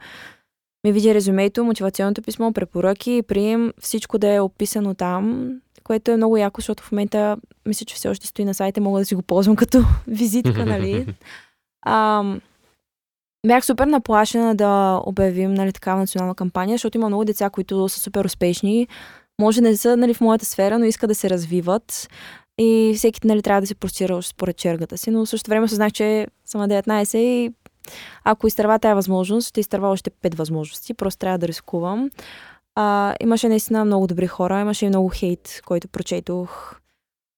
ми 0.84 0.92
види 0.92 1.14
резюмето, 1.14 1.64
мотивационното 1.64 2.22
писмо, 2.22 2.52
препоръки, 2.52 3.24
прием, 3.28 3.74
всичко 3.80 4.18
да 4.18 4.34
е 4.34 4.40
описано 4.40 4.94
там, 4.94 5.52
което 5.84 6.12
е 6.12 6.18
много 6.18 6.38
яко, 6.38 6.62
защото 6.62 6.84
в 6.84 6.92
момента 6.92 7.38
мисля, 7.66 7.86
че 7.86 7.96
все 7.96 8.10
още 8.10 8.28
стои 8.28 8.46
на 8.46 8.54
сайта, 8.54 8.82
мога 8.82 9.00
да 9.00 9.06
си 9.06 9.16
го 9.16 9.22
ползвам 9.22 9.56
като 9.56 9.84
визитка, 10.08 10.66
нали? 10.66 11.16
Ам, 11.86 12.42
Бях 13.46 13.66
супер 13.66 13.88
наплашена 13.88 14.56
да 14.56 15.02
обявим 15.06 15.54
нали, 15.54 15.74
такава 15.74 16.00
национална 16.00 16.36
кампания, 16.36 16.74
защото 16.74 16.98
има 16.98 17.08
много 17.08 17.26
деца, 17.26 17.50
които 17.50 17.90
са 17.90 18.00
супер 18.00 18.26
успешни. 18.26 18.88
Може 19.42 19.62
не 19.62 19.78
са 19.78 19.98
нали, 19.98 20.14
в 20.14 20.22
моята 20.22 20.46
сфера, 20.46 20.80
но 20.80 20.86
искат 20.86 21.08
да 21.08 21.16
се 21.16 21.30
развиват. 21.30 22.10
И 22.58 22.94
всеки 22.98 23.28
нали, 23.28 23.42
трябва 23.42 23.62
да 23.62 23.68
се 23.68 23.76
простира 23.76 24.24
според 24.24 24.58
чергата 24.58 24.98
си. 24.98 25.12
Но 25.12 25.26
в 25.26 25.30
същото 25.30 25.50
време 25.50 25.68
съзнах, 25.68 25.92
че 25.92 26.28
съм 26.46 26.62
на 26.62 26.68
19 26.68 27.18
и 27.18 27.54
ако 28.24 28.48
изтърва 28.48 28.80
тази 28.80 28.94
възможност, 28.94 29.48
ще 29.48 29.60
изтърва 29.60 29.90
още 29.90 30.10
5 30.10 30.36
възможности. 30.36 30.94
Просто 30.94 31.20
трябва 31.20 31.38
да 31.38 31.48
рискувам. 31.48 32.10
А, 32.76 33.16
имаше 33.22 33.50
наистина 33.50 33.86
много 33.86 34.08
добри 34.08 34.28
хора, 34.28 34.62
имаше 34.62 34.86
и 34.86 34.90
много 34.90 35.10
хейт, 35.10 35.62
който 35.66 35.88
прочетох 35.88 36.76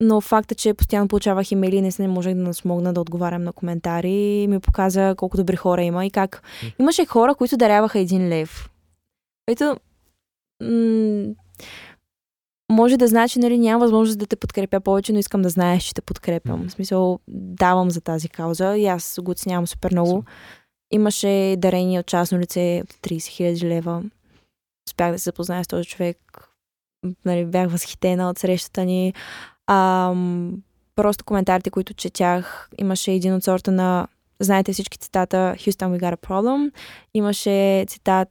но 0.02 0.22
факта, 0.22 0.56
че 0.56 0.74
постоянно 0.74 1.08
получавах 1.08 1.52
имейли, 1.52 1.82
не 1.82 1.92
не 2.00 2.08
можех 2.08 2.36
да 2.36 2.42
насмогна 2.42 2.94
да 2.94 3.02
отговарям 3.02 3.44
на 3.44 3.54
коментари, 3.54 4.48
ми 4.50 4.60
показа 4.60 5.16
колко 5.16 5.38
добри 5.38 5.56
хора 5.56 5.84
има 5.84 6.06
и 6.06 6.12
как. 6.12 6.42
Имаше 6.80 7.06
хора, 7.06 7.36
които 7.36 7.58
даряваха 7.58 8.00
един 8.00 8.30
лев. 8.30 8.70
Ето, 9.48 9.78
м- 10.64 11.34
може 12.72 12.98
да 12.98 13.08
значи, 13.08 13.40
нали, 13.40 13.58
няма 13.58 13.80
възможност 13.80 14.20
да 14.20 14.26
те 14.26 14.36
подкрепя 14.36 14.82
повече, 14.82 15.14
но 15.14 15.20
искам 15.20 15.42
да 15.42 15.50
знаеш, 15.50 15.84
че 15.84 15.94
те 15.94 16.02
подкрепям. 16.02 16.68
В 16.68 16.72
смисъл, 16.72 17.20
давам 17.28 17.92
за 17.92 18.02
тази 18.02 18.30
кауза 18.30 18.78
и 18.78 18.86
аз 18.86 19.20
го 19.22 19.32
оценявам 19.32 19.68
супер 19.68 19.92
много. 19.92 20.24
Имаше 20.92 21.56
дарение 21.58 22.00
от 22.00 22.06
частно 22.06 22.40
лице 22.40 22.82
от 22.84 22.90
30 22.90 23.18
000 23.18 23.64
лева. 23.64 24.04
Успях 24.90 25.12
да 25.12 25.20
се 25.20 25.24
запозная 25.24 25.64
с 25.64 25.68
този 25.68 25.90
човек. 25.90 26.18
Нали, 27.26 27.46
бях 27.46 27.72
възхитена 27.72 28.30
от 28.30 28.40
срещата 28.40 28.86
ни. 28.86 29.14
А, 29.68 30.14
просто 30.96 31.26
коментарите, 31.26 31.70
които 31.70 31.94
четях, 31.94 32.70
имаше 32.78 33.12
един 33.12 33.34
от 33.34 33.44
сорта 33.44 33.72
на 33.72 34.08
знаете 34.40 34.74
всички 34.74 34.98
цитата 34.98 35.56
Houston 35.58 35.98
we 35.98 36.00
got 36.00 36.16
a 36.16 36.28
problem. 36.28 36.72
Имаше 37.14 37.86
цитат, 37.88 38.30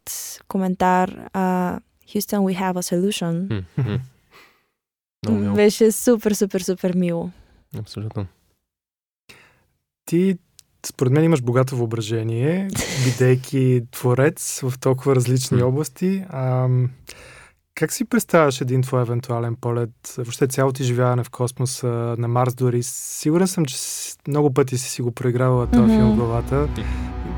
коментар 0.49 1.11
uh, 1.35 1.81
Houston 2.09 2.39
we 2.39 2.61
have 2.61 2.73
a 2.73 2.83
solution. 2.83 3.65
Беше 5.55 5.93
супер, 5.93 6.33
супер, 6.33 6.61
супер 6.61 6.95
мило. 6.95 7.31
Абсолютно. 7.79 8.27
Ти, 10.05 10.39
според 10.87 11.13
мен, 11.13 11.25
имаш 11.25 11.43
богато 11.43 11.77
въображение, 11.77 12.69
бидейки 13.05 13.83
творец 13.91 14.61
в 14.61 14.79
толкова 14.81 15.17
различни 15.17 15.63
области. 15.63 16.25
А, 16.29 16.69
как 17.77 17.93
си 17.93 18.05
представяш 18.05 18.61
един 18.61 18.83
твой 18.83 19.03
евентуален 19.03 19.57
полет? 19.61 19.91
Въобще 20.17 20.47
цялото 20.47 20.77
ти 20.77 20.85
живяване 20.85 21.25
в 21.25 21.31
космоса, 21.31 22.15
на 22.19 22.29
Марс 22.29 22.55
дори. 22.55 22.83
Сигурен 22.83 23.47
съм, 23.47 23.65
че 23.65 23.77
много 24.29 24.55
пъти 24.55 24.79
си 24.79 24.89
си 24.89 25.03
го 25.03 25.13
проигравала 25.13 25.67
този 25.67 25.83
Мгм. 25.83 25.93
филм 25.93 26.13
в 26.13 26.17
главата. 26.17 26.69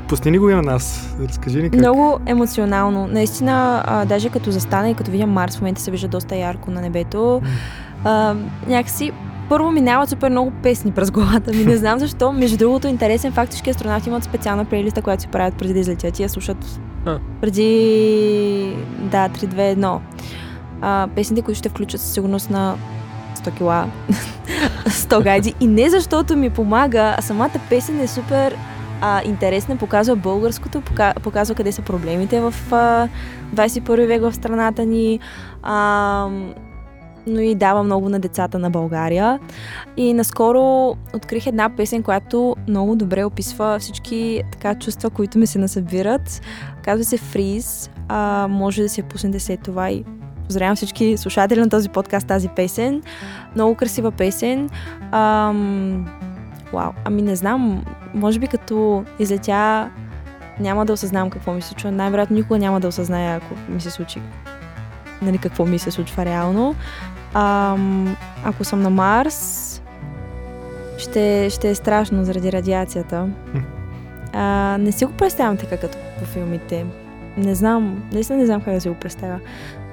Пусни 0.09 0.31
ни 0.31 0.37
го 0.37 0.49
и 0.49 0.55
на 0.55 0.61
нас. 0.61 1.15
Разкажи 1.19 1.61
ни 1.61 1.69
как. 1.69 1.79
Много 1.79 2.19
емоционално. 2.25 3.07
Наистина, 3.07 3.83
а, 3.87 4.05
даже 4.05 4.29
като 4.29 4.51
застана 4.51 4.89
и 4.89 4.95
като 4.95 5.11
видя 5.11 5.27
Марс, 5.27 5.57
в 5.57 5.61
момента 5.61 5.81
се 5.81 5.91
вижда 5.91 6.07
доста 6.07 6.35
ярко 6.35 6.71
на 6.71 6.81
небето. 6.81 7.41
А, 8.03 8.35
някакси 8.67 9.11
първо 9.49 9.71
минават 9.71 10.09
супер 10.09 10.29
много 10.29 10.51
песни 10.53 10.91
през 10.91 11.11
главата 11.11 11.51
ми. 11.51 11.65
Не 11.65 11.77
знам 11.77 11.99
защо. 11.99 12.31
Между 12.31 12.57
другото, 12.57 12.87
интересен 12.87 13.31
факт, 13.31 13.51
всички 13.51 13.69
астронавти 13.69 14.09
имат 14.09 14.23
специална 14.23 14.65
плейлиста, 14.65 15.01
която 15.01 15.21
си 15.21 15.27
правят 15.27 15.53
преди 15.53 15.73
да 15.73 15.79
излетят 15.79 16.19
и 16.19 16.23
я 16.23 16.29
слушат 16.29 16.79
А. 17.05 17.19
преди... 17.41 18.75
Да, 19.01 19.29
3-2-1. 19.29 19.99
А, 20.81 21.07
песните, 21.15 21.41
които 21.41 21.57
ще 21.59 21.69
включат 21.69 22.01
със 22.01 22.13
сигурност 22.13 22.49
на 22.49 22.75
100 23.37 23.53
кила, 23.53 23.85
100 24.85 25.23
гайди. 25.23 25.53
И 25.59 25.67
не 25.67 25.89
защото 25.89 26.35
ми 26.35 26.49
помага, 26.49 27.15
а 27.17 27.21
самата 27.21 27.49
песен 27.69 27.99
е 27.99 28.07
супер 28.07 28.55
а, 29.01 29.21
интересна, 29.23 29.77
показва 29.77 30.15
българското, 30.15 30.81
пока- 30.81 31.13
показва 31.13 31.55
къде 31.55 31.71
са 31.71 31.81
проблемите 31.81 32.41
в 32.41 32.53
а, 32.71 33.07
21 33.55 34.07
век 34.07 34.21
в 34.21 34.33
страната 34.33 34.85
ни. 34.85 35.19
А, 35.63 36.27
но 37.29 37.39
и 37.39 37.55
дава 37.55 37.83
много 37.83 38.09
на 38.09 38.19
децата 38.19 38.59
на 38.59 38.69
България. 38.69 39.39
И 39.97 40.13
наскоро 40.13 40.95
открих 41.13 41.47
една 41.47 41.69
песен, 41.69 42.03
която 42.03 42.55
много 42.67 42.95
добре 42.95 43.23
описва 43.23 43.79
всички 43.79 44.43
така 44.51 44.75
чувства, 44.75 45.09
които 45.09 45.37
ми 45.37 45.47
се 45.47 45.59
насъбират. 45.59 46.41
Казва 46.83 47.03
се 47.03 47.17
Фриз. 47.17 47.89
А, 48.07 48.47
може 48.49 48.81
да 48.81 48.89
се 48.89 49.03
пуснете 49.03 49.39
след 49.39 49.61
това 49.61 49.89
и 49.89 50.03
поздравявам 50.45 50.75
всички 50.75 51.17
слушатели 51.17 51.59
на 51.59 51.69
този 51.69 51.89
подкаст 51.89 52.27
тази 52.27 52.49
песен. 52.49 53.01
Много 53.55 53.75
красива 53.75 54.11
песен. 54.11 54.69
Ам, 55.11 56.07
вау, 56.73 56.91
ами 57.05 57.21
не 57.21 57.35
знам, 57.35 57.85
може 58.13 58.39
би 58.39 58.47
като 58.47 59.03
излетя 59.19 59.89
няма 60.59 60.85
да 60.85 60.93
осъзнавам 60.93 61.29
какво 61.29 61.53
ми 61.53 61.61
се 61.61 61.67
случва. 61.67 61.91
Най-вероятно 61.91 62.35
никога 62.35 62.59
няма 62.59 62.79
да 62.79 62.87
осъзная, 62.87 63.37
ако 63.37 63.71
ми 63.71 63.81
се 63.81 63.91
случи 63.91 64.21
нали, 65.21 65.37
какво 65.37 65.65
ми 65.65 65.79
се 65.79 65.91
случва 65.91 66.25
реално. 66.25 66.75
Ам, 67.33 68.17
ако 68.43 68.63
съм 68.63 68.81
на 68.81 68.89
Марс, 68.89 69.81
ще, 70.97 71.47
ще 71.49 71.69
е 71.69 71.75
страшно 71.75 72.23
заради 72.23 72.51
радиацията. 72.51 73.27
А, 74.33 74.77
не 74.79 74.91
си 74.91 75.05
го 75.05 75.11
представям 75.11 75.57
така 75.57 75.77
като 75.77 75.97
по 76.19 76.25
филмите. 76.25 76.85
Не 77.37 77.55
знам, 77.55 78.03
наистина 78.11 78.39
не 78.39 78.45
знам 78.45 78.61
как 78.61 78.73
да 78.73 78.81
си 78.81 78.89
го 78.89 78.95
представя. 78.95 79.39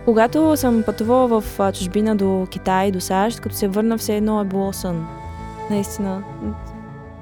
Когато 0.05 0.57
съм 0.57 0.83
пътувала 0.87 1.41
в 1.41 1.61
а, 1.61 1.73
чужбина 1.73 2.17
до 2.17 2.47
Китай, 2.51 2.91
до 2.91 3.01
САЩ, 3.01 3.41
като 3.41 3.57
се 3.57 3.69
върна, 3.69 3.99
все 3.99 4.17
едно 4.17 4.41
е 4.41 4.45
било 4.45 4.73
сън. 4.73 5.07
Наистина. 5.71 6.23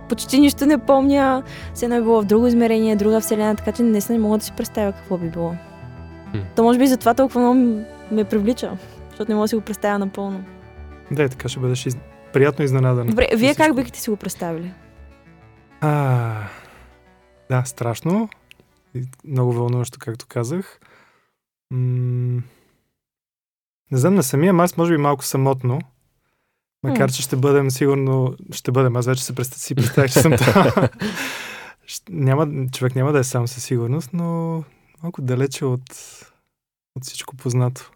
Почти 0.09 0.41
нищо 0.41 0.67
не 0.67 0.79
помня. 0.79 1.43
Все 1.75 1.85
едно 1.85 1.97
е 1.97 2.03
било 2.03 2.23
в 2.23 2.25
друго 2.25 2.47
измерение, 2.47 2.97
друга 2.97 3.21
вселена, 3.21 3.57
така 3.57 3.73
че 3.73 3.83
наистина 3.83 4.19
не 4.19 4.25
мога 4.25 4.39
да 4.39 4.45
си 4.45 4.53
представя 4.53 4.93
какво 4.93 5.19
би 5.19 5.29
било. 5.29 5.55
То 6.57 6.63
може 6.63 6.79
би 6.79 6.87
затова 6.87 7.15
толкова 7.15 7.41
много 7.41 7.85
ме 8.11 8.25
привлича, 8.25 8.71
защото 9.15 9.31
не 9.31 9.35
мога 9.35 9.45
да 9.45 9.49
си 9.49 9.55
го 9.55 9.61
представя 9.61 9.99
напълно. 9.99 10.45
Да, 11.11 11.29
така 11.29 11.49
ще 11.49 11.61
бъдеш 11.61 11.87
из... 11.87 11.97
приятно 12.33 12.65
изненадан. 12.65 13.07
Добре, 13.07 13.29
вие 13.37 13.49
Всичко. 13.49 13.57
как 13.57 13.77
бихте 13.77 14.01
си 14.01 14.11
го 14.11 14.17
представили? 14.17 14.73
А, 15.81 16.49
да, 17.51 17.65
страшно. 17.65 18.29
И 18.95 19.03
много 19.25 19.53
вълнуващо, 19.53 19.99
както 19.99 20.27
казах. 20.29 20.81
М- 21.71 22.43
не 23.91 23.99
знам, 23.99 24.15
на 24.15 24.23
самия 24.23 24.53
Марс 24.53 24.77
може 24.77 24.93
би 24.93 24.99
малко 24.99 25.25
самотно. 25.25 25.81
Макар, 26.83 27.13
че 27.13 27.23
ще 27.23 27.37
бъдем 27.37 27.71
сигурно... 27.71 28.37
Ще 28.53 28.73
бъдем, 28.73 28.97
аз 28.97 29.07
вече 29.07 29.25
се 29.25 29.35
представ, 29.35 29.59
си 29.61 29.75
представях, 29.75 30.11
че 30.11 30.21
съм 30.21 30.33
там. 30.37 30.73
Няма, 32.09 32.67
човек 32.73 32.95
няма 32.95 33.13
да 33.13 33.19
е 33.19 33.25
сам 33.25 33.49
със 33.49 33.65
сигурност, 33.65 34.11
но 34.13 34.63
малко 35.03 35.23
далече 35.23 35.65
от, 35.65 35.91
от 36.97 37.05
всичко 37.05 37.37
познато. 37.37 37.91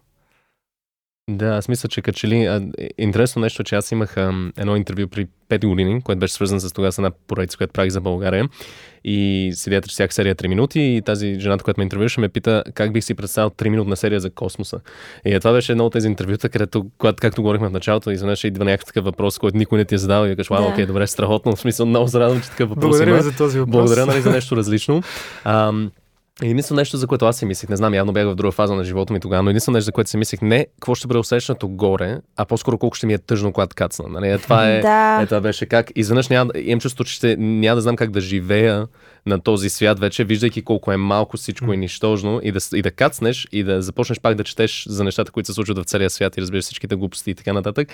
Да, 1.28 1.46
аз 1.46 1.68
мисля, 1.68 1.88
че 1.88 2.02
като 2.02 2.18
че 2.18 2.28
ли... 2.28 2.44
а, 2.44 2.62
е- 2.78 2.88
Интересно 2.98 3.42
нещо, 3.42 3.64
че 3.64 3.74
аз 3.74 3.92
имах 3.92 4.16
едно 4.56 4.76
интервю 4.76 5.08
при 5.08 5.26
5 5.48 5.66
години, 5.66 6.02
което 6.02 6.18
беше 6.18 6.34
свързано 6.34 6.60
с 6.60 6.72
тогава 6.72 6.92
с 6.92 6.98
една 6.98 7.10
поредица, 7.26 7.56
която 7.56 7.72
правих 7.72 7.92
за 7.92 8.00
България. 8.00 8.48
И 9.04 9.50
седята 9.54 9.88
всяка 9.88 10.14
серия 10.14 10.34
3 10.34 10.46
минути 10.46 10.80
и 10.80 11.02
тази 11.02 11.40
жената, 11.40 11.64
която 11.64 11.80
ме 11.80 11.84
интервюваше, 11.84 12.20
ме 12.20 12.28
пита 12.28 12.64
как 12.74 12.92
бих 12.92 13.04
си 13.04 13.14
представил 13.14 13.50
3 13.50 13.68
минутна 13.68 13.96
серия 13.96 14.20
за 14.20 14.30
космоса. 14.30 14.80
И 15.24 15.34
е, 15.34 15.40
това 15.40 15.52
беше 15.52 15.72
едно 15.72 15.86
от 15.86 15.92
тези 15.92 16.08
интервюта, 16.08 16.48
където, 16.48 16.86
когато, 16.98 17.16
както 17.16 17.42
говорихме 17.42 17.68
в 17.68 17.72
началото, 17.72 18.10
изведнъж 18.10 18.44
идва 18.44 18.64
някакъв 18.64 18.86
такъв 18.86 19.04
въпрос, 19.04 19.38
който 19.38 19.56
никой 19.56 19.78
не 19.78 19.84
ти 19.84 19.94
е 19.94 19.98
задал 19.98 20.26
и 20.26 20.36
кажеш, 20.36 20.48
вау, 20.50 20.62
Да. 20.62 20.68
окей, 20.68 20.86
добре, 20.86 21.06
страхотно, 21.06 21.56
в 21.56 21.60
смисъл 21.60 21.86
много 21.86 22.08
се 22.08 22.20
радвам, 22.20 22.40
че 22.42 22.48
такъв 22.50 22.68
въпрос 22.68 22.82
Благодаря 22.82 23.10
има. 23.10 23.22
за 23.22 23.36
този 23.36 23.58
въпрос. 23.58 23.72
Благодаря 23.72 24.06
нали, 24.06 24.20
за 24.20 24.30
нещо 24.30 24.56
различно. 24.56 25.02
Ам, 25.44 25.90
единствено 26.42 26.78
нещо, 26.78 26.96
за 26.96 27.06
което 27.06 27.26
аз 27.26 27.36
си 27.36 27.44
мислех, 27.44 27.70
не 27.70 27.76
знам, 27.76 27.94
явно 27.94 28.12
бях 28.12 28.26
в 28.26 28.34
друга 28.34 28.52
фаза 28.52 28.74
на 28.74 28.84
живота 28.84 29.12
ми 29.12 29.20
тогава, 29.20 29.42
но 29.42 29.50
единствено 29.50 29.76
нещо, 29.76 29.84
за 29.84 29.92
което 29.92 30.10
си 30.10 30.16
мислех, 30.16 30.42
не 30.42 30.66
какво 30.80 30.94
ще 30.94 31.06
бъде 31.06 31.18
усещането 31.18 31.68
горе, 31.68 32.18
а 32.36 32.44
по-скоро 32.44 32.78
колко 32.78 32.96
ще 32.96 33.06
ми 33.06 33.12
е 33.12 33.18
тъжно, 33.18 33.52
когато 33.52 33.76
кацна. 33.76 34.08
Нали? 34.08 34.30
Е, 34.30 34.38
Това 34.38 34.70
е, 34.70 34.80
да. 34.82 35.20
е, 35.22 35.26
това 35.26 35.40
беше 35.40 35.66
как. 35.66 35.92
Изведнъж 35.96 36.28
няма, 36.28 36.50
имам 36.56 36.80
чувство, 36.80 37.04
че 37.04 37.14
ще, 37.14 37.36
няма 37.36 37.74
да 37.74 37.80
знам 37.80 37.96
как 37.96 38.10
да 38.10 38.20
живея 38.20 38.86
на 39.26 39.40
този 39.40 39.70
свят 39.70 40.00
вече, 40.00 40.24
виждайки 40.24 40.62
колко 40.62 40.92
е 40.92 40.96
малко 40.96 41.36
всичко 41.36 41.72
и 41.72 41.76
нищожно 41.76 42.40
и 42.42 42.52
да, 42.52 42.58
и 42.74 42.82
да 42.82 42.90
кацнеш 42.90 43.48
и 43.52 43.62
да 43.64 43.82
започнеш 43.82 44.20
пак 44.20 44.34
да 44.34 44.44
четеш 44.44 44.86
за 44.88 45.04
нещата, 45.04 45.32
които 45.32 45.46
се 45.46 45.52
случват 45.52 45.78
в 45.78 45.84
целия 45.84 46.10
свят 46.10 46.36
и 46.36 46.40
разбираш 46.40 46.64
всичките 46.64 46.94
глупости 46.94 47.30
и 47.30 47.34
така 47.34 47.52
нататък. 47.52 47.88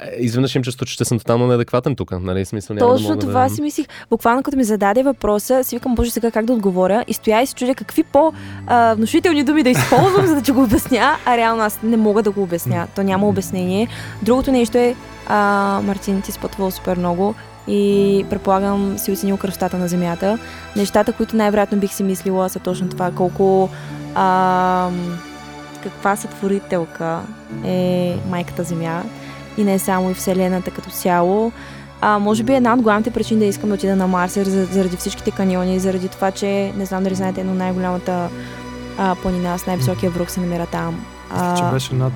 Е, 0.00 0.16
Изведнъж 0.18 0.54
имам 0.54 0.64
чувство, 0.64 0.86
че 0.86 0.94
ще 0.94 1.04
съм 1.04 1.18
тотално 1.18 1.46
неадекватен 1.46 1.96
тук. 1.96 2.10
Нали? 2.20 2.44
Смисъл, 2.44 2.76
няма 2.76 2.92
Точно 2.92 3.08
да 3.08 3.14
мога 3.14 3.26
това 3.26 3.48
да... 3.48 3.54
си 3.54 3.62
мислих. 3.62 3.86
Буквално 4.10 4.42
като 4.42 4.56
ми 4.56 4.64
зададе 4.64 5.02
въпроса, 5.02 5.64
си 5.64 5.76
викам, 5.76 5.94
боже, 5.94 6.10
сега 6.10 6.30
как 6.30 6.44
да 6.44 6.52
отговоря. 6.52 7.04
И 7.08 7.12
стоя 7.12 7.42
и 7.42 7.46
се 7.46 7.54
чудя 7.54 7.74
какви 7.78 8.02
по-внушителни 8.02 9.44
думи 9.44 9.62
да 9.62 9.70
използвам, 9.70 10.26
за 10.26 10.34
да 10.34 10.42
ти 10.42 10.52
го 10.52 10.62
обясня. 10.62 11.16
А 11.26 11.36
реално 11.36 11.62
аз 11.62 11.78
не 11.82 11.96
мога 11.96 12.22
да 12.22 12.30
го 12.30 12.42
обясня. 12.42 12.86
То 12.94 13.02
няма 13.02 13.28
обяснение. 13.28 13.88
Другото 14.22 14.52
нещо 14.52 14.78
е, 14.78 14.94
а, 15.28 15.80
Мартин, 15.84 16.22
ти 16.22 16.32
си 16.32 16.38
пътувал 16.38 16.70
супер 16.70 16.96
много 16.96 17.34
и 17.68 18.24
предполагам 18.30 18.98
си 18.98 19.12
оценил 19.12 19.36
красотата 19.36 19.78
на 19.78 19.88
Земята. 19.88 20.38
Нещата, 20.76 21.12
които 21.12 21.36
най-вероятно 21.36 21.78
бих 21.78 21.92
си 21.92 22.02
мислила 22.02 22.48
са 22.48 22.58
точно 22.58 22.88
това, 22.88 23.10
колко 23.10 23.68
а, 24.14 24.90
каква 25.82 26.16
сътворителка 26.16 27.20
е 27.64 28.16
майката 28.30 28.62
Земя 28.62 29.02
и 29.58 29.64
не 29.64 29.78
само 29.78 30.10
и 30.10 30.14
Вселената 30.14 30.70
като 30.70 30.90
цяло. 30.90 31.52
А, 32.00 32.18
може 32.18 32.42
би 32.42 32.54
една 32.54 32.74
от 32.74 32.82
главните 32.82 33.10
причини 33.10 33.40
да 33.40 33.46
искам 33.46 33.68
да 33.68 33.74
отида 33.74 33.96
на 33.96 34.06
Марс 34.06 34.36
е 34.36 34.44
за- 34.44 34.64
заради 34.64 34.96
всичките 34.96 35.30
каньони, 35.30 35.78
заради 35.78 36.08
това, 36.08 36.30
че 36.30 36.46
не 36.76 36.84
знам 36.84 37.04
дали 37.04 37.14
знаете, 37.14 37.44
но 37.44 37.54
най-голямата 37.54 38.28
а, 38.98 39.14
планина 39.14 39.58
с 39.58 39.66
най-високия 39.66 40.10
връх 40.10 40.30
се 40.30 40.40
намира 40.40 40.66
там. 40.66 41.04
Мисля, 41.32 41.54
че 41.56 41.62
А, 41.62 41.70
беше 41.70 41.94
над 41.94 42.12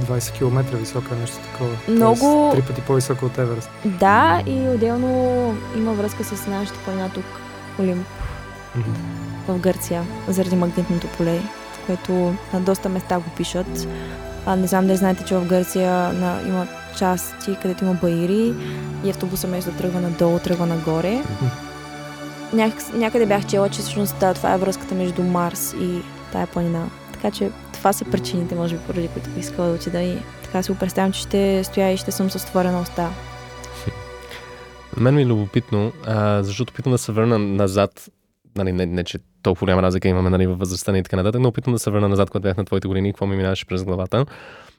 20 0.00 0.32
км 0.32 0.64
висока, 0.72 1.14
нещо 1.14 1.36
такова. 1.42 1.70
Много- 1.88 2.20
Тоест, 2.42 2.56
три 2.56 2.62
пъти 2.64 2.80
по-висока 2.82 3.26
от 3.26 3.38
Еверест. 3.38 3.70
да, 3.84 4.42
и 4.46 4.68
отделно 4.68 5.08
има 5.76 5.92
връзка 5.92 6.24
с 6.26 6.46
нашата 6.46 6.78
планина 6.78 7.08
тук, 7.08 7.24
Олимп, 7.80 8.06
в 9.48 9.58
Гърция, 9.58 10.02
заради 10.28 10.56
магнитното 10.56 11.06
поле, 11.08 11.40
което 11.86 12.12
на 12.52 12.60
доста 12.60 12.88
места 12.88 13.16
го 13.16 13.30
пишат. 13.36 13.88
А, 14.46 14.56
не 14.56 14.66
знам 14.66 14.86
дали 14.86 14.96
знаете, 14.96 15.24
че 15.24 15.36
в 15.36 15.46
Гърция 15.46 15.90
на, 15.92 16.38
има 16.46 16.66
части, 16.98 17.56
където 17.62 17.84
има 17.84 17.94
баири 17.94 18.54
и 19.04 19.10
автобуса 19.10 19.46
вместо 19.46 19.70
да 19.70 19.76
тръгва 19.76 20.00
надолу, 20.00 20.38
тръгва 20.38 20.66
нагоре. 20.66 21.22
Някак, 22.52 22.94
някъде 22.94 23.26
бях 23.26 23.46
чела, 23.46 23.68
че 23.68 23.80
всъщност 23.80 24.18
да, 24.20 24.34
това 24.34 24.54
е 24.54 24.58
връзката 24.58 24.94
между 24.94 25.22
Марс 25.22 25.74
и 25.80 26.00
тая 26.32 26.46
планина. 26.46 26.86
Така 27.12 27.30
че 27.30 27.50
това 27.72 27.92
са 27.92 28.04
причините, 28.04 28.54
може 28.54 28.76
би, 28.76 28.82
поради 28.86 29.08
които 29.08 29.30
бих 29.30 29.44
искала 29.44 29.68
да 29.68 29.74
отида 29.74 30.02
и 30.02 30.18
така 30.42 30.62
си 30.62 30.72
го 30.72 30.78
представям, 30.78 31.12
че 31.12 31.20
ще 31.20 31.64
стоя 31.64 31.92
и 31.92 31.96
ще 31.96 32.12
съм 32.12 32.30
с 32.30 32.44
отворена 32.44 32.80
уста. 32.80 33.10
Мен 34.96 35.14
ми 35.14 35.22
е 35.22 35.26
любопитно, 35.26 35.92
а, 36.06 36.42
защото 36.42 36.72
опитвам 36.72 36.92
да 36.92 36.98
се 36.98 37.12
върна 37.12 37.38
назад, 37.38 38.08
нали, 38.56 38.72
не, 38.72 38.86
не, 38.86 39.04
че 39.04 39.18
толкова 39.42 39.64
голяма 39.64 39.82
разлика 39.82 40.08
имаме 40.08 40.30
нали, 40.30 40.46
във 40.46 40.58
възрастта 40.58 40.98
и 40.98 41.02
така 41.02 41.16
нататък, 41.16 41.40
но 41.40 41.48
опитвам 41.48 41.74
да 41.74 41.78
се 41.78 41.90
върна 41.90 42.08
назад, 42.08 42.30
когато 42.30 42.42
бях 42.42 42.56
на 42.56 42.64
твоите 42.64 42.88
години, 42.88 43.12
какво 43.12 43.26
ми 43.26 43.36
минаваше 43.36 43.66
през 43.66 43.84
главата. 43.84 44.26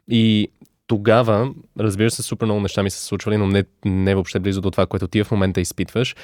И 0.09 0.47
тогава, 0.87 1.51
разбира 1.79 2.11
се, 2.11 2.23
супер 2.23 2.45
много 2.45 2.61
неща 2.61 2.83
ми 2.83 2.89
се 2.89 3.03
случвали, 3.03 3.37
но 3.37 3.47
не, 3.47 3.63
не 3.85 4.15
въобще 4.15 4.39
близо 4.39 4.61
до 4.61 4.71
това, 4.71 4.85
което 4.85 5.07
ти 5.07 5.23
в 5.23 5.31
момента 5.31 5.61
изпитваш. 5.61 6.15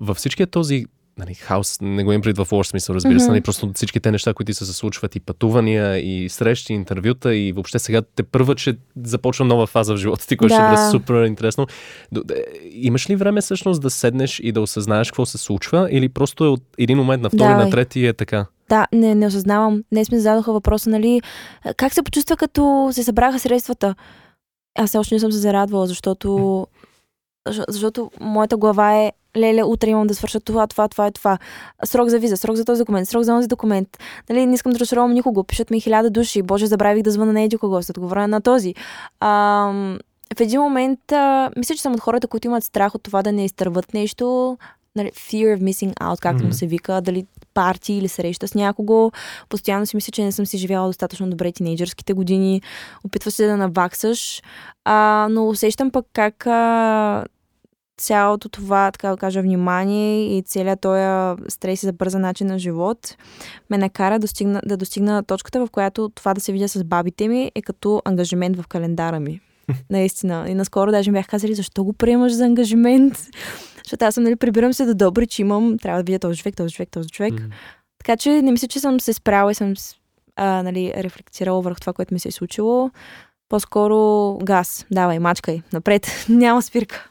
във 0.00 0.16
всичкия 0.16 0.46
този 0.46 0.84
нали, 1.18 1.34
хаос, 1.34 1.78
не 1.80 2.04
го 2.04 2.12
имам 2.12 2.22
пред 2.22 2.36
в 2.38 2.52
лош 2.52 2.66
смисъл, 2.66 2.94
разбира 2.94 3.20
се, 3.20 3.24
Мгм. 3.24 3.32
нали, 3.32 3.40
просто 3.40 3.70
всички 3.74 4.00
те 4.00 4.10
неща, 4.10 4.34
които 4.34 4.46
ти 4.46 4.54
се 4.54 4.72
случват 4.72 5.16
и 5.16 5.20
пътувания, 5.20 5.98
и 5.98 6.28
срещи, 6.28 6.72
и 6.72 6.76
интервюта, 6.76 7.36
и 7.36 7.52
въобще 7.52 7.78
сега 7.78 8.02
те 8.02 8.22
първа, 8.22 8.54
че 8.54 8.76
започва 8.96 9.44
нова 9.44 9.66
фаза 9.66 9.94
в 9.94 9.96
живота 9.96 10.26
ти, 10.26 10.36
което 10.36 10.54
ще 10.54 10.62
бъде 10.62 10.90
супер 10.90 11.24
интересно. 11.24 11.66
Де- 12.12 12.44
Имаш 12.72 13.10
ли 13.10 13.16
време 13.16 13.40
всъщност 13.40 13.82
да 13.82 13.90
седнеш 13.90 14.40
и 14.40 14.52
да 14.52 14.60
осъзнаеш 14.60 15.10
какво 15.10 15.26
се 15.26 15.38
случва, 15.38 15.88
или 15.90 16.08
просто 16.08 16.44
е 16.44 16.48
от 16.48 16.62
един 16.78 16.98
момент 16.98 17.22
на 17.22 17.30
втори, 17.30 17.48
Да, 17.48 17.56
на 17.56 17.70
трети 17.70 18.06
е 18.06 18.12
така? 18.12 18.46
Да, 18.68 18.86
не, 18.92 19.14
не 19.14 19.26
осъзнавам. 19.26 19.82
Днес 19.92 20.10
ми 20.10 20.18
зададоха 20.18 20.52
въпроса, 20.52 20.90
нали, 20.90 21.22
как 21.76 21.94
се 21.94 22.02
почувства 22.02 22.36
като 22.36 22.88
се 22.92 23.02
събраха 23.04 23.38
средствата? 23.38 23.94
Аз 24.78 24.94
още 24.94 25.14
не 25.14 25.18
съм 25.18 25.32
се 25.32 25.38
зарадвала, 25.38 25.86
защото, 25.86 26.66
защо- 27.48 27.64
защото 27.68 28.10
моята 28.20 28.56
глава 28.56 28.94
е 28.94 29.12
леле, 29.36 29.62
утре 29.62 29.90
имам 29.90 30.06
да 30.06 30.14
свърша 30.14 30.40
това, 30.40 30.66
това, 30.66 30.88
това 30.88 31.06
и 31.08 31.12
това. 31.12 31.38
Срок 31.84 32.08
за 32.08 32.18
виза, 32.18 32.36
срок 32.36 32.56
за 32.56 32.64
този 32.64 32.78
документ, 32.78 33.08
срок 33.08 33.22
за 33.22 33.32
този 33.32 33.48
документ. 33.48 33.88
Нали, 34.30 34.46
не 34.46 34.54
искам 34.54 34.72
да 34.72 34.78
разочаровам 34.78 35.12
никого. 35.12 35.44
Пишат 35.44 35.70
ми 35.70 35.80
хиляда 35.80 36.10
души. 36.10 36.42
Боже, 36.42 36.66
забравих 36.66 37.02
да 37.02 37.10
звъна 37.10 37.32
на 37.32 37.40
еди 37.40 37.56
кого, 37.58 37.82
след 37.82 37.96
отговоря 37.96 38.28
на 38.28 38.40
този. 38.40 38.74
Ам, 39.20 39.98
в 40.36 40.40
един 40.40 40.60
момент, 40.60 41.12
а, 41.12 41.50
мисля, 41.56 41.74
че 41.74 41.82
съм 41.82 41.92
от 41.94 42.00
хората, 42.00 42.26
които 42.28 42.46
имат 42.46 42.64
страх 42.64 42.94
от 42.94 43.02
това 43.02 43.22
да 43.22 43.32
не 43.32 43.44
изтърват 43.44 43.94
нещо. 43.94 44.58
Нали, 44.96 45.10
fear 45.10 45.56
of 45.58 45.62
missing 45.62 45.94
out, 45.94 46.20
както 46.20 46.44
му 46.44 46.52
се 46.52 46.66
вика, 46.66 47.00
дали 47.00 47.26
парти 47.54 47.92
или 47.92 48.08
среща 48.08 48.48
с 48.48 48.54
някого. 48.54 49.10
Постоянно 49.48 49.86
си 49.86 49.96
мисля, 49.96 50.10
че 50.10 50.24
не 50.24 50.32
съм 50.32 50.46
си 50.46 50.58
живяла 50.58 50.86
достатъчно 50.86 51.30
добре 51.30 51.52
тинейджърските 51.52 52.12
години. 52.12 52.62
Опитваш 53.04 53.34
се 53.34 53.46
да 53.46 53.56
наваксаш. 53.56 54.42
А, 54.84 55.28
но 55.30 55.48
усещам 55.48 55.90
пък 55.90 56.06
как 56.12 56.46
а, 56.46 57.24
цялото 57.98 58.48
това, 58.48 58.90
така 58.90 59.10
да 59.10 59.16
кажа, 59.16 59.42
внимание 59.42 60.38
и 60.38 60.42
целият 60.42 60.80
този 60.80 61.42
стрес 61.48 61.82
и 61.82 61.86
за 61.86 61.92
бърза 61.92 62.18
начин 62.18 62.46
на 62.46 62.58
живот 62.58 63.16
ме 63.70 63.78
накара 63.78 64.18
да, 64.18 64.28
стигна, 64.28 64.62
да 64.66 64.76
достигна 64.76 65.22
точката, 65.22 65.66
в 65.66 65.70
която 65.70 66.08
това 66.08 66.34
да 66.34 66.40
се 66.40 66.52
видя 66.52 66.68
с 66.68 66.84
бабите 66.84 67.28
ми 67.28 67.52
е 67.54 67.62
като 67.62 68.02
ангажимент 68.04 68.56
в 68.56 68.66
календара 68.66 69.20
ми. 69.20 69.40
Наистина. 69.90 70.44
И 70.48 70.54
наскоро 70.54 70.90
даже 70.90 71.12
бях 71.12 71.26
казали, 71.26 71.54
защо 71.54 71.84
го 71.84 71.92
приемаш 71.92 72.32
за 72.32 72.44
ангажимент? 72.44 73.26
Защото 73.88 74.04
аз 74.04 74.14
съм, 74.14 74.24
нали, 74.24 74.36
прибирам 74.36 74.72
се 74.72 74.86
до 74.86 74.94
добри, 74.94 75.26
че 75.26 75.42
имам, 75.42 75.78
трябва 75.78 76.02
да 76.02 76.06
видя 76.06 76.18
този 76.18 76.38
човек, 76.38 76.56
този 76.56 76.74
човек, 76.74 76.88
този 76.90 77.08
човек. 77.08 77.32
М. 77.32 77.48
Така 77.98 78.16
че 78.16 78.42
не 78.42 78.52
мисля, 78.52 78.68
че 78.68 78.80
съм 78.80 79.00
се 79.00 79.12
справила 79.12 79.52
и 79.52 79.54
съм 79.54 79.74
а, 80.36 80.62
нали, 80.62 80.92
рефлектирала 80.96 81.62
върху 81.62 81.80
това, 81.80 81.92
което 81.92 82.14
ми 82.14 82.20
се 82.20 82.28
е 82.28 82.32
случило. 82.32 82.90
По-скоро 83.48 84.38
газ. 84.38 84.86
Давай, 84.90 85.18
мачкай. 85.18 85.62
Напред. 85.72 86.06
Няма 86.28 86.62
спирка. 86.62 87.10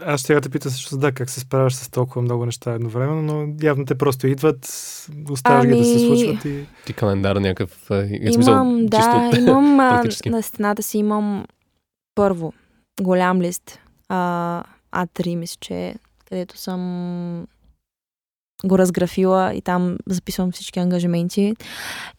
Аз 0.00 0.20
ще 0.20 0.40
те 0.40 0.48
питам 0.48 0.70
също 0.72 0.96
да, 0.96 1.12
как 1.12 1.30
се 1.30 1.40
справяш 1.40 1.74
с 1.74 1.90
толкова 1.90 2.22
много 2.22 2.46
неща 2.46 2.72
едновременно, 2.72 3.22
но 3.22 3.54
явно 3.62 3.84
те 3.84 3.94
просто 3.94 4.26
идват, 4.26 4.58
оставяш 5.30 5.66
ги 5.66 5.76
да 5.76 5.84
се 5.84 5.90
Ами- 5.90 6.06
случват 6.06 6.44
и... 6.44 6.66
Ти 6.86 6.92
календар 6.92 7.36
някакъв... 7.36 7.90
а, 7.90 7.96
и- 7.96 8.30
в 8.30 8.34
смисъл, 8.34 8.52
Имам, 8.52 8.86
да, 8.86 8.96
чисто- 8.96 9.40
имам 9.40 9.76
на 10.26 10.42
стената 10.42 10.82
си 10.82 10.98
имам 10.98 11.46
първо 12.14 12.52
голям 13.00 13.40
лист 13.40 13.78
а, 14.08 14.62
А3, 14.92 15.34
мисля, 15.34 15.58
че 15.60 15.74
е, 15.74 15.94
където 16.28 16.58
съм 16.58 17.46
го 18.64 18.78
разграфила 18.78 19.54
и 19.54 19.60
там 19.60 19.96
записвам 20.06 20.52
всички 20.52 20.78
ангажименти. 20.78 21.54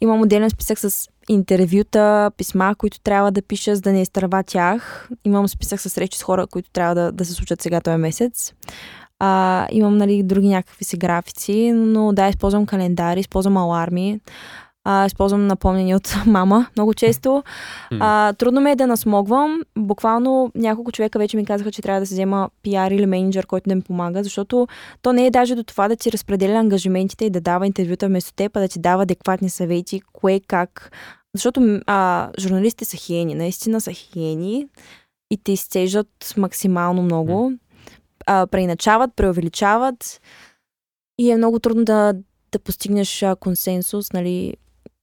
Имам 0.02 0.22
отделен 0.22 0.50
списък 0.50 0.80
с 0.80 1.08
интервюта, 1.30 2.32
писма, 2.38 2.76
които 2.78 3.00
трябва 3.00 3.32
да 3.32 3.42
пиша, 3.42 3.76
за 3.76 3.82
да 3.82 3.92
не 3.92 4.02
изтърва 4.02 4.44
тях. 4.44 5.10
Имам 5.26 5.48
списък 5.48 5.82
с 5.82 5.90
срещи 5.90 6.18
с 6.18 6.24
хора, 6.24 6.48
които 6.48 6.72
трябва 6.72 6.96
да, 6.96 7.12
да 7.12 7.26
се 7.26 7.34
случат 7.34 7.62
сега 7.62 7.82
този 7.82 7.98
месец. 7.98 8.54
А, 9.20 9.68
имам 9.72 9.98
нали, 9.98 10.24
други 10.24 10.48
някакви 10.48 10.86
си 10.86 10.98
графици, 10.98 11.72
но 11.76 12.14
да, 12.14 12.28
използвам 12.28 12.66
календари, 12.66 13.20
използвам 13.20 13.58
аларми. 13.58 14.20
А, 14.90 15.06
използвам 15.06 15.48
напомнения 15.48 15.98
от 15.98 16.16
мама 16.26 16.68
много 16.76 16.94
често. 16.94 17.44
А, 18.00 18.34
трудно 18.34 18.62
ми 18.62 18.72
е 18.72 18.76
да 18.76 18.88
насмогвам. 18.88 19.62
Буквално 19.78 20.52
няколко 20.56 20.92
човека 20.92 21.20
вече 21.20 21.38
ми 21.38 21.46
казаха, 21.46 21.72
че 21.72 21.82
трябва 21.82 22.00
да 22.00 22.06
се 22.06 22.14
взема 22.14 22.50
пиар 22.64 22.92
или 22.92 23.06
менеджер, 23.06 23.46
който 23.46 23.70
да 23.70 23.76
ми 23.76 23.82
помага, 23.82 24.24
защото 24.24 24.68
то 25.02 25.14
не 25.14 25.26
е 25.26 25.32
даже 25.32 25.56
до 25.56 25.64
това 25.64 25.88
да 25.88 25.96
ти 25.96 26.12
разпределя 26.12 26.54
ангажиментите 26.54 27.26
и 27.26 27.30
да 27.30 27.42
дава 27.42 27.68
интервюта 27.68 28.08
вместо 28.08 28.34
теб, 28.34 28.58
а 28.58 28.60
да 28.60 28.68
ти 28.68 28.80
дава 28.80 29.04
адекватни 29.04 29.50
съвети, 29.50 30.02
кое 30.14 30.40
как. 30.48 30.92
Защото 31.36 31.80
а, 31.88 32.30
журналистите 32.40 32.86
са 32.86 32.98
хиени, 32.98 33.36
наистина 33.36 33.82
са 33.82 33.92
хиени 33.92 34.68
и 35.32 35.38
те 35.38 35.52
изцежат 35.52 36.34
максимално 36.38 37.02
много. 37.02 37.54
А, 38.26 38.48
преиначават, 38.48 39.16
преувеличават 39.16 40.22
и 41.20 41.32
е 41.32 41.38
много 41.38 41.60
трудно 41.60 41.86
да, 41.86 42.14
да 42.52 42.60
постигнеш 42.60 43.26
консенсус, 43.40 44.14
нали, 44.14 44.54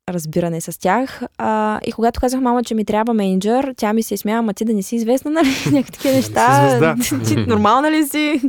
разбиране 0.08 0.60
с 0.60 0.80
тях. 0.80 1.22
А, 1.38 1.80
и 1.84 1.92
когато 1.92 2.20
казах 2.20 2.40
мама, 2.40 2.64
че 2.64 2.74
ми 2.74 2.84
трябва 2.84 3.14
менеджер, 3.14 3.74
тя 3.76 3.92
ми 3.92 4.02
се 4.02 4.16
смява, 4.16 4.38
ама 4.38 4.54
ти 4.54 4.64
да 4.64 4.74
не 4.74 4.82
си 4.82 4.96
известна, 4.96 5.30
нали? 5.30 5.48
Някакви 5.72 5.92
такива 5.92 6.14
неща. 6.14 6.96
ти 7.26 7.36
нормална 7.46 7.90
ли 7.90 8.06
си? 8.06 8.40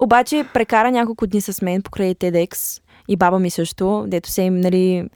Обаче 0.00 0.44
прекара 0.54 0.90
няколко 0.90 1.26
дни 1.26 1.40
с 1.40 1.62
мен 1.62 1.82
покрай 1.82 2.14
TEDx 2.14 2.82
и 3.08 3.16
баба 3.16 3.38
ми 3.38 3.50
също, 3.50 4.04
дето 4.08 4.30
се 4.30 4.42
им, 4.42 4.60
нали, 4.60 5.08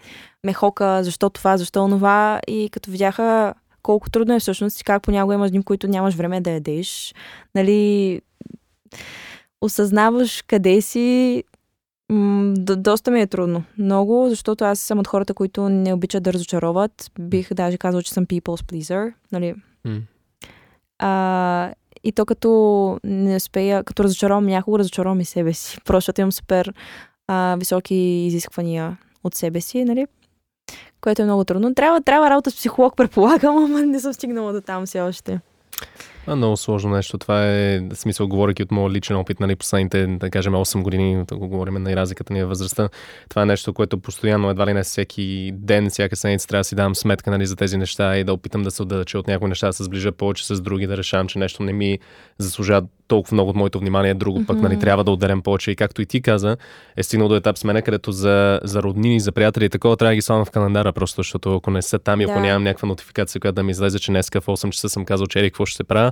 ме 0.45 0.53
хока, 0.53 1.05
защо 1.05 1.31
това, 1.31 1.57
защо 1.57 1.85
онова. 1.85 2.41
И 2.47 2.69
като 2.73 2.91
видяха 2.91 3.55
колко 3.83 4.11
трудно 4.11 4.35
е 4.35 4.41
всъщност 4.41 4.85
как 4.85 5.03
понякога 5.03 5.35
имаш 5.35 5.51
дни, 5.51 5.63
които 5.63 5.89
нямаш 5.89 6.15
време 6.15 6.41
да 6.41 6.51
ядеш, 6.51 7.15
нали, 7.55 8.21
осъзнаваш 9.61 10.43
къде 10.43 10.81
си, 10.81 11.45
М, 12.13 12.55
до, 12.57 12.77
доста 12.77 13.11
ми 13.11 13.21
е 13.21 13.27
трудно. 13.27 13.65
Много, 13.79 14.27
защото 14.29 14.65
аз 14.65 14.81
съм 14.81 14.99
от 14.99 15.07
хората, 15.07 15.35
които 15.35 15.69
не 15.69 15.95
обичат 15.95 16.23
да 16.23 16.33
разочароват. 16.33 17.11
Бих 17.21 17.55
даже 17.55 17.79
казал, 17.79 18.03
че 18.03 18.13
съм 18.13 18.27
people's 18.27 18.63
pleaser. 18.73 19.13
Нали? 19.33 19.55
М. 19.85 20.01
А, 20.99 21.73
и 22.05 22.13
то 22.13 22.27
като 22.27 23.01
не 23.05 23.37
успея, 23.37 23.85
като 23.85 24.05
разочаровам 24.05 24.47
някого, 24.47 24.79
разочаровам 24.79 25.21
и 25.21 25.25
себе 25.25 25.53
си. 25.53 25.79
Просто 25.85 25.99
защото 25.99 26.21
имам 26.21 26.33
супер 26.33 26.75
а, 27.27 27.57
високи 27.59 27.95
изисквания 27.95 28.99
от 29.25 29.35
себе 29.35 29.61
си, 29.61 29.85
нали? 29.85 30.07
Което 31.01 31.23
е 31.23 31.25
много 31.25 31.45
трудно. 31.45 31.75
Трябва, 31.75 32.01
трябва 32.01 32.31
работа 32.31 32.51
с 32.51 32.57
психолог, 32.57 32.97
предполагам, 32.97 33.57
ама 33.65 33.83
не 33.83 34.01
съм 34.01 34.13
стигнала 34.13 34.53
до 34.53 34.61
там 34.61 34.87
все 34.87 35.01
още. 35.01 35.41
А, 36.27 36.37
много 36.37 36.57
сложно 36.57 36.91
нещо. 36.91 37.19
Това 37.19 37.47
е, 37.47 37.81
смисъл, 37.93 38.29
говоряки 38.29 38.63
от 38.63 38.71
моят 38.71 38.93
личен 38.95 39.17
опит, 39.17 39.41
нали, 39.41 39.57
последните, 39.57 40.07
да 40.07 40.31
кажем, 40.31 40.53
8 40.53 40.83
години, 40.83 41.25
да 41.25 41.37
го 41.37 41.49
говорим 41.49 41.75
на 41.75 41.93
и 41.93 41.97
разликата 41.97 42.33
ни 42.33 42.41
във 42.41 42.49
възрастта. 42.49 42.89
Това 43.29 43.43
е 43.43 43.47
нещо, 43.47 43.73
което 43.73 43.99
постоянно, 43.99 44.51
едва 44.51 44.67
ли 44.67 44.73
не 44.75 44.83
всеки 44.83 45.51
ден, 45.55 45.91
всяка 45.91 46.17
седмица 46.17 46.49
трябва 46.49 46.61
да 46.61 46.65
си 46.65 46.75
давам 46.75 46.95
сметка 46.95 47.31
нали, 47.31 47.47
за 47.47 47.57
тези 47.57 47.77
неща 47.77 48.17
и 48.19 48.25
да 48.25 48.33
опитам 48.33 48.63
да 48.63 48.71
се 48.71 48.83
отдалеча 48.83 49.19
от 49.19 49.27
някои 49.27 49.49
неща, 49.49 49.67
да 49.67 49.73
се 49.73 49.85
сближа 49.85 50.13
повече 50.13 50.47
с 50.47 50.61
други, 50.61 50.87
да 50.87 50.97
решавам, 50.97 51.29
че 51.29 51.39
нещо 51.39 51.63
не 51.63 51.73
ми 51.73 51.99
заслужава 52.39 52.87
толкова 53.09 53.35
много 53.35 53.51
от 53.51 53.57
моето 53.57 53.79
внимание, 53.79 54.15
друго 54.15 54.45
пък, 54.47 54.57
Мгм. 54.57 54.65
нали, 54.67 54.79
трябва 54.79 55.05
да 55.05 55.11
отделям 55.11 55.43
повече. 55.43 55.71
И 55.71 55.77
както 55.77 56.03
и 56.03 56.07
ти 56.07 56.23
каза, 56.23 56.57
е 56.97 57.03
стигнал 57.03 57.29
до 57.29 57.37
етап 57.37 57.59
с 57.59 57.65
мен, 57.65 57.83
където 57.83 58.13
за, 58.13 58.61
за 58.65 58.83
роднини, 58.83 59.21
за 59.21 59.33
приятели 59.33 59.65
и 59.65 59.69
такова 59.69 59.97
трябва 59.97 60.11
да 60.11 60.15
ги 60.15 60.23
слагам 60.23 60.45
в 60.45 60.51
календара, 60.51 60.93
просто 60.93 61.17
защото 61.17 61.57
ако 61.57 61.71
не 61.71 61.83
са 61.83 61.99
там 61.99 62.21
и 62.21 62.25
ако 62.25 62.33
Да. 62.35 62.41
нямам 62.41 62.63
някаква 62.63 62.89
нотификация, 62.89 63.41
която 63.41 63.55
да 63.55 63.63
ми 63.63 63.71
излезе, 63.71 63.99
че 63.99 64.11
днес 64.11 64.29
в 64.29 64.47
8 64.47 64.71
часа 64.71 64.89
съм 64.89 65.05
казал, 65.05 65.27
че 65.27 65.39
еди, 65.39 65.51
какво 65.51 65.67
ще 65.67 65.77
се 65.77 65.85
правя, 65.85 66.12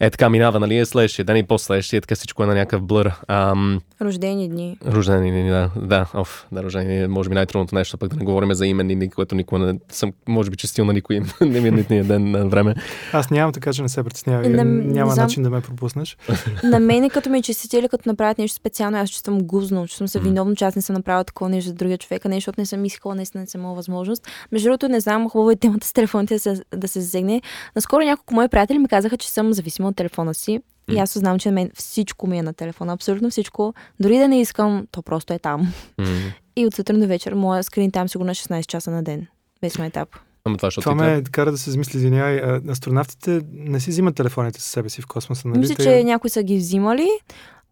е 0.00 0.10
така 0.10 0.28
минава, 0.28 0.60
нали, 0.60 0.78
е 0.78 0.84
следващия 0.84 1.24
ден 1.24 1.36
и 1.36 1.42
по-следващия, 1.46 2.00
така 2.00 2.14
всичко 2.14 2.42
е 2.42 2.46
на 2.46 2.54
някакъв 2.54 2.82
блър. 2.82 3.12
Ам, 3.28 3.80
Рождени 4.02 4.48
дни. 4.48 4.78
рождени 4.86 5.30
дни, 5.30 5.50
да, 5.50 5.70
да, 5.76 6.06
оф, 6.14 6.46
да, 6.52 6.62
рождени 6.62 6.98
дни, 6.98 7.06
може 7.06 7.28
би 7.28 7.34
най-трудното 7.34 7.74
нещо, 7.74 7.98
пък 7.98 8.10
да 8.10 8.16
не 8.16 8.24
говорим 8.24 8.54
за 8.54 8.66
именни 8.66 8.96
дни, 8.96 9.10
което 9.10 9.34
никога 9.34 9.58
не 9.58 9.78
съм, 9.88 10.12
може 10.28 10.50
би 10.50 10.56
честил 10.56 10.84
на 10.84 10.92
никой 10.92 11.20
не 11.40 11.60
ми 11.60 11.68
е 11.68 11.70
нитния 11.70 12.04
ден 12.04 12.30
на 12.30 12.48
време. 12.48 12.74
Аз 13.12 13.30
нямам, 13.30 13.52
така 13.52 13.72
че 13.72 13.82
не 13.82 13.88
се 13.88 14.02
притеснявай. 14.02 14.48
Не 14.48 14.64
Няма 14.64 15.10
знам. 15.12 15.24
начин 15.24 15.42
да 15.42 15.50
ме 15.50 15.60
пропуснеш. 15.60 16.16
На 16.64 16.80
мене 16.80 17.10
като 17.10 17.30
ме 17.30 17.42
честители, 17.42 17.88
като 17.88 18.08
направят 18.08 18.38
нещо 18.38 18.56
специално, 18.56 18.98
аз 18.98 19.10
чувствам 19.10 19.38
гузно, 19.38 19.86
чувствам 19.86 20.08
се 20.08 20.20
виновно, 20.20 20.54
че 20.56 20.64
аз 20.64 20.76
не 20.76 20.82
съм 20.82 20.94
направила 20.96 21.24
такова 21.24 21.50
нещо 21.50 21.68
за 21.68 21.74
другия 21.74 21.98
човек, 21.98 22.26
а 22.26 22.28
не 22.28 22.34
защото 22.34 22.60
не 22.60 22.66
съм 22.66 22.84
искала, 22.84 23.14
наистина 23.14 23.40
не 23.40 23.46
съм 23.46 23.60
имала 23.60 23.74
възможност. 23.74 24.28
Между 24.52 24.66
другото, 24.66 24.88
не 24.88 25.00
знам, 25.00 25.28
хубаво 25.30 25.50
е 25.50 25.56
темата 25.56 25.86
с 25.86 25.92
телефоните 25.92 26.34
да 26.34 26.40
се, 26.40 26.62
да 26.76 26.88
се 26.88 27.00
засегне. 27.00 27.42
Наскоро 27.76 28.04
няколко 28.04 28.34
мои 28.34 28.48
приятели 28.48 28.78
ми 28.78 28.88
казаха, 28.88 29.16
че 29.16 29.30
съм 29.30 29.52
зависима 29.52 29.81
от 29.88 29.96
телефона 29.96 30.34
си. 30.34 30.60
И 30.90 30.98
аз 30.98 31.18
знам, 31.18 31.38
че 31.38 31.48
на 31.48 31.54
мен 31.54 31.70
всичко 31.74 32.26
ми 32.26 32.38
е 32.38 32.42
на 32.42 32.52
телефона, 32.52 32.92
абсолютно 32.92 33.30
всичко. 33.30 33.74
Дори 34.00 34.18
да 34.18 34.28
не 34.28 34.40
искам, 34.40 34.86
то 34.90 35.02
просто 35.02 35.32
е 35.32 35.38
там. 35.38 35.72
М. 35.98 36.06
И 36.56 36.66
от 36.66 36.74
сутрин 36.74 37.00
до 37.00 37.06
вечер, 37.06 37.32
моя 37.32 37.62
скрин 37.62 37.90
там 37.90 38.08
сигурно 38.08 38.30
е 38.30 38.34
16 38.34 38.66
часа 38.66 38.90
на 38.90 39.02
ден. 39.02 39.26
Без 39.60 39.78
етап. 39.78 40.08
Ама 40.44 40.56
това, 40.56 40.66
защото 40.66 40.90
Това 40.90 40.94
ме 40.94 41.22
кара 41.22 41.50
да 41.50 41.58
се 41.58 41.70
замисли, 41.70 41.96
извинявай, 41.96 42.40
астронавтите 42.70 43.40
не 43.52 43.80
си 43.80 43.90
взимат 43.90 44.16
телефоните 44.16 44.60
със 44.60 44.70
себе 44.70 44.88
си 44.88 45.02
в 45.02 45.06
космоса, 45.06 45.48
нали? 45.48 45.58
Мисля, 45.58 45.74
че 45.74 46.04
някои 46.04 46.30
са 46.30 46.42
ги 46.42 46.56
взимали. 46.56 47.08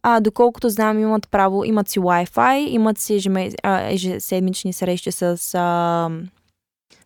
А, 0.02 0.20
доколкото 0.20 0.68
знам, 0.68 0.98
имат 0.98 1.28
право, 1.30 1.64
имат 1.64 1.88
си 1.88 2.00
Wi-Fi, 2.00 2.68
имат 2.68 2.98
си 2.98 3.20
ежеседмични 3.64 4.72
срещи 4.72 5.12
с 5.12 5.54
а, 5.54 6.10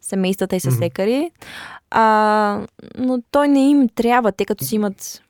семействата 0.05 0.57
и 0.57 0.61
с 0.61 0.81
лекари. 0.81 1.31
А, 1.91 2.61
но 2.99 3.23
той 3.31 3.49
не 3.49 3.71
им 3.71 3.89
трябва, 3.89 4.33
те 4.33 4.45
като 4.45 4.65
си 4.65 4.75
имат 4.75 5.23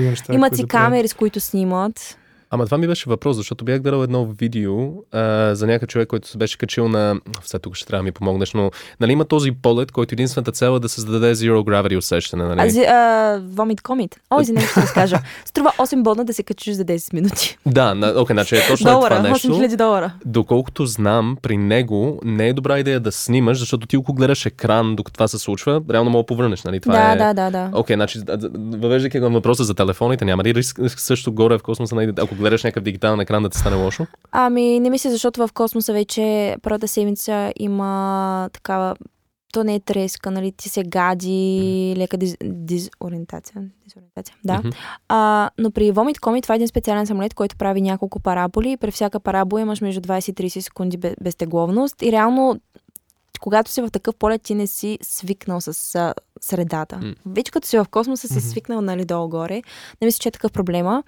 неща, 0.00 0.32
Имат 0.32 0.56
си 0.56 0.66
камери, 0.66 1.08
с 1.08 1.14
които 1.14 1.40
снимат. 1.40 2.18
Ама 2.50 2.64
това 2.64 2.78
ми 2.78 2.86
беше 2.86 3.10
въпрос, 3.10 3.36
защото 3.36 3.64
бях 3.64 3.82
гледал 3.82 4.02
едно 4.02 4.26
видео 4.26 4.88
а, 5.12 5.54
за 5.54 5.66
някакъв 5.66 5.88
човек, 5.88 6.08
който 6.08 6.28
се 6.28 6.38
беше 6.38 6.58
качил 6.58 6.88
на... 6.88 7.20
Все 7.42 7.58
тук 7.58 7.74
ще 7.74 7.86
трябва 7.86 8.00
да 8.00 8.04
ми 8.04 8.12
помогнеш, 8.12 8.52
но 8.54 8.70
нали, 9.00 9.12
има 9.12 9.24
този 9.24 9.52
полет, 9.52 9.92
който 9.92 10.14
единствената 10.14 10.52
цел 10.52 10.76
е 10.76 10.80
да 10.80 10.88
създаде 10.88 11.34
zero 11.34 11.62
gravity 11.62 11.98
усещане. 11.98 12.44
Нали? 12.44 12.60
А, 12.60 12.70
зи- 12.70 12.88
а, 12.88 13.40
вомит 13.48 13.82
комит. 13.82 14.16
О, 14.30 14.40
извинете, 14.40 14.66
ще 14.66 14.80
разкажа. 14.80 15.18
Струва 15.44 15.72
8 15.78 16.02
бона 16.02 16.24
да 16.24 16.32
се 16.32 16.42
качиш 16.42 16.74
за 16.74 16.84
10 16.84 17.14
минути. 17.14 17.58
Да, 17.66 17.94
на, 17.94 18.14
окей, 18.16 18.34
значи 18.34 18.56
е 18.56 18.66
точно 18.68 18.90
е 18.90 18.92
долара, 18.92 19.16
това 19.16 19.28
нещо. 19.28 19.48
8000 19.48 19.76
долара. 19.76 20.12
Доколкото 20.24 20.86
знам, 20.86 21.36
при 21.42 21.56
него 21.56 22.20
не 22.24 22.48
е 22.48 22.52
добра 22.52 22.78
идея 22.78 23.00
да 23.00 23.12
снимаш, 23.12 23.58
защото 23.58 23.86
ти 23.86 23.96
ако 23.96 24.12
гледаш 24.12 24.46
екран, 24.46 24.96
докато 24.96 25.14
това 25.14 25.28
се 25.28 25.38
случва, 25.38 25.82
реално 25.90 26.10
мога 26.10 26.22
да 26.22 26.26
повърнеш, 26.26 26.62
нали? 26.62 26.80
Това 26.80 26.94
да, 26.94 27.12
е... 27.12 27.16
да, 27.16 27.34
да, 27.34 27.50
да. 27.50 27.70
Окей, 27.78 27.96
значи, 27.96 28.20
въвеждайки 28.54 29.18
въпроса 29.18 29.64
за 29.64 29.74
телефоните, 29.74 30.24
няма 30.24 30.44
ли 30.44 30.54
риск 30.54 30.80
също 30.96 31.32
горе 31.32 31.58
в 31.58 31.62
космоса, 31.62 31.94
нали, 31.94 32.12
ако 32.18 32.35
гледаш 32.36 32.64
някакъв 32.64 32.82
дигитален 32.84 33.20
екран 33.20 33.42
да 33.42 33.48
ти 33.48 33.58
стане 33.58 33.76
лошо? 33.76 34.06
Ами, 34.32 34.80
не 34.80 34.90
мисля, 34.90 35.10
защото 35.10 35.46
в 35.46 35.52
космоса 35.52 35.92
вече 35.92 36.56
първата 36.62 36.88
седмица 36.88 37.52
има 37.58 38.50
такава 38.52 38.96
то 39.52 39.64
не 39.64 39.74
е 39.74 39.80
треска, 39.80 40.30
нали, 40.30 40.52
ти 40.52 40.68
се 40.68 40.82
гади, 40.82 41.94
лека 41.96 42.16
диз, 42.16 42.36
дизориентация. 42.44 43.62
дизориентация 43.84 44.36
да. 44.44 44.58
Мгм. 44.58 44.68
А, 45.08 45.50
но 45.58 45.70
при 45.70 45.92
Vomit 45.92 46.18
Comet 46.18 46.42
това 46.42 46.54
е 46.54 46.56
един 46.56 46.68
специален 46.68 47.06
самолет, 47.06 47.34
който 47.34 47.56
прави 47.56 47.80
няколко 47.80 48.20
параболи 48.20 48.70
и 48.70 48.76
при 48.76 48.90
всяка 48.90 49.20
парабола 49.20 49.60
имаш 49.60 49.80
между 49.80 50.00
20 50.00 50.30
и 50.30 50.50
30 50.50 50.60
секунди 50.60 50.96
бе- 50.96 51.14
безтегловност 51.20 52.02
и 52.02 52.12
реално 52.12 52.60
когато 53.40 53.70
си 53.70 53.82
в 53.82 53.90
такъв 53.90 54.14
полет, 54.16 54.42
ти 54.42 54.54
не 54.54 54.66
си 54.66 54.98
свикнал 55.02 55.60
с 55.60 55.94
а, 55.94 56.14
средата. 56.40 56.96
М. 56.96 57.14
Вече 57.26 57.52
като 57.52 57.68
си 57.68 57.78
в 57.78 57.86
космоса, 57.90 58.28
си 58.28 58.34
Мгм. 58.34 58.40
свикнал 58.40 58.80
нали, 58.80 59.04
долу-горе. 59.04 59.62
Не 60.00 60.04
мисля, 60.04 60.18
че 60.18 60.28
е 60.28 60.32
такъв 60.32 60.52
проблема. 60.52 61.02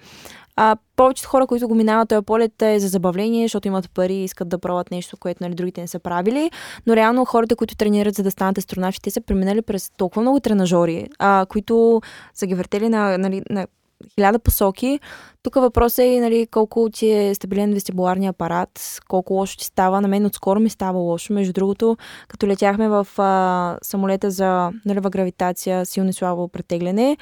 А, 0.60 0.76
повечето 0.96 1.28
хора, 1.28 1.46
които 1.46 1.68
го 1.68 1.74
минават 1.74 2.08
този 2.08 2.24
полет 2.24 2.62
е 2.62 2.78
за 2.78 2.88
забавление, 2.88 3.44
защото 3.44 3.68
имат 3.68 3.90
пари 3.90 4.14
и 4.14 4.24
искат 4.24 4.48
да 4.48 4.58
пробват 4.58 4.90
нещо, 4.90 5.16
което 5.16 5.44
нали, 5.44 5.54
другите 5.54 5.80
не 5.80 5.86
са 5.86 5.98
правили. 5.98 6.50
Но 6.86 6.96
реално 6.96 7.24
хората, 7.24 7.56
които 7.56 7.76
тренират 7.76 8.14
за 8.14 8.22
да 8.22 8.30
станат 8.30 8.58
астронавти, 8.58 9.00
те 9.02 9.10
са 9.10 9.20
преминали 9.20 9.62
през 9.62 9.90
толкова 9.96 10.22
много 10.22 10.40
тренажери, 10.40 11.06
а, 11.18 11.46
които 11.48 12.02
са 12.34 12.46
ги 12.46 12.54
въртели 12.54 12.88
на, 12.88 13.18
нали, 13.18 13.42
на 13.50 13.66
хиляда 14.14 14.38
посоки. 14.38 15.00
Тук 15.42 15.54
въпросът 15.54 15.98
е 15.98 16.20
нали, 16.20 16.46
колко 16.50 16.88
ти 16.92 17.10
е 17.10 17.34
стабилен 17.34 17.74
вестибуларния 17.74 18.30
апарат, 18.30 19.00
колко 19.08 19.34
лошо 19.34 19.56
ти 19.56 19.64
става. 19.64 20.00
На 20.00 20.08
мен 20.08 20.26
отскоро 20.26 20.60
ми 20.60 20.70
става 20.70 20.98
лошо. 20.98 21.32
Между 21.32 21.52
другото, 21.52 21.96
като 22.28 22.46
летяхме 22.46 22.88
в 22.88 23.06
а, 23.18 23.78
самолета 23.82 24.30
за 24.30 24.70
нулева 24.86 25.10
гравитация, 25.10 25.86
силно 25.86 26.10
и 26.10 26.12
слабо 26.12 26.48
претегляне, 26.48 27.16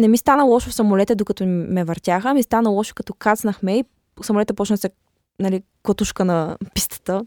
не 0.00 0.08
ми 0.08 0.18
стана 0.18 0.44
лошо 0.44 0.70
в 0.70 0.74
самолета, 0.74 1.14
докато 1.14 1.46
ме 1.46 1.84
въртяха, 1.84 2.34
ми 2.34 2.42
стана 2.42 2.70
лошо 2.70 2.94
като 2.94 3.14
кацнахме 3.14 3.78
и 3.78 3.84
самолета 4.22 4.54
почна 4.54 4.74
да 4.74 4.80
се 4.80 4.90
нали, 5.38 5.62
котушка 5.82 6.24
на 6.24 6.56
пистата. 6.74 7.22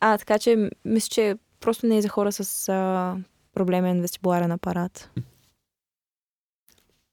А, 0.00 0.18
така 0.18 0.38
че 0.38 0.70
мисля, 0.84 1.08
че 1.10 1.36
просто 1.60 1.86
не 1.86 1.96
е 1.96 2.02
за 2.02 2.08
хора 2.08 2.32
с 2.32 2.68
а, 2.68 3.16
проблемен 3.54 4.00
вестибуларен 4.00 4.52
апарат. 4.52 5.10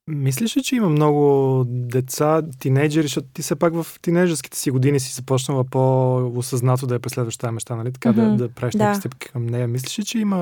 Мислиш 0.07 0.57
ли, 0.57 0.63
че 0.63 0.75
има 0.75 0.89
много 0.89 1.63
деца, 1.67 2.41
тинейджери, 2.59 3.03
защото 3.03 3.27
ти 3.33 3.41
все 3.41 3.55
пак 3.55 3.73
в 3.73 3.99
тинейджерските 4.01 4.57
си 4.57 4.71
години 4.71 4.99
си 4.99 5.13
започнала 5.13 5.63
по-осъзнато 5.63 6.87
да 6.87 6.93
я 6.93 6.99
преследваш 6.99 7.37
тази 7.37 7.53
мечта, 7.53 7.75
нали? 7.75 7.93
Така 7.93 8.11
Мгм, 8.11 8.21
да, 8.21 8.35
да 8.35 8.49
правиш 8.49 8.75
да. 8.75 8.95
стъпки 8.95 9.29
към 9.29 9.45
нея. 9.45 9.67
Мислиш 9.67 9.99
ли, 9.99 10.05
че 10.05 10.19
има 10.19 10.37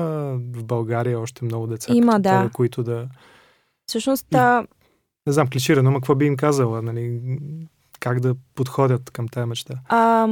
в 0.52 0.64
България 0.64 1.20
още 1.20 1.44
много 1.44 1.66
деца, 1.66 1.92
Има, 1.94 2.20
да. 2.20 2.40
тебе, 2.40 2.52
които 2.52 2.82
да... 2.82 3.08
Всъщност, 3.90 4.34
а, 4.34 4.66
Не 5.26 5.32
знам, 5.32 5.48
клиширано, 5.48 5.90
но 5.90 5.96
какво 5.96 6.14
би 6.14 6.26
им 6.26 6.36
казала, 6.36 6.82
нали? 6.82 7.20
Как 8.00 8.20
да 8.20 8.34
подходят 8.54 9.10
към 9.10 9.28
тази 9.28 9.46
мечта? 9.46 9.74
А, 9.88 10.28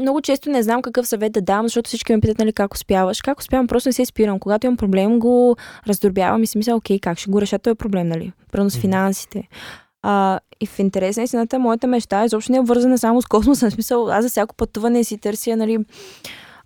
много 0.00 0.20
често 0.20 0.50
не 0.50 0.62
знам 0.62 0.82
какъв 0.82 1.08
съвет 1.08 1.32
да 1.32 1.40
дам, 1.40 1.66
защото 1.66 1.88
всички 1.88 2.12
ме 2.12 2.20
питат, 2.20 2.38
нали, 2.38 2.52
как 2.52 2.74
успяваш. 2.74 3.22
Как 3.22 3.38
успявам, 3.38 3.66
просто 3.66 3.88
не 3.88 3.92
се 3.92 4.04
спирам. 4.04 4.38
Когато 4.38 4.66
имам 4.66 4.76
проблем, 4.76 5.18
го 5.18 5.56
раздробявам 5.88 6.42
и 6.42 6.46
си 6.46 6.58
мисля, 6.58 6.76
окей, 6.76 6.98
как 7.00 7.18
ще 7.18 7.30
го 7.30 7.40
реша 7.40 7.58
този 7.58 7.74
проблем, 7.74 8.08
нали? 8.08 8.32
Пръвно 8.52 8.70
с 8.70 8.76
финансите. 8.76 9.48
А, 10.02 10.40
и 10.60 10.66
в 10.66 10.78
интерес 10.78 11.16
на 11.16 11.22
истината, 11.22 11.58
моята 11.58 11.86
мечта 11.86 12.24
изобщо 12.24 12.52
не 12.52 12.58
е 12.58 12.62
вързана 12.62 12.98
само 12.98 13.22
с 13.22 13.26
космоса. 13.26 13.66
В 13.70 13.72
смисъл, 13.72 14.10
аз 14.10 14.24
за 14.24 14.28
всяко 14.28 14.54
пътуване 14.54 15.04
си 15.04 15.18
търся, 15.18 15.56
нали, 15.56 15.78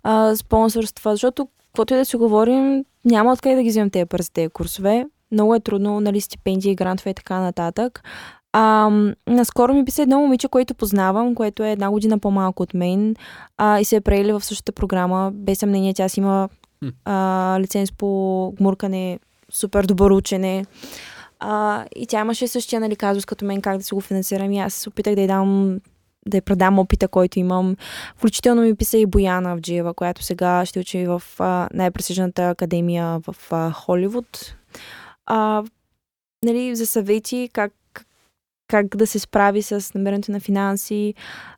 а, 0.03 0.35
спонсорства, 0.35 1.11
защото 1.11 1.47
каквото 1.65 1.93
и 1.93 1.97
да 1.97 2.05
си 2.05 2.15
говорим, 2.15 2.85
няма 3.05 3.33
откъде 3.33 3.55
да 3.55 3.63
ги 3.63 3.69
вземем 3.69 3.89
тези 3.89 4.05
пари 4.05 4.23
за 4.23 4.31
тези 4.31 4.49
курсове. 4.49 5.05
Много 5.31 5.55
е 5.55 5.59
трудно, 5.59 5.99
нали, 5.99 6.21
стипендии, 6.21 6.75
грантове 6.75 7.09
и 7.09 7.13
така 7.13 7.39
нататък. 7.39 8.03
А, 8.53 8.89
наскоро 9.27 9.73
ми 9.73 9.85
писа 9.85 10.01
едно 10.01 10.19
момиче, 10.19 10.47
което 10.47 10.75
познавам, 10.75 11.35
което 11.35 11.63
е 11.63 11.71
една 11.71 11.91
година 11.91 12.19
по-малко 12.19 12.63
от 12.63 12.73
мен 12.73 13.15
а, 13.57 13.79
и 13.79 13.85
се 13.85 13.95
е 13.95 14.01
преели 14.01 14.31
в 14.31 14.41
същата 14.41 14.71
програма. 14.71 15.31
Без 15.33 15.59
съмнение, 15.59 15.93
тя 15.93 16.09
си 16.09 16.19
има 16.19 16.49
а, 17.05 17.57
лиценз 17.59 17.91
по 17.91 18.51
гмуркане, 18.57 19.19
супер 19.51 19.85
добър 19.85 20.11
учене. 20.11 20.65
А, 21.39 21.85
и 21.95 22.07
тя 22.07 22.19
имаше 22.19 22.47
същия 22.47 22.79
нали, 22.79 22.95
казус 22.95 23.25
като 23.25 23.45
мен, 23.45 23.61
как 23.61 23.77
да 23.77 23.83
си 23.83 23.93
го 23.93 24.01
финансирам. 24.01 24.51
И 24.51 24.59
аз 24.59 24.73
се 24.73 24.89
опитах 24.89 25.15
да 25.15 25.21
й 25.21 25.27
дам 25.27 25.79
да 26.27 26.37
й 26.37 26.41
предам 26.41 26.79
опита, 26.79 27.07
който 27.07 27.39
имам. 27.39 27.75
Включително 28.15 28.61
ми 28.61 28.75
писа 28.75 28.97
и 28.97 29.05
Бояна 29.05 29.51
Авджиева, 29.51 29.93
която 29.93 30.23
сега 30.23 30.65
ще 30.65 30.79
учи 30.79 31.05
в 31.05 31.23
а, 31.39 31.69
най-престижната 31.73 32.49
академия 32.49 33.19
в 33.19 33.35
а, 33.51 33.71
Холивуд. 33.71 34.55
А, 35.27 35.63
нали, 36.45 36.75
за 36.75 36.85
съвети 36.85 37.49
как, 37.53 37.73
как 38.67 38.97
да 38.97 39.07
се 39.07 39.19
справи 39.19 39.61
с 39.61 39.91
намирането 39.95 40.31
на 40.31 40.39
финанси 40.39 41.13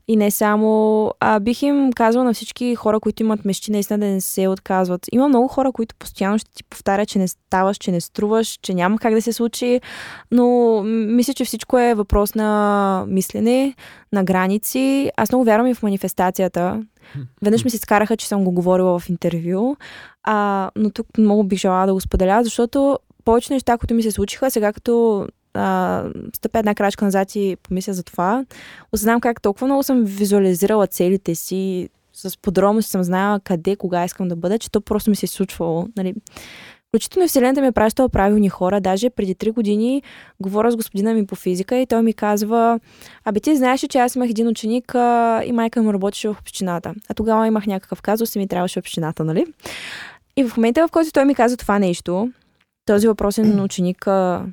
и 0.08 0.16
не 0.16 0.32
само. 0.32 1.14
А, 1.20 1.40
бих 1.40 1.62
им 1.62 1.92
казала 1.94 2.24
на 2.24 2.34
всички 2.34 2.76
хора, 2.76 3.00
които 3.00 3.24
имат 3.24 3.46
мечти, 3.46 3.72
наистина 3.72 4.00
да 4.00 4.06
не 4.06 4.22
се 4.22 4.48
отказват. 4.48 5.06
Има 5.12 5.28
много 5.28 5.48
хора, 5.48 5.72
които 5.72 5.96
постоянно 5.96 6.38
ще 6.38 6.52
ти 6.52 6.64
повтарят, 6.64 7.10
че 7.10 7.20
не 7.20 7.28
ставаш, 7.28 7.78
че 7.78 7.92
не 7.92 8.02
струваш, 8.02 8.60
че 8.62 8.74
няма 8.74 8.98
как 8.98 9.14
да 9.14 9.22
се 9.22 9.34
случи, 9.34 9.82
но 10.32 10.82
мисля, 10.84 11.34
че 11.34 11.46
всичко 11.46 11.78
е 11.80 11.94
въпрос 11.94 12.36
на 12.36 13.06
мислене, 13.08 13.76
на 14.14 14.24
граници. 14.24 15.12
Аз 15.18 15.32
много 15.32 15.46
вярвам 15.46 15.68
и 15.68 15.74
в 15.74 15.84
манифестацията. 15.84 16.84
Веднъж 17.42 17.64
ми 17.64 17.70
се 17.70 17.78
скараха, 17.78 18.18
че 18.18 18.28
съм 18.28 18.44
го 18.44 18.52
говорила 18.52 19.00
в 19.00 19.10
интервю, 19.10 19.76
а, 20.24 20.72
но 20.76 20.90
тук 20.90 21.08
много 21.18 21.44
бих 21.44 21.60
желала 21.60 21.86
да 21.86 21.94
го 21.94 22.02
споделя, 22.02 22.44
защото 22.44 23.00
повече 23.30 23.54
неща, 23.54 23.78
които 23.78 23.94
ми 23.94 24.04
се 24.04 24.12
случиха, 24.12 24.52
сега 24.52 24.74
като 24.74 25.28
а, 25.54 26.04
стъпя 26.36 26.60
една 26.60 26.76
крачка 26.76 27.06
назад 27.06 27.36
и 27.36 27.58
помисля 27.64 27.94
за 27.94 28.04
това, 28.04 28.46
осъзнавам 28.92 29.22
как 29.22 29.42
толкова 29.42 29.68
много 29.68 29.84
съм 29.84 30.04
визуализирала 30.04 30.88
целите 30.88 31.36
си, 31.36 31.90
с 32.14 32.38
подробности 32.38 32.92
съм 32.92 33.04
знаела 33.04 33.40
къде, 33.40 33.76
кога 33.76 34.06
искам 34.06 34.28
да 34.28 34.36
бъда, 34.36 34.60
че 34.60 34.72
то 34.72 34.82
просто 34.82 35.10
ми 35.10 35.16
се 35.16 35.26
е 35.26 35.30
случвало. 35.30 35.88
Нали. 35.98 36.14
Включително 36.88 37.28
Вселената 37.28 37.62
ми 37.62 37.68
е 37.68 37.72
пращала 37.72 38.10
правилни 38.10 38.50
хора. 38.50 38.82
Даже 38.82 39.10
преди 39.10 39.36
три 39.36 39.52
години 39.52 40.04
говоря 40.40 40.72
с 40.72 40.76
господина 40.76 41.14
ми 41.14 41.26
по 41.26 41.36
физика 41.36 41.78
и 41.78 41.86
той 41.86 42.02
ми 42.02 42.14
казва, 42.14 42.80
абе 43.26 43.40
ти 43.40 43.56
знаеш 43.56 43.86
че 43.90 43.98
аз 43.98 44.16
имах 44.16 44.30
един 44.30 44.48
ученик 44.48 44.96
а, 44.96 45.42
и 45.46 45.52
майка 45.52 45.84
му 45.84 45.94
работеше 45.94 46.28
в 46.28 46.38
общината. 46.40 46.94
А 47.10 47.14
тогава 47.14 47.48
имах 47.48 47.66
някакъв 47.66 48.02
казус 48.02 48.36
и 48.36 48.40
ми 48.40 48.48
трябваше 48.48 48.80
общината, 48.80 49.24
нали? 49.24 49.46
И 50.38 50.44
в 50.44 50.58
момента, 50.58 50.88
в 50.88 50.92
който 50.92 51.12
той 51.12 51.26
ми 51.26 51.36
каза 51.36 51.58
това 51.58 51.80
нещо, 51.80 52.32
този 52.90 53.08
въпросен 53.08 53.62
ученик, 53.62 54.08
а, 54.08 54.46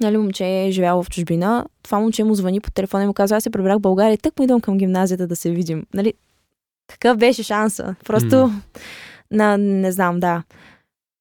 нали, 0.00 0.16
момче 0.16 0.44
е 0.44 0.70
живяло 0.70 1.02
в 1.02 1.10
чужбина, 1.10 1.66
това 1.82 2.00
момче 2.00 2.24
му 2.24 2.34
звъни 2.34 2.60
по 2.60 2.70
телефона 2.70 3.04
и 3.04 3.06
му 3.06 3.14
казва, 3.14 3.36
аз 3.36 3.42
се 3.42 3.50
прибрах 3.50 3.78
в 3.78 3.80
България, 3.80 4.18
тък 4.18 4.38
му 4.38 4.44
идвам 4.44 4.60
към 4.60 4.78
гимназията 4.78 5.26
да 5.26 5.36
се 5.36 5.50
видим. 5.50 5.86
Нали, 5.94 6.14
какъв 6.88 7.16
беше 7.16 7.42
шанса? 7.42 7.94
Просто, 8.04 8.50
на, 9.30 9.58
не 9.58 9.92
знам, 9.92 10.20
да. 10.20 10.42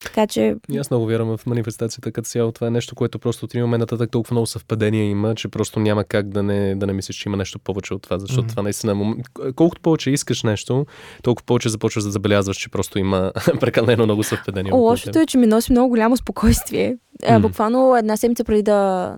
Така 0.04 0.28
че, 0.28 0.56
И 0.72 0.78
аз 0.78 0.90
много 0.90 1.06
вярвам 1.06 1.38
в 1.38 1.46
манифестацията 1.46 2.12
като 2.12 2.26
цяло. 2.26 2.52
Това 2.52 2.68
е 2.68 2.72
нещо, 2.72 2.96
което 2.96 3.20
просто 3.20 3.46
от 3.46 3.54
един 3.54 3.62
момент 3.66 3.80
нататък 3.80 4.12
толкова 4.12 4.34
много 4.34 4.46
съвпадения 4.48 5.10
има, 5.10 5.36
че 5.36 5.48
просто 5.48 5.80
няма 5.80 6.04
как 6.04 6.30
да 6.30 6.44
не, 6.44 6.76
да 6.76 6.88
не 6.88 6.94
мислиш, 6.94 7.16
че 7.16 7.30
има 7.30 7.38
нещо 7.38 7.60
повече 7.60 7.94
от 7.94 8.02
това. 8.02 8.20
Защото 8.20 8.42
Мгм. 8.42 8.50
това 8.50 8.64
наистина... 8.64 8.96
мом- 8.96 9.24
Колкото 9.54 9.82
повече 9.82 10.12
искаш 10.12 10.44
нещо, 10.44 10.86
толкова 11.24 11.46
повече 11.46 11.70
започваш 11.70 12.04
да 12.04 12.12
забелязваш, 12.12 12.58
че 12.58 12.70
просто 12.70 13.00
има 13.00 13.32
прекалено 13.60 14.04
много 14.04 14.24
съвпадения. 14.24 14.76
лошото 14.76 15.20
е, 15.20 15.26
че 15.26 15.38
ми 15.38 15.48
носи 15.48 15.72
много 15.72 15.90
голямо 15.90 16.18
спокойствие. 16.18 16.98
М. 17.30 17.40
буквално 17.40 17.96
една 17.98 18.18
седмица 18.18 18.44
преди 18.44 18.64
да, 18.64 19.16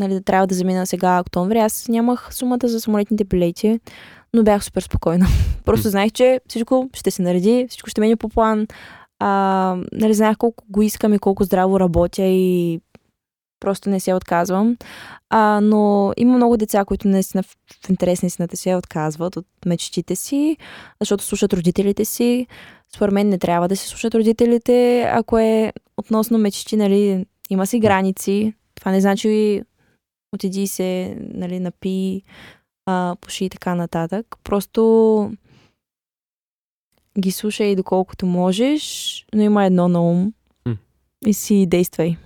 нали, 0.00 0.14
да 0.14 0.22
трябва 0.22 0.46
да 0.46 0.54
замина 0.54 0.86
сега 0.86 1.20
октомври, 1.20 1.58
аз 1.58 1.88
нямах 1.88 2.28
сумата 2.34 2.58
за 2.68 2.80
самолетните 2.80 3.24
билети, 3.24 3.80
но 4.34 4.42
бях 4.42 4.64
супер 4.64 4.82
спокойна. 4.82 5.26
Просто 5.64 5.88
знаех, 5.88 6.12
че 6.12 6.40
всичко 6.48 6.90
ще 6.94 7.10
се 7.10 7.22
нареди, 7.22 7.66
всичко 7.68 7.90
ще 7.90 8.00
мине 8.00 8.16
по 8.16 8.28
план. 8.28 8.66
А, 9.18 9.76
нали, 9.92 10.14
знаех 10.14 10.36
колко 10.36 10.64
го 10.68 10.82
искам 10.82 11.14
и 11.14 11.18
колко 11.18 11.44
здраво 11.44 11.80
работя 11.80 12.22
и 12.22 12.80
просто 13.60 13.90
не 13.90 14.00
се 14.00 14.14
отказвам. 14.14 14.76
А, 15.30 15.60
но 15.60 16.12
има 16.16 16.36
много 16.36 16.56
деца, 16.56 16.84
които 16.84 17.08
наистина 17.08 17.42
в, 17.42 17.56
интерес 17.88 18.22
на 18.22 18.26
истината 18.26 18.56
се 18.56 18.76
отказват 18.76 19.36
от 19.36 19.46
мечтите 19.66 20.16
си, 20.16 20.56
защото 21.00 21.24
слушат 21.24 21.52
родителите 21.52 22.04
си. 22.04 22.46
Според 22.94 23.14
мен 23.14 23.28
не 23.28 23.38
трябва 23.38 23.68
да 23.68 23.76
се 23.76 23.88
слушат 23.88 24.14
родителите, 24.14 25.02
ако 25.02 25.38
е 25.38 25.72
относно 25.96 26.38
мечти, 26.38 26.76
нали, 26.76 27.26
Има 27.50 27.66
си 27.66 27.80
граници. 27.80 28.54
Това 28.74 28.90
не 28.90 29.00
значи 29.00 29.62
отиди 30.32 30.66
се, 30.66 31.16
нали, 31.20 31.60
напи, 31.60 32.22
а, 32.86 33.16
пуши 33.20 33.44
и 33.44 33.50
така 33.50 33.74
нататък. 33.74 34.26
Просто 34.44 35.32
ги 37.18 37.30
слушай 37.30 37.76
доколкото 37.76 38.26
можеш, 38.26 39.24
но 39.34 39.42
има 39.42 39.64
едно 39.64 39.88
на 39.88 40.02
ум. 40.02 40.32
М. 40.66 40.76
И 41.26 41.34
си 41.34 41.66
действай. 41.66 42.16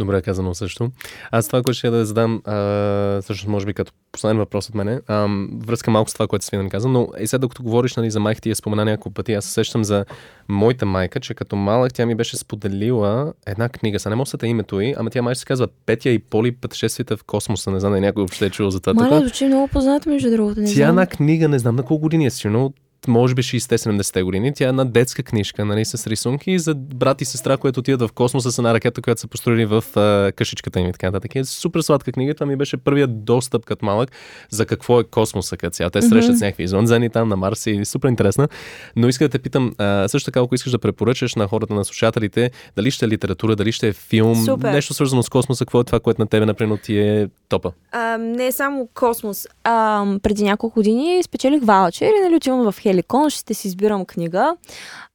Добре 0.00 0.22
казано 0.22 0.54
също. 0.54 0.90
Аз 1.30 1.46
това, 1.46 1.62
което 1.62 1.78
ще 1.78 1.90
да 1.90 2.04
задам, 2.04 2.42
а, 2.44 3.22
всъщност 3.22 3.48
може 3.48 3.66
би 3.66 3.74
като 3.74 3.92
последен 4.12 4.38
въпрос 4.38 4.68
от 4.68 4.74
мене, 4.74 5.00
а, 5.06 5.28
връзка 5.66 5.90
малко 5.90 6.10
с 6.10 6.12
това, 6.12 6.26
което 6.26 6.44
Свинен 6.44 6.68
каза, 6.68 6.88
но 6.88 7.08
и 7.20 7.26
сега 7.26 7.38
докато 7.38 7.62
говориш 7.62 7.96
нали, 7.96 8.10
за 8.10 8.20
майка 8.20 8.40
ти 8.40 8.48
я 8.48 8.56
спомена 8.56 8.84
няколко 8.84 9.14
пъти, 9.14 9.32
аз 9.32 9.44
се 9.44 9.52
сещам 9.52 9.84
за 9.84 10.04
моята 10.48 10.86
майка, 10.86 11.20
че 11.20 11.34
като 11.34 11.56
малък 11.56 11.94
тя 11.94 12.06
ми 12.06 12.14
беше 12.14 12.36
споделила 12.36 13.32
една 13.46 13.68
книга, 13.68 13.98
са 13.98 14.10
не 14.10 14.16
мога 14.16 14.30
да 14.38 14.46
името 14.46 14.80
й, 14.80 14.94
ама 14.98 15.10
тя 15.10 15.22
май 15.22 15.34
се 15.34 15.44
казва 15.44 15.68
Петя 15.86 16.10
и 16.10 16.18
Поли 16.18 16.52
пътешествията 16.52 17.16
в 17.16 17.24
космоса, 17.24 17.70
не 17.70 17.80
знам 17.80 17.92
дали 17.92 18.00
някой 18.00 18.20
въобще 18.20 18.46
е 18.46 18.50
чул 18.50 18.70
за 18.70 18.80
това. 18.80 19.08
Тук. 19.08 19.20
звучи 19.20 19.46
много 19.46 19.68
познато, 19.68 20.08
между 20.08 20.30
другото. 20.30 20.60
Не 20.60 20.74
Тя 20.74 20.88
една 20.88 21.06
книга, 21.06 21.48
не 21.48 21.58
знам 21.58 21.76
на 21.76 21.82
колко 21.82 22.02
години 22.02 22.26
е 22.26 22.30
сигурно, 22.30 22.72
може 23.08 23.34
би 23.34 23.42
60-70 23.42 24.22
години. 24.22 24.54
Тя 24.54 24.64
е 24.64 24.68
една 24.68 24.84
детска 24.84 25.22
книжка, 25.22 25.64
нали, 25.64 25.84
с 25.84 26.06
рисунки 26.06 26.58
за 26.58 26.74
брат 26.74 27.20
и 27.20 27.24
сестра, 27.24 27.56
които 27.56 27.80
отиват 27.80 28.00
в 28.10 28.12
космоса 28.12 28.52
с 28.52 28.58
една 28.58 28.74
ракета, 28.74 29.02
която 29.02 29.20
са 29.20 29.28
построили 29.28 29.66
в 29.66 29.84
а, 29.96 30.32
къщичката 30.32 30.80
им 30.80 30.88
и 30.88 30.92
така 30.92 31.06
нататък. 31.06 31.36
Е 31.36 31.44
супер 31.44 31.80
сладка 31.80 32.12
книга. 32.12 32.34
Това 32.34 32.46
ми 32.46 32.56
беше 32.56 32.76
първият 32.76 33.24
достъп 33.24 33.64
като 33.64 33.84
малък 33.84 34.10
за 34.50 34.66
какво 34.66 35.00
е 35.00 35.04
космоса 35.04 35.56
като 35.56 35.74
цяло. 35.74 35.90
Те 35.90 36.02
срещат 36.02 36.30
Мгм. 36.30 36.38
с 36.38 36.40
някакви 36.40 36.62
извънземни 36.62 37.10
там 37.10 37.28
на 37.28 37.36
Марс 37.36 37.66
и 37.66 37.84
супер 37.84 38.08
интересна. 38.08 38.48
Но 38.96 39.08
иска 39.08 39.24
да 39.24 39.28
те 39.28 39.38
питам, 39.38 39.74
а, 39.78 40.08
също 40.08 40.24
така, 40.30 40.40
ако 40.40 40.54
искаш 40.54 40.72
да 40.72 40.78
препоръчаш 40.78 41.34
на 41.34 41.46
хората, 41.46 41.74
на 41.74 41.84
слушателите, 41.84 42.50
дали 42.76 42.90
ще 42.90 43.04
е 43.04 43.08
литература, 43.08 43.56
дали 43.56 43.72
ще 43.72 43.88
е 43.88 43.92
филм, 43.92 44.44
Супер. 44.44 44.72
нещо 44.72 44.94
свързано 44.94 45.22
с 45.22 45.28
космоса, 45.28 45.64
какво 45.64 45.80
е 45.80 45.84
това, 45.84 46.00
което 46.00 46.22
на 46.22 46.26
тебе, 46.26 46.46
например, 46.46 46.78
ти 46.78 46.98
е 46.98 47.28
топа. 47.48 47.72
А, 47.92 48.18
не 48.18 48.52
само 48.52 48.88
космос. 48.94 49.46
А, 49.64 50.04
преди 50.22 50.44
няколко 50.44 50.74
години 50.74 51.22
спечелих 51.22 51.62
ваучер 51.64 52.06
и 52.06 52.22
нали, 52.24 52.36
отивам 52.36 52.72
в 52.72 52.78
Хеликон, 52.86 53.30
ще 53.30 53.54
си 53.54 53.68
избирам 53.68 54.04
книга, 54.04 54.56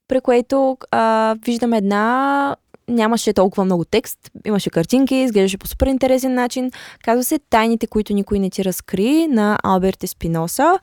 при 0.08 0.22
което 0.22 0.78
а, 0.92 1.36
виждам 1.46 1.74
една 1.74 2.56
нямаше 2.88 3.34
толкова 3.34 3.66
много 3.66 3.86
текст, 3.86 4.20
имаше 4.46 4.70
картинки, 4.70 5.16
изглеждаше 5.16 5.58
по 5.58 5.68
супер 5.68 5.88
интересен 5.88 6.34
начин. 6.34 6.72
Казва 7.04 7.24
се 7.24 7.40
Тайните, 7.40 7.88
които 7.88 8.14
никой 8.14 8.40
не 8.40 8.50
ти 8.50 8.66
разкри 8.66 9.28
на 9.28 9.60
Алберт 9.64 10.04
Еспиноса. 10.04 10.80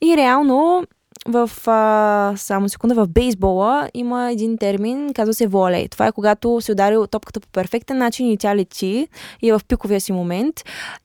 И 0.00 0.16
реално 0.16 0.84
в, 1.26 1.50
а, 1.66 2.34
само 2.36 2.68
секунда, 2.68 2.94
в 2.94 3.08
бейсбола 3.08 3.88
има 3.94 4.32
един 4.32 4.58
термин, 4.58 5.14
казва 5.14 5.34
се 5.34 5.46
волей. 5.46 5.88
Това 5.88 6.06
е 6.06 6.12
когато 6.12 6.60
се 6.60 6.72
ударил 6.72 7.06
топката 7.06 7.40
по 7.40 7.48
перфектен 7.48 7.98
начин 7.98 8.30
и 8.30 8.38
тя 8.38 8.56
лети 8.56 9.08
и 9.42 9.48
е 9.48 9.52
в 9.52 9.60
пиковия 9.68 10.00
си 10.00 10.12
момент. 10.12 10.54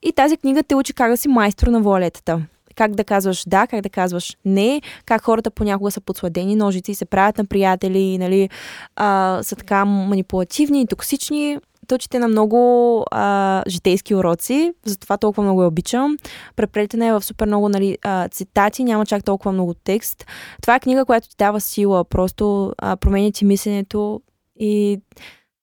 И 0.02 0.12
тази 0.12 0.36
книга 0.36 0.62
те 0.62 0.74
учи 0.74 0.92
как 0.92 1.10
да 1.10 1.16
си 1.16 1.28
майстор 1.28 1.66
на 1.66 1.80
волетата. 1.80 2.40
Как 2.78 2.94
да 2.94 3.04
казваш 3.04 3.44
да, 3.46 3.66
как 3.66 3.80
да 3.80 3.88
казваш 3.88 4.36
не, 4.44 4.82
как 5.04 5.22
хората 5.22 5.50
понякога 5.50 5.90
са 5.90 6.00
подсладени 6.00 6.56
ножици 6.56 6.94
се 6.94 7.04
правят 7.04 7.38
на 7.38 7.44
приятели 7.44 8.18
нали, 8.18 8.48
а, 8.96 9.38
са 9.42 9.56
така 9.56 9.84
манипулативни 9.84 10.82
и 10.82 10.86
токсични. 10.86 11.58
Точите 11.86 12.18
на 12.18 12.28
много 12.28 13.04
а, 13.10 13.62
житейски 13.68 14.14
уроци, 14.14 14.72
затова 14.84 15.16
толкова 15.16 15.42
много 15.42 15.62
я 15.62 15.68
обичам. 15.68 16.16
Преплетена 16.56 17.06
е 17.06 17.12
в 17.12 17.24
супер 17.24 17.46
много 17.46 17.68
нали, 17.68 17.98
а, 18.02 18.28
цитати, 18.28 18.84
няма 18.84 19.06
чак 19.06 19.24
толкова 19.24 19.52
много 19.52 19.74
текст. 19.74 20.26
Това 20.62 20.74
е 20.74 20.80
книга, 20.80 21.04
която 21.04 21.28
ти 21.28 21.34
дава 21.38 21.60
сила, 21.60 22.04
просто 22.04 22.72
променя 23.00 23.30
ти 23.32 23.44
мисленето 23.44 24.20
и 24.60 25.00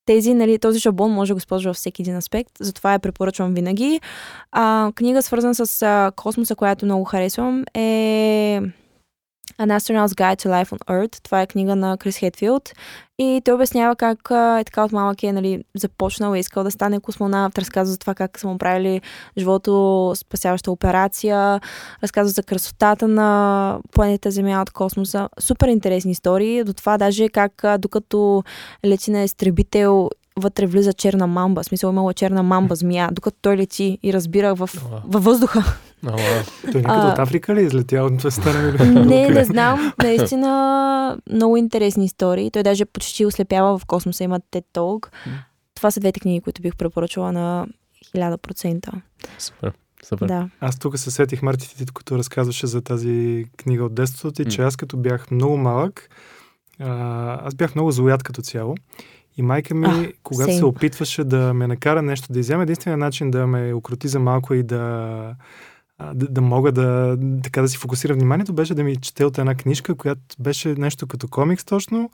тези, 0.06 0.34
нали, 0.34 0.60
този 0.60 0.80
шаблон 0.80 1.12
може 1.12 1.30
да 1.30 1.34
го 1.34 1.38
използва 1.38 1.70
във 1.70 1.78
всеки 1.78 2.01
един 2.01 2.16
аспект, 2.16 2.51
затова 2.60 2.93
я 2.93 2.99
препоръчвам 2.99 3.53
винаги. 3.53 4.01
А, 4.51 4.91
книга, 4.95 5.22
свързана 5.22 5.56
с 5.56 5.82
а, 5.82 6.12
космоса, 6.16 6.56
която 6.56 6.86
много 6.86 7.03
харесвам, 7.03 7.64
е 7.74 8.62
An 9.58 9.72
Astronaut's 9.72 10.14
Guide 10.14 10.39
to 10.41 10.50
Life 10.50 10.72
on 10.72 10.80
Earth. 10.80 11.24
Това 11.24 11.41
е 11.41 11.48
книга 11.48 11.76
на 11.76 11.98
Крис 11.98 12.18
Хетфилд. 12.18 12.74
И 13.20 13.41
той 13.46 13.54
обяснява 13.54 13.96
как 13.96 14.20
е 14.60 14.64
така 14.64 14.86
от 14.86 14.91
малък 14.91 15.24
е 15.24 15.32
нали, 15.32 15.64
започнал 15.76 16.36
и 16.36 16.39
искал 16.39 16.64
да 16.64 16.72
стане 16.72 17.00
космонавт. 17.00 17.58
Разказва 17.58 17.91
за 17.91 17.98
това 17.98 18.16
как 18.16 18.39
са 18.39 18.48
му 18.48 18.58
правили 18.58 19.02
живото 19.38 20.14
спасяваща 20.16 20.72
операция. 20.72 21.62
Разказва 22.04 22.30
за 22.30 22.43
красотата 22.43 23.08
на 23.08 23.80
планета 23.91 24.32
Земя 24.32 24.62
от 24.62 24.72
космоса. 24.72 25.30
Супер 25.39 25.68
интересни 25.68 26.12
истории. 26.12 26.64
До 26.64 26.74
това 26.74 26.98
даже 26.98 27.30
как 27.30 27.64
докато 27.80 28.43
лети 28.86 29.12
на 29.12 29.24
изтребител 29.24 30.10
вътре 30.40 30.68
влиза 30.68 30.94
черна 30.94 31.28
мамба. 31.28 31.64
В 31.64 31.66
смисъл 31.66 31.90
имала 31.90 32.14
черна 32.14 32.44
мамба 32.44 32.76
змия, 32.76 33.10
докато 33.12 33.38
той 33.42 33.58
лети 33.58 34.00
и 34.04 34.14
разбира 34.14 34.56
в, 34.56 34.70
Ала. 34.92 35.02
във 35.08 35.24
въздуха. 35.24 35.64
Ала. 36.08 36.44
Той 36.72 36.82
някъде 36.82 37.08
от 37.12 37.20
Африка 37.20 37.56
ли 37.56 37.60
е 37.60 37.64
излетял? 37.64 38.18
Това 38.18 38.32
стана 38.32 38.74
ли? 38.74 38.90
Не, 38.90 39.00
Откъде? 39.00 39.30
не 39.30 39.44
знам. 39.46 39.94
Наистина 40.04 41.18
много 41.32 41.58
интересни 41.58 42.06
истории. 42.06 42.52
Той 42.52 42.64
даже 42.64 42.86
почти 42.86 43.26
ослепява 43.26 43.78
в 43.78 43.86
космоса. 43.86 44.24
Има 44.24 44.40
TED 44.40 44.64
Talk. 44.74 45.08
Това 45.76 45.92
са 45.92 46.00
двете 46.00 46.20
книги, 46.20 46.42
които 46.42 46.62
бих 46.62 46.76
препоръчала 46.76 47.32
на 47.32 47.68
1000%. 48.16 48.92
Супер. 49.40 49.74
Супер. 50.04 50.28
Да. 50.28 50.50
Аз 50.60 50.80
тук 50.80 51.00
се 51.00 51.12
сетих, 51.12 51.42
Марти, 51.42 51.78
ти 51.78 51.86
като 51.94 52.18
разказваше 52.18 52.68
за 52.68 52.82
тази 52.82 53.46
книга 53.58 53.86
от 53.86 53.96
детството 53.96 54.44
ти, 54.44 54.52
че 54.52 54.62
аз 54.62 54.76
като 54.76 54.98
бях 54.98 55.32
много 55.32 55.58
малък, 55.58 56.10
а, 56.80 57.48
аз 57.48 57.56
бях 57.56 57.76
много 57.76 57.92
злояд 57.92 58.24
като 58.24 58.42
цяло. 58.42 58.76
И 59.38 59.42
майка 59.42 59.76
ми, 59.76 59.88
А, 59.88 60.12
когато 60.24 60.52
same. 60.52 60.58
се 60.58 60.66
опитваше 60.66 61.24
да 61.24 61.54
ме 61.54 61.68
накара 61.68 62.02
нещо 62.02 62.34
да 62.34 62.40
изяме, 62.40 62.64
единственият 62.64 63.00
начин 63.00 63.32
да 63.32 63.48
ме 63.48 63.74
укроти 63.74 64.08
за 64.08 64.20
малко 64.20 64.54
и 64.54 64.64
да, 64.64 65.36
да, 66.14 66.28
да 66.28 66.42
мога 66.42 66.72
да, 66.72 67.18
така 67.44 67.62
да 67.62 67.68
си 67.68 67.78
фокусира 67.78 68.14
вниманието, 68.14 68.54
беше 68.54 68.74
да 68.74 68.84
ми 68.84 68.96
чете 68.96 69.26
от 69.26 69.38
една 69.38 69.56
книжка, 69.56 69.96
която 69.96 70.22
беше 70.40 70.76
нещо 70.78 71.08
като 71.08 71.28
комикс 71.28 71.66
точно, 71.66 72.10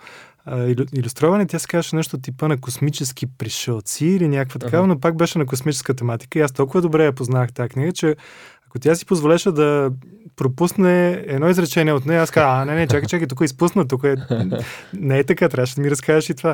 илю-. 0.47 1.47
Тя 1.47 1.59
се 1.59 1.67
казваше 1.67 1.95
нещо 1.95 2.17
типа 2.17 2.47
на 2.47 2.57
космически 2.57 3.25
пришелци 3.37 4.05
или 4.05 4.27
някаква 4.27 4.59
такава, 4.59 4.83
Аха. 4.83 4.87
но 4.87 4.99
пак 4.99 5.17
беше 5.17 5.37
на 5.37 5.45
космическа 5.45 5.93
тематика. 5.93 6.39
И 6.39 6.41
аз 6.41 6.51
толкова 6.51 6.81
добре 6.81 7.05
я 7.05 7.13
познах 7.13 7.53
тази 7.53 7.69
книга, 7.69 7.91
че 7.91 8.15
ако 8.71 8.79
тя 8.79 8.95
си 8.95 9.05
позволеше 9.05 9.51
да 9.51 9.91
пропусне 10.35 11.23
едно 11.27 11.49
изречение 11.49 11.93
от 11.93 12.05
нея, 12.05 12.21
аз 12.21 12.31
казвам, 12.31 12.61
а, 12.61 12.65
не, 12.65 12.75
не, 12.75 12.87
чакай, 12.87 13.07
чакай, 13.07 13.27
тук 13.27 13.41
е 13.41 13.45
изпусна, 13.45 13.87
тук 13.87 14.03
е... 14.03 14.15
Не 14.93 15.19
е 15.19 15.23
така, 15.23 15.49
трябваше 15.49 15.75
да 15.75 15.81
ми 15.81 15.91
разкажеш 15.91 16.29
и 16.29 16.33
това. 16.33 16.53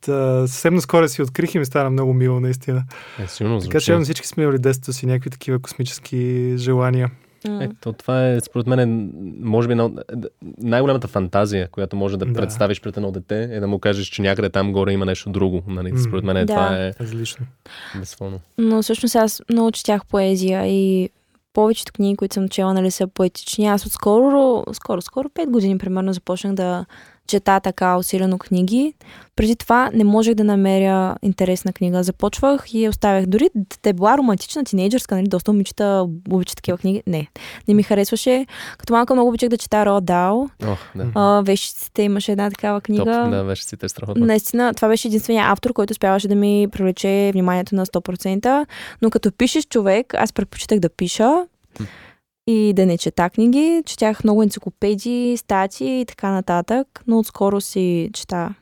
Та, 0.00 0.46
съвсем 0.46 0.74
наскоро 0.74 1.08
си 1.08 1.22
открих 1.22 1.54
и 1.54 1.58
ми 1.58 1.64
стана 1.66 1.90
много 1.90 2.14
мило, 2.14 2.40
наистина. 2.40 2.84
Е, 3.24 3.26
сигурно 3.26 3.60
Така 3.60 3.80
че 3.80 3.98
всички 3.98 4.26
сме 4.26 4.42
имали 4.42 4.58
детството 4.58 4.92
си 4.92 5.06
някакви 5.06 5.30
такива 5.30 5.58
космически 5.58 6.52
желания. 6.56 7.10
Ето, 7.60 7.92
това 7.92 8.28
е, 8.28 8.40
според 8.40 8.66
мен, 8.66 8.78
е, 8.80 9.10
може 9.40 9.68
би 9.68 9.74
най-голямата 10.58 11.08
фантазия, 11.08 11.68
която 11.68 11.96
може 11.96 12.16
да, 12.16 12.26
Да. 12.26 12.32
представиш 12.32 12.80
пред 12.80 12.96
едно 12.96 13.12
дете, 13.12 13.42
е 13.42 13.60
да 13.60 13.66
му 13.66 13.78
кажеш, 13.78 14.06
че 14.06 14.22
някъде 14.22 14.50
там 14.50 14.72
горе 14.72 14.92
има 14.92 15.06
нещо 15.06 15.30
друго. 15.30 15.62
Нали? 15.66 15.98
Според 15.98 16.24
мен 16.24 16.46
Да. 16.46 16.46
това 16.46 16.76
е 16.76 16.92
Различно. 17.00 17.46
безспорно. 17.98 18.40
Но 18.58 18.82
всъщност 18.82 19.16
аз 19.16 19.42
много 19.50 19.72
четях 19.72 20.06
поезия 20.06 20.66
и 20.66 21.10
повечето 21.52 21.92
книги, 21.92 22.16
които 22.16 22.34
съм 22.34 22.48
чела, 22.48 22.74
нали, 22.74 22.90
са 22.90 23.06
поетични. 23.06 23.66
Аз 23.66 23.86
отскоро, 23.86 24.64
скоро, 24.72 25.02
скоро 25.02 25.28
5 25.28 25.50
години 25.50 25.78
примерно 25.78 26.12
започнах 26.12 26.54
да 26.54 26.86
чета 27.30 27.60
така 27.60 27.96
усилено 27.96 28.38
книги. 28.38 28.94
Преди 29.36 29.56
това 29.56 29.90
не 29.94 30.04
можех 30.04 30.34
да 30.34 30.44
намеря 30.44 31.16
интересна 31.22 31.72
книга. 31.72 32.02
Започвах 32.02 32.74
и 32.74 32.88
оставях. 32.88 33.26
Дори 33.26 33.48
да 33.82 33.90
е 33.90 33.92
била 33.92 34.18
романтична, 34.18 34.64
тинейджърска, 34.64 35.14
нали, 35.14 35.28
доста 35.28 35.52
момичета 35.52 36.06
обичат 36.30 36.56
такива 36.56 36.78
книги. 36.78 37.02
Не, 37.06 37.28
не 37.68 37.74
ми 37.74 37.82
харесваше. 37.82 38.46
Като 38.78 38.92
малка 38.92 39.14
много 39.14 39.28
обичах 39.28 39.48
да 39.48 39.56
чета 39.56 39.86
Роа 39.86 40.00
Дал. 40.00 40.48
Ох, 40.66 40.78
да. 40.94 41.06
А, 41.14 41.42
вещиците 41.44 42.02
имаше 42.02 42.32
една 42.32 42.50
такава 42.50 42.80
книга. 42.80 43.04
Топ, 43.04 43.30
да, 43.30 43.44
беше 43.44 43.64
си 43.64 43.76
те 43.76 43.88
страхотно. 43.88 44.26
Наистина, 44.26 44.74
това 44.74 44.88
беше 44.88 45.08
единствения 45.08 45.44
автор, 45.46 45.72
който 45.72 45.90
успяваше 45.90 46.28
да 46.28 46.34
ми 46.34 46.68
привлече 46.72 47.30
вниманието 47.32 47.74
на 47.74 47.86
100%. 47.86 48.66
Но 49.02 49.10
като 49.10 49.32
пишеш 49.32 49.64
човек, 49.66 50.14
аз 50.14 50.32
предпочитах 50.32 50.78
да 50.80 50.88
пиша. 50.88 51.46
И 52.50 52.72
да 52.72 52.86
не 52.86 52.98
чета 52.98 53.30
книги. 53.30 53.82
Четях 53.86 54.24
много 54.24 54.42
енциклопедии, 54.42 55.36
статии 55.36 56.00
и 56.00 56.06
така 56.06 56.30
нататък, 56.30 57.02
но 57.06 57.18
отскоро 57.18 57.60
си 57.60 58.10
чета 58.12 58.54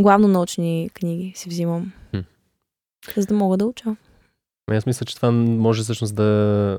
главно 0.00 0.28
научни 0.28 0.90
книги 0.94 1.32
си 1.36 1.48
взимам. 1.48 1.92
Хм. 2.10 2.18
За 3.16 3.26
да 3.26 3.34
мога 3.34 3.56
да 3.56 3.66
уча. 3.66 3.96
Ами 4.68 4.76
Аз 4.76 4.86
мисля, 4.86 5.06
че 5.06 5.16
това 5.16 5.30
може 5.30 5.82
всъщност 5.82 6.14
да 6.14 6.24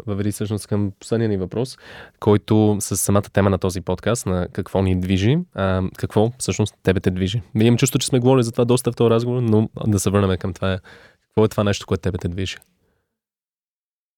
въведи 0.07 0.31
всъщност 0.31 0.67
към 0.67 0.91
последния 0.99 1.29
ни 1.29 1.37
въпрос, 1.37 1.77
който 2.19 2.77
с 2.79 2.97
самата 2.97 3.21
тема 3.21 3.49
на 3.49 3.57
този 3.57 3.81
подкаст, 3.81 4.25
на 4.25 4.47
какво 4.53 4.81
ни 4.81 4.99
движи, 4.99 5.37
а, 5.53 5.83
какво 5.97 6.31
всъщност 6.37 6.75
тебе 6.83 6.99
те 6.99 7.11
движи. 7.11 7.41
Имам 7.55 7.77
чувство, 7.77 7.99
че 7.99 8.07
сме 8.07 8.19
говорили 8.19 8.43
за 8.43 8.51
това 8.51 8.65
доста 8.65 8.91
в 8.91 8.95
този 8.95 9.09
разговор, 9.09 9.41
но 9.41 9.69
да 9.87 9.99
се 9.99 10.09
върнем 10.09 10.37
към 10.37 10.53
това. 10.53 10.79
Какво 11.21 11.45
е 11.45 11.47
това 11.47 11.63
нещо, 11.63 11.85
което 11.87 12.01
тебе 12.01 12.17
те 12.17 12.27
движи? 12.27 12.57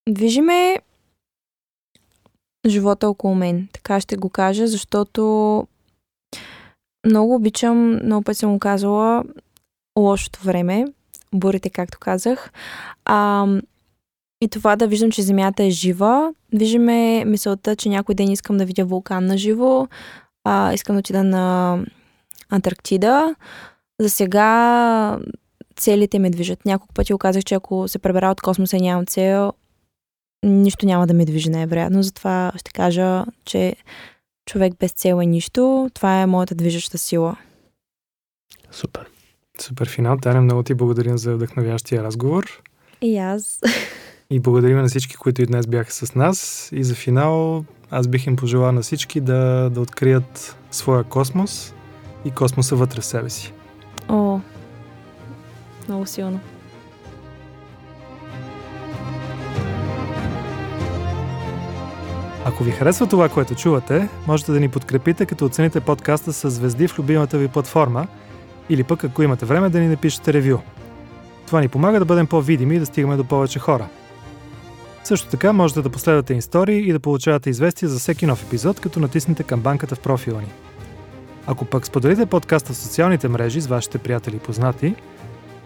Движи 0.10 0.42
ме 0.42 0.78
живота 2.68 3.10
около 3.10 3.36
мен. 3.36 3.68
Така 3.74 4.00
ще 4.00 4.18
го 4.18 4.30
кажа, 4.30 4.68
защото 4.68 5.24
много 7.06 7.36
обичам, 7.36 8.06
много 8.06 8.24
път 8.24 8.38
съм 8.38 8.54
го 8.54 8.60
казала, 8.60 9.24
лошото 10.00 10.40
време, 10.44 10.86
бурите, 11.34 11.70
както 11.70 12.00
казах. 12.00 12.52
А, 13.06 13.48
и 14.42 14.48
това 14.48 14.76
да 14.76 14.88
виждам, 14.88 15.12
че 15.12 15.22
Земята 15.22 15.64
е 15.64 15.70
жива. 15.70 16.34
Виждаме 16.54 17.26
мисълта, 17.26 17.76
че 17.76 17.90
някой 17.90 18.16
ден 18.16 18.32
искам 18.32 18.58
да 18.58 18.66
видя 18.66 18.86
вулкан 18.86 19.26
на 19.26 19.38
живо. 19.38 19.88
А, 20.44 20.74
искам 20.74 20.96
да 20.96 21.00
отида 21.00 21.24
на 21.24 21.78
Антарктида. 22.50 23.36
За 24.02 24.10
сега 24.10 25.20
целите 25.76 26.20
ме 26.20 26.30
движат. 26.30 26.66
Няколко 26.66 26.94
пъти 26.94 27.14
оказах, 27.14 27.44
че 27.44 27.56
ако 27.56 27.88
се 27.88 28.00
пребера 28.00 28.32
от 28.32 28.42
космоса 28.42 28.78
и 28.78 28.82
нямам 28.82 29.06
цел, 29.06 29.54
нищо 30.44 30.86
няма 30.86 31.08
да 31.08 31.14
ме 31.14 31.26
движи 31.26 31.50
най-вероятно. 31.50 32.04
Затова 32.04 32.52
ще 32.56 32.72
кажа, 32.72 33.26
че 33.46 33.76
човек 34.46 34.74
без 34.80 34.92
цел 34.92 35.20
е 35.22 35.26
нищо. 35.26 35.90
Това 35.94 36.22
е 36.22 36.26
моята 36.26 36.56
движеща 36.56 36.98
сила. 36.98 37.38
Супер. 38.72 39.06
Супер 39.62 39.90
финал. 39.90 40.18
Таня, 40.18 40.42
много 40.42 40.64
ти 40.64 40.74
благодарим 40.74 41.18
за 41.18 41.36
вдъхновящия 41.36 42.04
разговор. 42.04 42.62
И 43.02 43.18
аз. 43.18 43.62
И 44.30 44.40
благодарим 44.40 44.78
на 44.78 44.88
всички, 44.88 45.16
които 45.16 45.42
и 45.42 45.46
днес 45.46 45.68
бяха 45.68 45.92
с 45.92 46.16
нас. 46.16 46.70
И 46.72 46.84
за 46.84 46.96
финал, 46.96 47.66
аз 47.92 48.08
бих 48.08 48.28
им 48.28 48.36
пожелал 48.36 48.72
на 48.72 48.82
всички 48.82 49.22
да, 49.22 49.70
да 49.70 49.82
открият 49.82 50.58
своя 50.72 51.04
космос 51.04 51.74
и 52.26 52.32
космоса 52.32 52.76
вътре 52.76 53.02
в 53.02 53.06
себе 53.06 53.30
си. 53.30 53.54
О, 54.10 54.40
много 55.88 56.06
силно. 56.06 56.40
Ако 62.46 62.64
ви 62.64 62.72
харесва 62.72 63.08
това, 63.08 63.30
което 63.30 63.56
чувате, 63.56 64.10
можете 64.28 64.52
да 64.52 64.60
ни 64.60 64.70
подкрепите, 64.70 65.26
като 65.26 65.46
оцените 65.46 65.80
подкаста 65.80 66.34
с 66.34 66.50
звезди 66.50 66.88
в 66.88 67.00
любимата 67.00 67.38
ви 67.38 67.48
платформа 67.48 68.08
или 68.70 68.84
пък 68.84 69.04
ако 69.04 69.24
имате 69.24 69.46
време 69.46 69.70
да 69.70 69.80
ни 69.80 69.88
напишете 69.88 70.34
ревю. 70.34 70.58
Това 71.48 71.62
ни 71.62 71.68
помага 71.68 72.00
да 72.00 72.06
бъдем 72.06 72.28
по-видими 72.28 72.76
и 72.76 72.80
да 72.80 72.86
стигаме 72.86 73.16
до 73.16 73.24
повече 73.24 73.60
хора. 73.60 73.88
Също 75.04 75.28
така 75.28 75.54
можете 75.54 75.82
да 75.82 75.90
последвате 75.90 76.34
истории 76.34 76.90
и 76.90 76.92
да 76.94 77.00
получавате 77.00 77.50
известия 77.50 77.90
за 77.90 78.00
всеки 78.00 78.26
нов 78.26 78.44
епизод, 78.44 78.80
като 78.80 79.00
натиснете 79.00 79.44
камбанката 79.44 79.96
в 79.96 80.00
профила 80.00 80.42
ни. 80.42 80.52
Ако 81.48 81.66
пък 81.66 81.86
споделите 81.86 82.26
подкаста 82.26 82.74
в 82.74 82.78
социалните 82.78 83.28
мрежи 83.28 83.62
с 83.62 83.68
вашите 83.68 83.98
приятели 83.98 84.36
и 84.36 84.40
познати, 84.40 84.96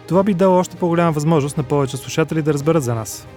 това 0.07 0.23
би 0.23 0.33
дало 0.33 0.57
още 0.57 0.77
по-голяма 0.77 1.11
възможност 1.11 1.57
на 1.57 1.63
повече 1.63 1.97
слушатели 1.97 2.41
да 2.41 2.53
разберат 2.53 2.83
за 2.83 2.95
нас. 2.95 3.27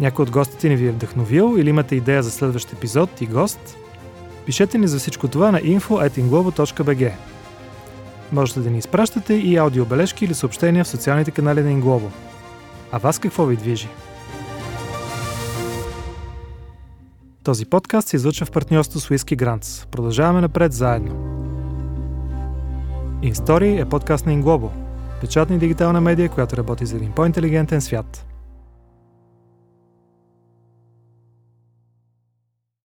Някой 0.00 0.22
от 0.22 0.30
гостите 0.30 0.68
ни 0.68 0.76
ви 0.76 0.86
е 0.86 0.92
вдъхновил 0.92 1.54
или 1.58 1.70
имате 1.70 1.96
идея 1.96 2.22
за 2.22 2.30
следващ 2.30 2.72
епизод 2.72 3.20
и 3.20 3.26
гост, 3.26 3.76
пишете 4.46 4.78
ни 4.78 4.88
за 4.88 4.98
всичко 4.98 5.28
това 5.28 5.50
на 5.50 5.60
info.inglobo.bg. 5.60 7.12
Можете 8.32 8.60
да 8.60 8.70
ни 8.70 8.78
изпращате 8.78 9.34
и 9.34 9.56
аудиобележки 9.56 10.24
или 10.24 10.34
съобщения 10.34 10.84
в 10.84 10.88
социалните 10.88 11.30
канали 11.30 11.62
на 11.62 11.70
Inglobo. 11.70 12.08
А 12.92 12.98
вас 12.98 13.18
какво 13.18 13.46
ви 13.46 13.56
движи? 13.56 13.88
Този 17.44 17.66
подкаст 17.66 18.08
се 18.08 18.16
излъчва 18.16 18.46
в 18.46 18.50
партньорство 18.50 19.00
с 19.00 19.08
Whisky 19.08 19.36
Grants. 19.36 19.86
Продължаваме 19.86 20.40
напред 20.40 20.72
заедно. 20.72 21.14
InStory 23.22 23.82
е 23.82 23.88
подкаст 23.88 24.26
на 24.26 24.32
Inglobo, 24.32 24.68
печатна 25.20 25.56
и 25.56 25.58
дигитална 25.58 26.00
медия, 26.00 26.28
която 26.28 26.56
работи 26.56 26.86
за 26.86 26.96
един 26.96 27.12
по-интелигентен 27.12 27.80
свят– 27.80 28.26